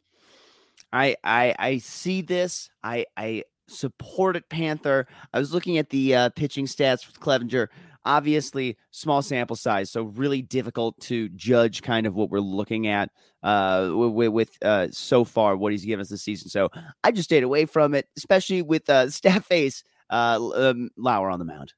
I, 0.92 1.16
I 1.24 1.54
I 1.58 1.78
see 1.78 2.22
this. 2.22 2.70
I 2.82 3.06
I 3.16 3.42
supported 3.68 4.48
Panther. 4.48 5.06
I 5.32 5.38
was 5.38 5.52
looking 5.52 5.78
at 5.78 5.90
the 5.90 6.14
uh, 6.14 6.28
pitching 6.30 6.66
stats 6.66 7.06
with 7.06 7.20
Clevinger. 7.20 7.68
Obviously, 8.06 8.76
small 8.90 9.22
sample 9.22 9.56
size, 9.56 9.90
so 9.90 10.02
really 10.02 10.42
difficult 10.42 11.00
to 11.00 11.30
judge 11.30 11.80
kind 11.80 12.06
of 12.06 12.14
what 12.14 12.28
we're 12.28 12.38
looking 12.38 12.86
at 12.86 13.10
uh, 13.42 13.90
with, 13.94 14.28
with 14.28 14.50
uh, 14.62 14.88
so 14.90 15.24
far 15.24 15.56
what 15.56 15.72
he's 15.72 15.86
given 15.86 16.02
us 16.02 16.10
this 16.10 16.22
season. 16.22 16.50
So 16.50 16.68
I 17.02 17.12
just 17.12 17.24
stayed 17.24 17.44
away 17.44 17.64
from 17.64 17.94
it, 17.94 18.06
especially 18.18 18.60
with 18.60 18.90
uh, 18.90 19.08
staff 19.10 19.46
face 19.46 19.84
uh, 20.10 20.38
um, 20.54 20.90
Lauer 20.98 21.30
on 21.30 21.38
the 21.38 21.46
mound. 21.46 21.72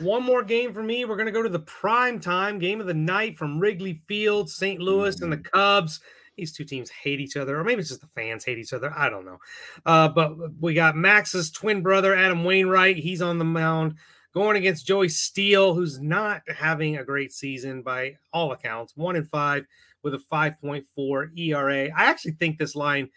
One 0.00 0.24
more 0.24 0.42
game 0.42 0.74
for 0.74 0.82
me. 0.82 1.04
We're 1.04 1.16
going 1.16 1.26
to 1.26 1.32
go 1.32 1.42
to 1.42 1.48
the 1.48 1.60
prime 1.60 2.18
time 2.18 2.58
game 2.58 2.80
of 2.80 2.88
the 2.88 2.94
night 2.94 3.38
from 3.38 3.60
Wrigley 3.60 4.02
Field, 4.08 4.50
St. 4.50 4.80
Louis, 4.80 5.14
mm-hmm. 5.14 5.24
and 5.24 5.32
the 5.32 5.36
mm. 5.36 5.50
Cubs 5.52 6.00
these 6.36 6.52
two 6.52 6.64
teams 6.64 6.90
hate 6.90 7.20
each 7.20 7.36
other, 7.36 7.58
or 7.58 7.64
maybe 7.64 7.80
it's 7.80 7.88
just 7.88 8.00
the 8.00 8.06
fans 8.06 8.44
hate 8.44 8.58
each 8.58 8.72
other. 8.72 8.92
I 8.96 9.08
don't 9.08 9.24
know. 9.24 9.38
Uh, 9.86 10.08
but 10.08 10.32
we 10.60 10.74
got 10.74 10.96
Max's 10.96 11.50
twin 11.50 11.82
brother, 11.82 12.14
Adam 12.14 12.44
Wainwright. 12.44 12.96
He's 12.96 13.22
on 13.22 13.38
the 13.38 13.44
mound 13.44 13.96
going 14.32 14.56
against 14.56 14.86
Joey 14.86 15.08
Steele, 15.08 15.74
who's 15.74 16.00
not 16.00 16.42
having 16.48 16.96
a 16.96 17.04
great 17.04 17.32
season 17.32 17.82
by 17.82 18.16
all 18.32 18.52
accounts. 18.52 18.96
One 18.96 19.16
in 19.16 19.24
five 19.24 19.64
with 20.02 20.14
a 20.14 20.18
5.4 20.18 21.38
ERA. 21.38 21.84
I 21.96 22.04
actually 22.04 22.32
think 22.32 22.58
this 22.58 22.76
line 22.76 23.08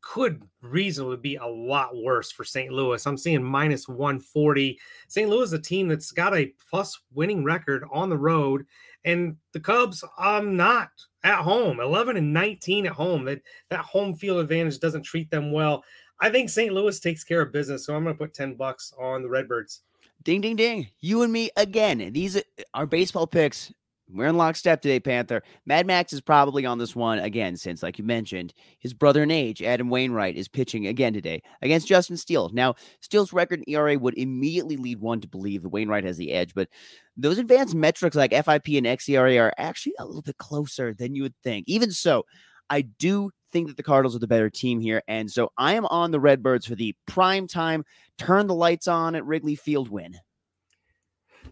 could 0.00 0.42
reasonably 0.62 1.16
be 1.16 1.36
a 1.36 1.46
lot 1.46 1.96
worse 1.96 2.30
for 2.30 2.44
St. 2.44 2.72
Louis. 2.72 3.04
I'm 3.06 3.18
seeing 3.18 3.42
minus 3.42 3.88
140. 3.88 4.78
St. 5.08 5.28
Louis 5.28 5.44
is 5.44 5.52
a 5.52 5.58
team 5.58 5.88
that's 5.88 6.12
got 6.12 6.36
a 6.36 6.52
plus 6.70 7.00
winning 7.12 7.42
record 7.42 7.84
on 7.92 8.08
the 8.08 8.16
road, 8.16 8.66
and 9.06 9.36
the 9.52 9.60
Cubs 9.60 10.04
are 10.18 10.42
not 10.42 10.90
at 11.24 11.38
home, 11.38 11.80
11 11.80 12.16
and 12.16 12.32
19 12.32 12.86
at 12.86 12.92
home. 12.92 13.24
That 13.24 13.40
that 13.70 13.80
home 13.80 14.14
field 14.14 14.40
advantage 14.40 14.78
doesn't 14.78 15.04
treat 15.04 15.30
them 15.30 15.52
well. 15.52 15.82
I 16.20 16.28
think 16.28 16.50
St. 16.50 16.72
Louis 16.72 16.98
takes 17.00 17.24
care 17.24 17.40
of 17.40 17.52
business, 17.52 17.86
so 17.86 17.94
I'm 17.94 18.04
going 18.04 18.14
to 18.14 18.18
put 18.18 18.34
10 18.34 18.54
bucks 18.54 18.92
on 18.98 19.22
the 19.22 19.28
Redbirds. 19.28 19.82
Ding 20.22 20.40
ding 20.40 20.56
ding. 20.56 20.88
You 21.00 21.22
and 21.22 21.32
me 21.32 21.50
again. 21.56 22.10
These 22.12 22.42
are 22.74 22.86
baseball 22.86 23.26
picks 23.26 23.72
we're 24.08 24.26
in 24.26 24.36
lockstep 24.36 24.80
today, 24.82 25.00
Panther. 25.00 25.42
Mad 25.64 25.86
Max 25.86 26.12
is 26.12 26.20
probably 26.20 26.64
on 26.64 26.78
this 26.78 26.94
one 26.94 27.18
again, 27.18 27.56
since, 27.56 27.82
like 27.82 27.98
you 27.98 28.04
mentioned, 28.04 28.54
his 28.78 28.94
brother 28.94 29.22
in 29.22 29.30
age, 29.30 29.62
Adam 29.62 29.88
Wainwright, 29.88 30.36
is 30.36 30.48
pitching 30.48 30.86
again 30.86 31.12
today 31.12 31.42
against 31.62 31.88
Justin 31.88 32.16
Steele. 32.16 32.50
Now, 32.52 32.74
Steele's 33.00 33.32
record 33.32 33.60
in 33.66 33.74
ERA 33.74 33.98
would 33.98 34.16
immediately 34.16 34.76
lead 34.76 35.00
one 35.00 35.20
to 35.20 35.28
believe 35.28 35.62
that 35.62 35.70
Wainwright 35.70 36.04
has 36.04 36.16
the 36.16 36.32
edge, 36.32 36.54
but 36.54 36.68
those 37.16 37.38
advanced 37.38 37.74
metrics 37.74 38.16
like 38.16 38.30
FIP 38.32 38.68
and 38.76 38.86
xERA 38.86 39.40
are 39.40 39.52
actually 39.58 39.94
a 39.98 40.06
little 40.06 40.22
bit 40.22 40.38
closer 40.38 40.94
than 40.94 41.14
you 41.14 41.22
would 41.22 41.36
think. 41.42 41.64
Even 41.66 41.90
so, 41.90 42.24
I 42.70 42.82
do 42.82 43.30
think 43.52 43.68
that 43.68 43.76
the 43.76 43.82
Cardinals 43.82 44.14
are 44.14 44.20
the 44.20 44.26
better 44.26 44.50
team 44.50 44.80
here. 44.80 45.02
And 45.08 45.30
so 45.30 45.50
I 45.56 45.74
am 45.74 45.86
on 45.86 46.10
the 46.10 46.20
Redbirds 46.20 46.66
for 46.66 46.74
the 46.74 46.94
prime 47.06 47.46
time, 47.46 47.84
turn 48.18 48.46
the 48.46 48.54
lights 48.54 48.88
on 48.88 49.14
at 49.14 49.24
Wrigley 49.24 49.54
Field 49.54 49.88
win. 49.88 50.16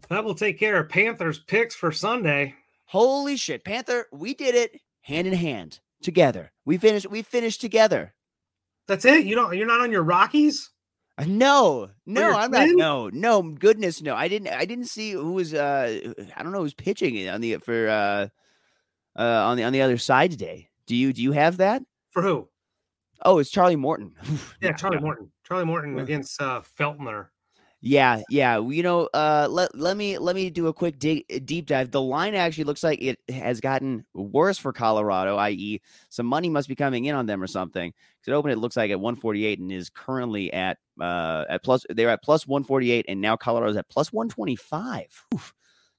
That 0.08 0.24
will 0.24 0.34
take 0.34 0.58
care 0.58 0.78
of 0.78 0.88
Panthers 0.88 1.38
picks 1.38 1.74
for 1.74 1.92
Sunday. 1.92 2.54
Holy 2.86 3.36
shit, 3.36 3.64
Panther! 3.64 4.06
We 4.12 4.34
did 4.34 4.54
it 4.54 4.80
hand 5.00 5.26
in 5.26 5.32
hand 5.32 5.80
together. 6.02 6.52
We 6.64 6.78
finished. 6.78 7.08
We 7.08 7.22
finished 7.22 7.60
together. 7.60 8.14
That's 8.86 9.04
it. 9.04 9.24
You 9.24 9.34
don't. 9.34 9.56
You're 9.56 9.66
not 9.66 9.80
on 9.80 9.90
your 9.92 10.02
Rockies. 10.02 10.70
Uh, 11.16 11.24
no, 11.26 11.90
no, 12.06 12.32
I'm 12.32 12.50
not. 12.50 12.68
No, 12.70 13.08
no, 13.08 13.42
goodness, 13.42 14.02
no. 14.02 14.14
I 14.14 14.28
didn't. 14.28 14.48
I 14.48 14.64
didn't 14.64 14.86
see 14.86 15.12
who 15.12 15.32
was. 15.32 15.54
Uh, 15.54 16.12
I 16.36 16.42
don't 16.42 16.52
know 16.52 16.60
who's 16.60 16.74
pitching 16.74 17.28
on 17.28 17.40
the 17.40 17.56
for 17.58 17.88
uh, 17.88 18.28
uh, 19.16 19.46
on 19.46 19.56
the 19.56 19.64
on 19.64 19.72
the 19.72 19.82
other 19.82 19.98
side 19.98 20.32
today. 20.32 20.68
Do 20.86 20.96
you 20.96 21.12
do 21.12 21.22
you 21.22 21.32
have 21.32 21.58
that 21.58 21.82
for 22.10 22.22
who? 22.22 22.48
Oh, 23.22 23.38
it's 23.38 23.50
Charlie 23.50 23.76
Morton. 23.76 24.12
yeah, 24.60 24.72
Charlie 24.72 24.98
Morton. 24.98 25.30
Charlie 25.44 25.64
Morton 25.64 25.98
against 25.98 26.40
uh, 26.42 26.62
Feltner. 26.78 27.28
Yeah, 27.86 28.22
yeah. 28.30 28.58
You 28.66 28.82
know, 28.82 29.10
uh, 29.12 29.46
let 29.50 29.76
let 29.76 29.98
me 29.98 30.16
let 30.16 30.34
me 30.34 30.48
do 30.48 30.68
a 30.68 30.72
quick 30.72 30.98
dig, 30.98 31.26
uh, 31.30 31.38
deep 31.44 31.66
dive. 31.66 31.90
The 31.90 32.00
line 32.00 32.34
actually 32.34 32.64
looks 32.64 32.82
like 32.82 33.02
it 33.02 33.18
has 33.28 33.60
gotten 33.60 34.06
worse 34.14 34.56
for 34.56 34.72
Colorado, 34.72 35.36
i.e., 35.36 35.82
some 36.08 36.24
money 36.24 36.48
must 36.48 36.66
be 36.66 36.74
coming 36.74 37.04
in 37.04 37.14
on 37.14 37.26
them 37.26 37.42
or 37.42 37.46
something. 37.46 37.92
Because 37.92 38.32
it 38.32 38.36
opened, 38.36 38.52
it 38.54 38.58
looks 38.58 38.78
like 38.78 38.90
at 38.90 38.98
148 38.98 39.58
and 39.58 39.70
is 39.70 39.90
currently 39.90 40.50
at 40.54 40.78
uh 40.98 41.44
at 41.50 41.62
plus. 41.62 41.84
They're 41.90 42.08
at 42.08 42.22
plus 42.22 42.46
148, 42.46 43.04
and 43.06 43.20
now 43.20 43.36
Colorado's 43.36 43.76
at 43.76 43.90
plus 43.90 44.10
125. 44.14 45.26
Oof. 45.34 45.52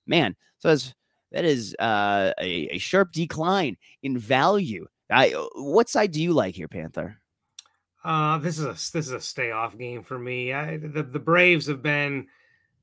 Man, 0.07 0.35
so 0.57 0.69
that's 0.69 0.95
that 1.33 1.45
is 1.45 1.75
uh, 1.77 2.31
a, 2.41 2.75
a 2.75 2.77
sharp 2.79 3.11
decline 3.11 3.77
in 4.01 4.17
value. 4.17 4.87
I 5.11 5.33
uh, 5.33 5.45
what 5.53 5.87
side 5.87 6.11
do 6.13 6.19
you 6.23 6.33
like 6.33 6.55
here, 6.55 6.67
Panther? 6.67 7.21
Uh, 8.05 8.37
this 8.37 8.59
is 8.59 8.65
a 8.65 8.73
this 8.93 9.07
is 9.07 9.11
a 9.11 9.19
stay 9.19 9.49
off 9.49 9.75
game 9.75 10.03
for 10.03 10.19
me. 10.19 10.53
I, 10.53 10.77
the 10.77 11.01
the 11.01 11.17
Braves 11.17 11.65
have 11.65 11.81
been 11.81 12.27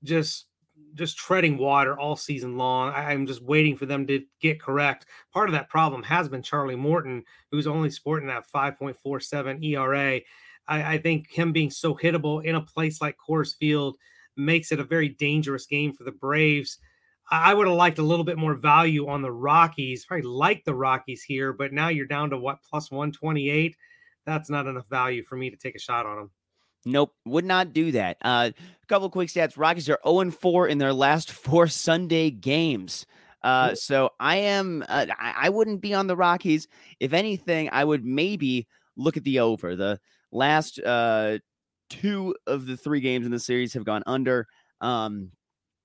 just 0.03 0.47
just 0.95 1.17
treading 1.17 1.57
water 1.59 1.97
all 1.97 2.17
season 2.17 2.59
long. 2.59 2.93
I, 2.93 3.13
am 3.13 3.25
just 3.25 3.41
waiting 3.41 3.77
for 3.77 3.87
them 3.87 4.05
to 4.09 4.25
get 4.41 4.61
correct. 4.61 5.07
Part 5.33 5.49
of 5.49 5.53
that 5.53 5.69
problem 5.69 6.03
has 6.03 6.29
been 6.29 6.43
Charlie 6.43 6.75
Morton, 6.75 7.23
who's 7.53 7.69
only 7.69 7.89
sporting 7.89 8.27
that 8.29 8.51
5.47 8.53 9.65
ERA. 9.65 10.21
I, 10.67 10.95
I 10.95 10.99
think 10.99 11.31
him 11.31 11.53
being 11.53 11.71
so 11.71 11.95
hittable 11.95 12.45
in 12.45 12.57
a 12.57 12.61
place 12.61 13.01
like 13.01 13.17
Coors 13.17 13.57
Field 13.57 13.97
makes 14.37 14.73
it 14.73 14.81
a 14.81 14.85
very 14.85 15.09
dangerous 15.09 15.67
game 15.67 15.93
for 15.93 16.03
the 16.03 16.13
Braves. 16.13 16.79
I 17.31 17.55
would 17.55 17.69
have 17.69 17.77
liked 17.77 17.99
a 17.99 18.03
little 18.03 18.25
bit 18.25 18.39
more 18.39 18.55
value 18.55 19.09
on 19.09 19.23
the 19.23 19.33
Rockies. 19.33 20.05
Probably 20.05 20.29
like 20.29 20.65
the 20.65 20.75
Rockies 20.75 21.23
here, 21.23 21.53
but 21.53 21.73
now 21.73 21.89
you're 21.89 22.07
down 22.07 22.31
to 22.31 22.39
what 22.39 22.59
plus 22.69 22.91
128 22.91 23.77
that's 24.27 24.51
not 24.51 24.67
enough 24.67 24.89
value 24.89 25.23
for 25.23 25.37
me 25.37 25.51
to 25.51 25.57
take 25.57 25.75
a 25.75 25.79
shot 25.79 26.07
on 26.07 26.17
them. 26.17 26.31
Nope, 26.85 27.15
would 27.25 27.45
not 27.45 27.73
do 27.73 27.93
that. 27.93 28.17
Uh, 28.23 28.51
a 28.57 28.87
couple 28.87 29.09
quick 29.09 29.29
stats: 29.29 29.57
Rockies 29.57 29.89
are 29.89 29.99
0 30.07 30.31
4 30.31 30.69
in 30.69 30.79
their 30.79 30.93
last 30.93 31.31
four 31.33 31.69
Sunday 31.69 32.31
games. 32.31 33.07
Uh, 33.43 33.75
so 33.75 34.11
I 34.21 34.37
am. 34.37 34.85
Uh, 34.89 35.07
I, 35.19 35.35
I 35.43 35.49
wouldn't 35.49 35.81
be 35.81 35.95
on 35.95 36.07
the 36.07 36.17
Rockies. 36.17 36.69
If 37.01 37.13
anything, 37.13 37.69
I 37.73 37.85
would 37.85 38.05
maybe 38.05 38.67
look 38.97 39.17
at 39.17 39.25
the 39.25 39.41
over. 39.41 39.77
The 39.77 40.01
last 40.31 40.79
uh, 40.81 41.39
two 41.91 42.35
of 42.47 42.67
the 42.67 42.77
three 42.77 43.01
games 43.01 43.27
in 43.27 43.33
the 43.33 43.41
series 43.41 43.75
have 43.75 43.85
gone 43.85 44.03
under. 44.07 44.47
Um, 44.81 45.31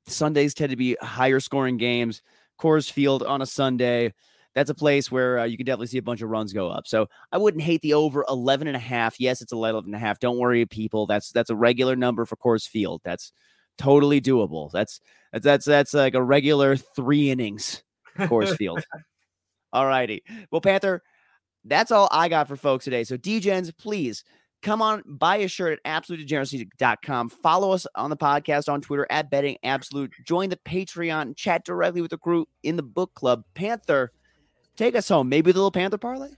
Sundays 0.07 0.53
tend 0.53 0.71
to 0.71 0.77
be 0.77 0.97
higher 1.01 1.39
scoring 1.39 1.77
games. 1.77 2.21
Coors 2.59 2.91
Field 2.91 3.23
on 3.23 3.41
a 3.41 3.45
Sunday 3.45 4.13
that's 4.57 4.71
a 4.71 4.75
place 4.75 5.11
where 5.11 5.37
uh, 5.37 5.43
you 5.43 5.55
can 5.55 5.67
definitely 5.67 5.85
see 5.85 5.99
a 5.99 6.01
bunch 6.01 6.23
of 6.23 6.31
runs 6.31 6.51
go 6.51 6.67
up. 6.67 6.87
So 6.87 7.07
I 7.31 7.37
wouldn't 7.37 7.61
hate 7.61 7.83
the 7.83 7.93
over 7.93 8.25
11 8.27 8.65
and 8.65 8.75
a 8.75 8.79
half. 8.79 9.19
Yes, 9.19 9.39
it's 9.39 9.51
11 9.51 9.85
and 9.85 9.93
a 9.93 9.99
half. 9.99 10.19
Don't 10.19 10.39
worry, 10.39 10.65
people. 10.65 11.05
That's 11.05 11.31
that's 11.31 11.51
a 11.51 11.55
regular 11.55 11.95
number 11.95 12.25
for 12.25 12.37
Coors 12.37 12.67
Field. 12.67 13.01
That's 13.03 13.31
totally 13.77 14.19
doable. 14.19 14.71
That's 14.71 14.99
that's 15.31 15.45
that's 15.45 15.65
that's 15.65 15.93
like 15.93 16.15
a 16.15 16.23
regular 16.23 16.75
three 16.75 17.29
innings 17.29 17.83
Coors 18.17 18.57
Field. 18.57 18.83
all 19.73 19.85
righty. 19.85 20.23
Well, 20.51 20.61
Panther, 20.61 21.03
that's 21.63 21.91
all 21.91 22.09
I 22.11 22.27
got 22.27 22.47
for 22.47 22.55
folks 22.55 22.85
today. 22.85 23.03
So, 23.03 23.15
DGens, 23.15 23.71
please 23.77 24.23
Come 24.63 24.81
on, 24.81 25.03
buy 25.05 25.37
a 25.37 25.47
shirt 25.47 25.79
at 25.85 26.03
absolutedegeneracy.com. 26.03 27.29
Follow 27.29 27.71
us 27.71 27.85
on 27.93 28.09
the 28.09 28.17
podcast 28.17 28.67
on 28.67 28.81
Twitter 28.81 29.05
at 29.11 29.29
Betting 29.29 29.57
Absolute. 29.63 30.11
Join 30.25 30.49
the 30.49 30.57
Patreon. 30.57 31.35
Chat 31.35 31.63
directly 31.63 32.01
with 32.01 32.09
the 32.09 32.17
crew 32.17 32.47
in 32.63 32.75
the 32.75 32.83
book 32.83 33.13
club. 33.13 33.43
Panther, 33.53 34.11
take 34.77 34.95
us 34.95 35.09
home. 35.09 35.27
Maybe 35.27 35.51
the 35.51 35.57
little 35.57 35.71
Panther 35.71 35.97
parlay? 35.97 36.29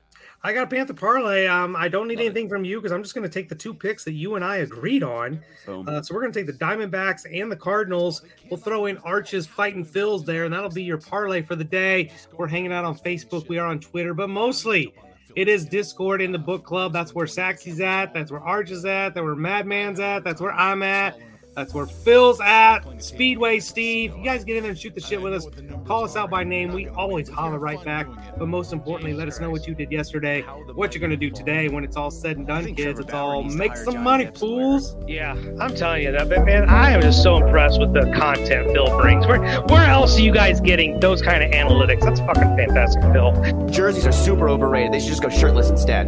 I 0.41 0.53
got 0.53 0.63
a 0.63 0.67
Panther 0.67 0.93
parlay. 0.93 1.47
Um, 1.47 1.75
I 1.75 1.89
don't 1.89 2.07
need 2.07 2.21
anything 2.21 2.47
from 2.47 2.63
you 2.63 2.77
because 2.79 2.93
I'm 2.93 3.03
just 3.03 3.13
going 3.13 3.27
to 3.27 3.33
take 3.33 3.49
the 3.49 3.55
two 3.55 3.73
picks 3.73 4.05
that 4.05 4.13
you 4.13 4.35
and 4.35 4.45
I 4.45 4.57
agreed 4.57 5.03
on. 5.03 5.41
Uh, 5.67 6.01
so 6.01 6.15
we're 6.15 6.21
going 6.21 6.31
to 6.31 6.39
take 6.39 6.47
the 6.47 6.65
Diamondbacks 6.65 7.25
and 7.29 7.51
the 7.51 7.57
Cardinals. 7.57 8.23
We'll 8.49 8.59
throw 8.59 8.85
in 8.85 8.97
Arches 8.99 9.45
fighting 9.45 9.85
Phils 9.85 10.25
there, 10.25 10.45
and 10.45 10.53
that'll 10.53 10.69
be 10.69 10.83
your 10.83 10.97
parlay 10.97 11.41
for 11.41 11.55
the 11.55 11.63
day. 11.65 12.11
We're 12.37 12.47
hanging 12.47 12.71
out 12.71 12.85
on 12.85 12.97
Facebook. 12.97 13.49
We 13.49 13.57
are 13.57 13.67
on 13.67 13.79
Twitter, 13.79 14.13
but 14.13 14.29
mostly 14.29 14.93
it 15.35 15.49
is 15.49 15.65
Discord 15.65 16.21
in 16.21 16.31
the 16.31 16.39
book 16.39 16.63
club. 16.63 16.93
That's 16.93 17.13
where 17.13 17.27
Saxy's 17.27 17.81
at. 17.81 18.13
That's 18.13 18.31
where 18.31 18.41
Arch 18.41 18.71
is 18.71 18.85
at. 18.85 19.13
That's 19.13 19.23
where 19.23 19.35
Madman's 19.35 19.99
at. 19.99 20.23
That's 20.23 20.39
where 20.39 20.53
I'm 20.53 20.83
at. 20.83 21.19
That's 21.59 21.73
where 21.73 21.87
Phil's 21.87 22.39
at. 22.39 22.85
Speedway 22.99 23.59
Steve. 23.59 24.15
You 24.15 24.23
guys 24.23 24.45
get 24.45 24.55
in 24.55 24.63
there 24.63 24.69
and 24.71 24.79
shoot 24.79 24.95
the 24.95 25.01
shit 25.01 25.21
with 25.21 25.33
us. 25.33 25.45
Call 25.85 26.05
us 26.05 26.15
out 26.15 26.29
by 26.29 26.45
name. 26.45 26.71
We 26.71 26.87
always 26.87 27.27
holler 27.27 27.59
right 27.59 27.83
back. 27.83 28.07
But 28.37 28.47
most 28.47 28.71
importantly, 28.71 29.13
let 29.13 29.27
us 29.27 29.41
know 29.41 29.49
what 29.49 29.67
you 29.67 29.75
did 29.75 29.91
yesterday, 29.91 30.41
what 30.73 30.93
you're 30.93 31.01
going 31.01 31.11
to 31.11 31.17
do 31.17 31.29
today 31.29 31.67
when 31.67 31.83
it's 31.83 31.97
all 31.97 32.11
said 32.11 32.37
and 32.37 32.47
done, 32.47 32.73
kids. 32.75 32.97
It's 32.97 33.13
all 33.13 33.43
make 33.43 33.75
some 33.75 34.01
money, 34.01 34.31
fools. 34.33 34.95
Yeah, 35.05 35.33
I'm 35.59 35.75
telling 35.75 36.03
you 36.03 36.13
that, 36.13 36.29
but 36.29 36.45
man, 36.45 36.69
I 36.69 36.91
am 36.91 37.01
just 37.01 37.21
so 37.21 37.35
impressed 37.35 37.77
with 37.77 37.91
the 37.91 38.09
content 38.15 38.71
Phil 38.71 38.97
brings. 38.97 39.27
Where 39.27 39.41
where 39.63 39.85
else 39.85 40.17
are 40.17 40.21
you 40.21 40.31
guys 40.31 40.61
getting 40.61 40.97
those 41.01 41.21
kind 41.21 41.43
of 41.43 41.51
analytics? 41.51 41.99
That's 41.99 42.21
fucking 42.21 42.55
fantastic, 42.55 43.03
Phil. 43.11 43.67
Jerseys 43.69 44.05
are 44.05 44.13
super 44.13 44.47
overrated. 44.47 44.93
They 44.93 45.01
should 45.01 45.09
just 45.09 45.23
go 45.23 45.27
shirtless 45.27 45.69
instead. 45.69 46.07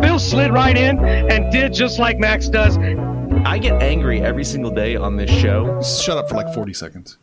Phil 0.00 0.20
slid 0.20 0.52
right 0.52 0.76
in 0.76 1.04
and 1.04 1.50
did 1.50 1.72
just 1.72 1.98
like 1.98 2.20
Max 2.20 2.48
does. 2.48 2.76
I 3.44 3.58
get 3.58 3.82
angry 3.82 4.20
every 4.20 4.44
single 4.44 4.70
day 4.70 4.96
on 4.96 5.16
this 5.16 5.30
show. 5.30 5.80
Shut 5.82 6.16
up 6.16 6.28
for 6.28 6.36
like 6.36 6.52
40 6.54 6.72
seconds. 6.72 7.18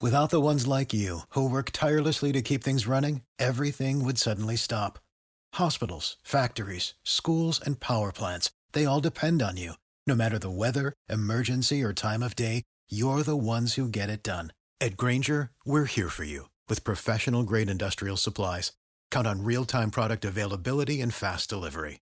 Without 0.00 0.28
the 0.28 0.40
ones 0.40 0.66
like 0.66 0.92
you, 0.92 1.20
who 1.30 1.48
work 1.48 1.70
tirelessly 1.72 2.30
to 2.32 2.42
keep 2.42 2.62
things 2.62 2.86
running, 2.86 3.22
everything 3.38 4.04
would 4.04 4.18
suddenly 4.18 4.56
stop. 4.56 4.98
Hospitals, 5.54 6.18
factories, 6.22 6.92
schools, 7.04 7.58
and 7.64 7.80
power 7.80 8.12
plants, 8.12 8.50
they 8.72 8.84
all 8.84 9.00
depend 9.00 9.40
on 9.40 9.56
you. 9.56 9.72
No 10.06 10.14
matter 10.14 10.38
the 10.38 10.50
weather, 10.50 10.92
emergency, 11.08 11.82
or 11.82 11.94
time 11.94 12.22
of 12.22 12.36
day, 12.36 12.64
you're 12.90 13.22
the 13.22 13.36
ones 13.36 13.74
who 13.74 13.88
get 13.88 14.10
it 14.10 14.22
done. 14.22 14.52
At 14.78 14.98
Grainger, 14.98 15.52
we're 15.64 15.86
here 15.86 16.10
for 16.10 16.24
you 16.24 16.50
with 16.68 16.84
professional 16.84 17.42
grade 17.42 17.70
industrial 17.70 18.18
supplies. 18.18 18.72
Count 19.10 19.26
on 19.26 19.42
real 19.44 19.64
time 19.64 19.90
product 19.90 20.26
availability 20.26 21.00
and 21.00 21.14
fast 21.14 21.48
delivery. 21.48 22.03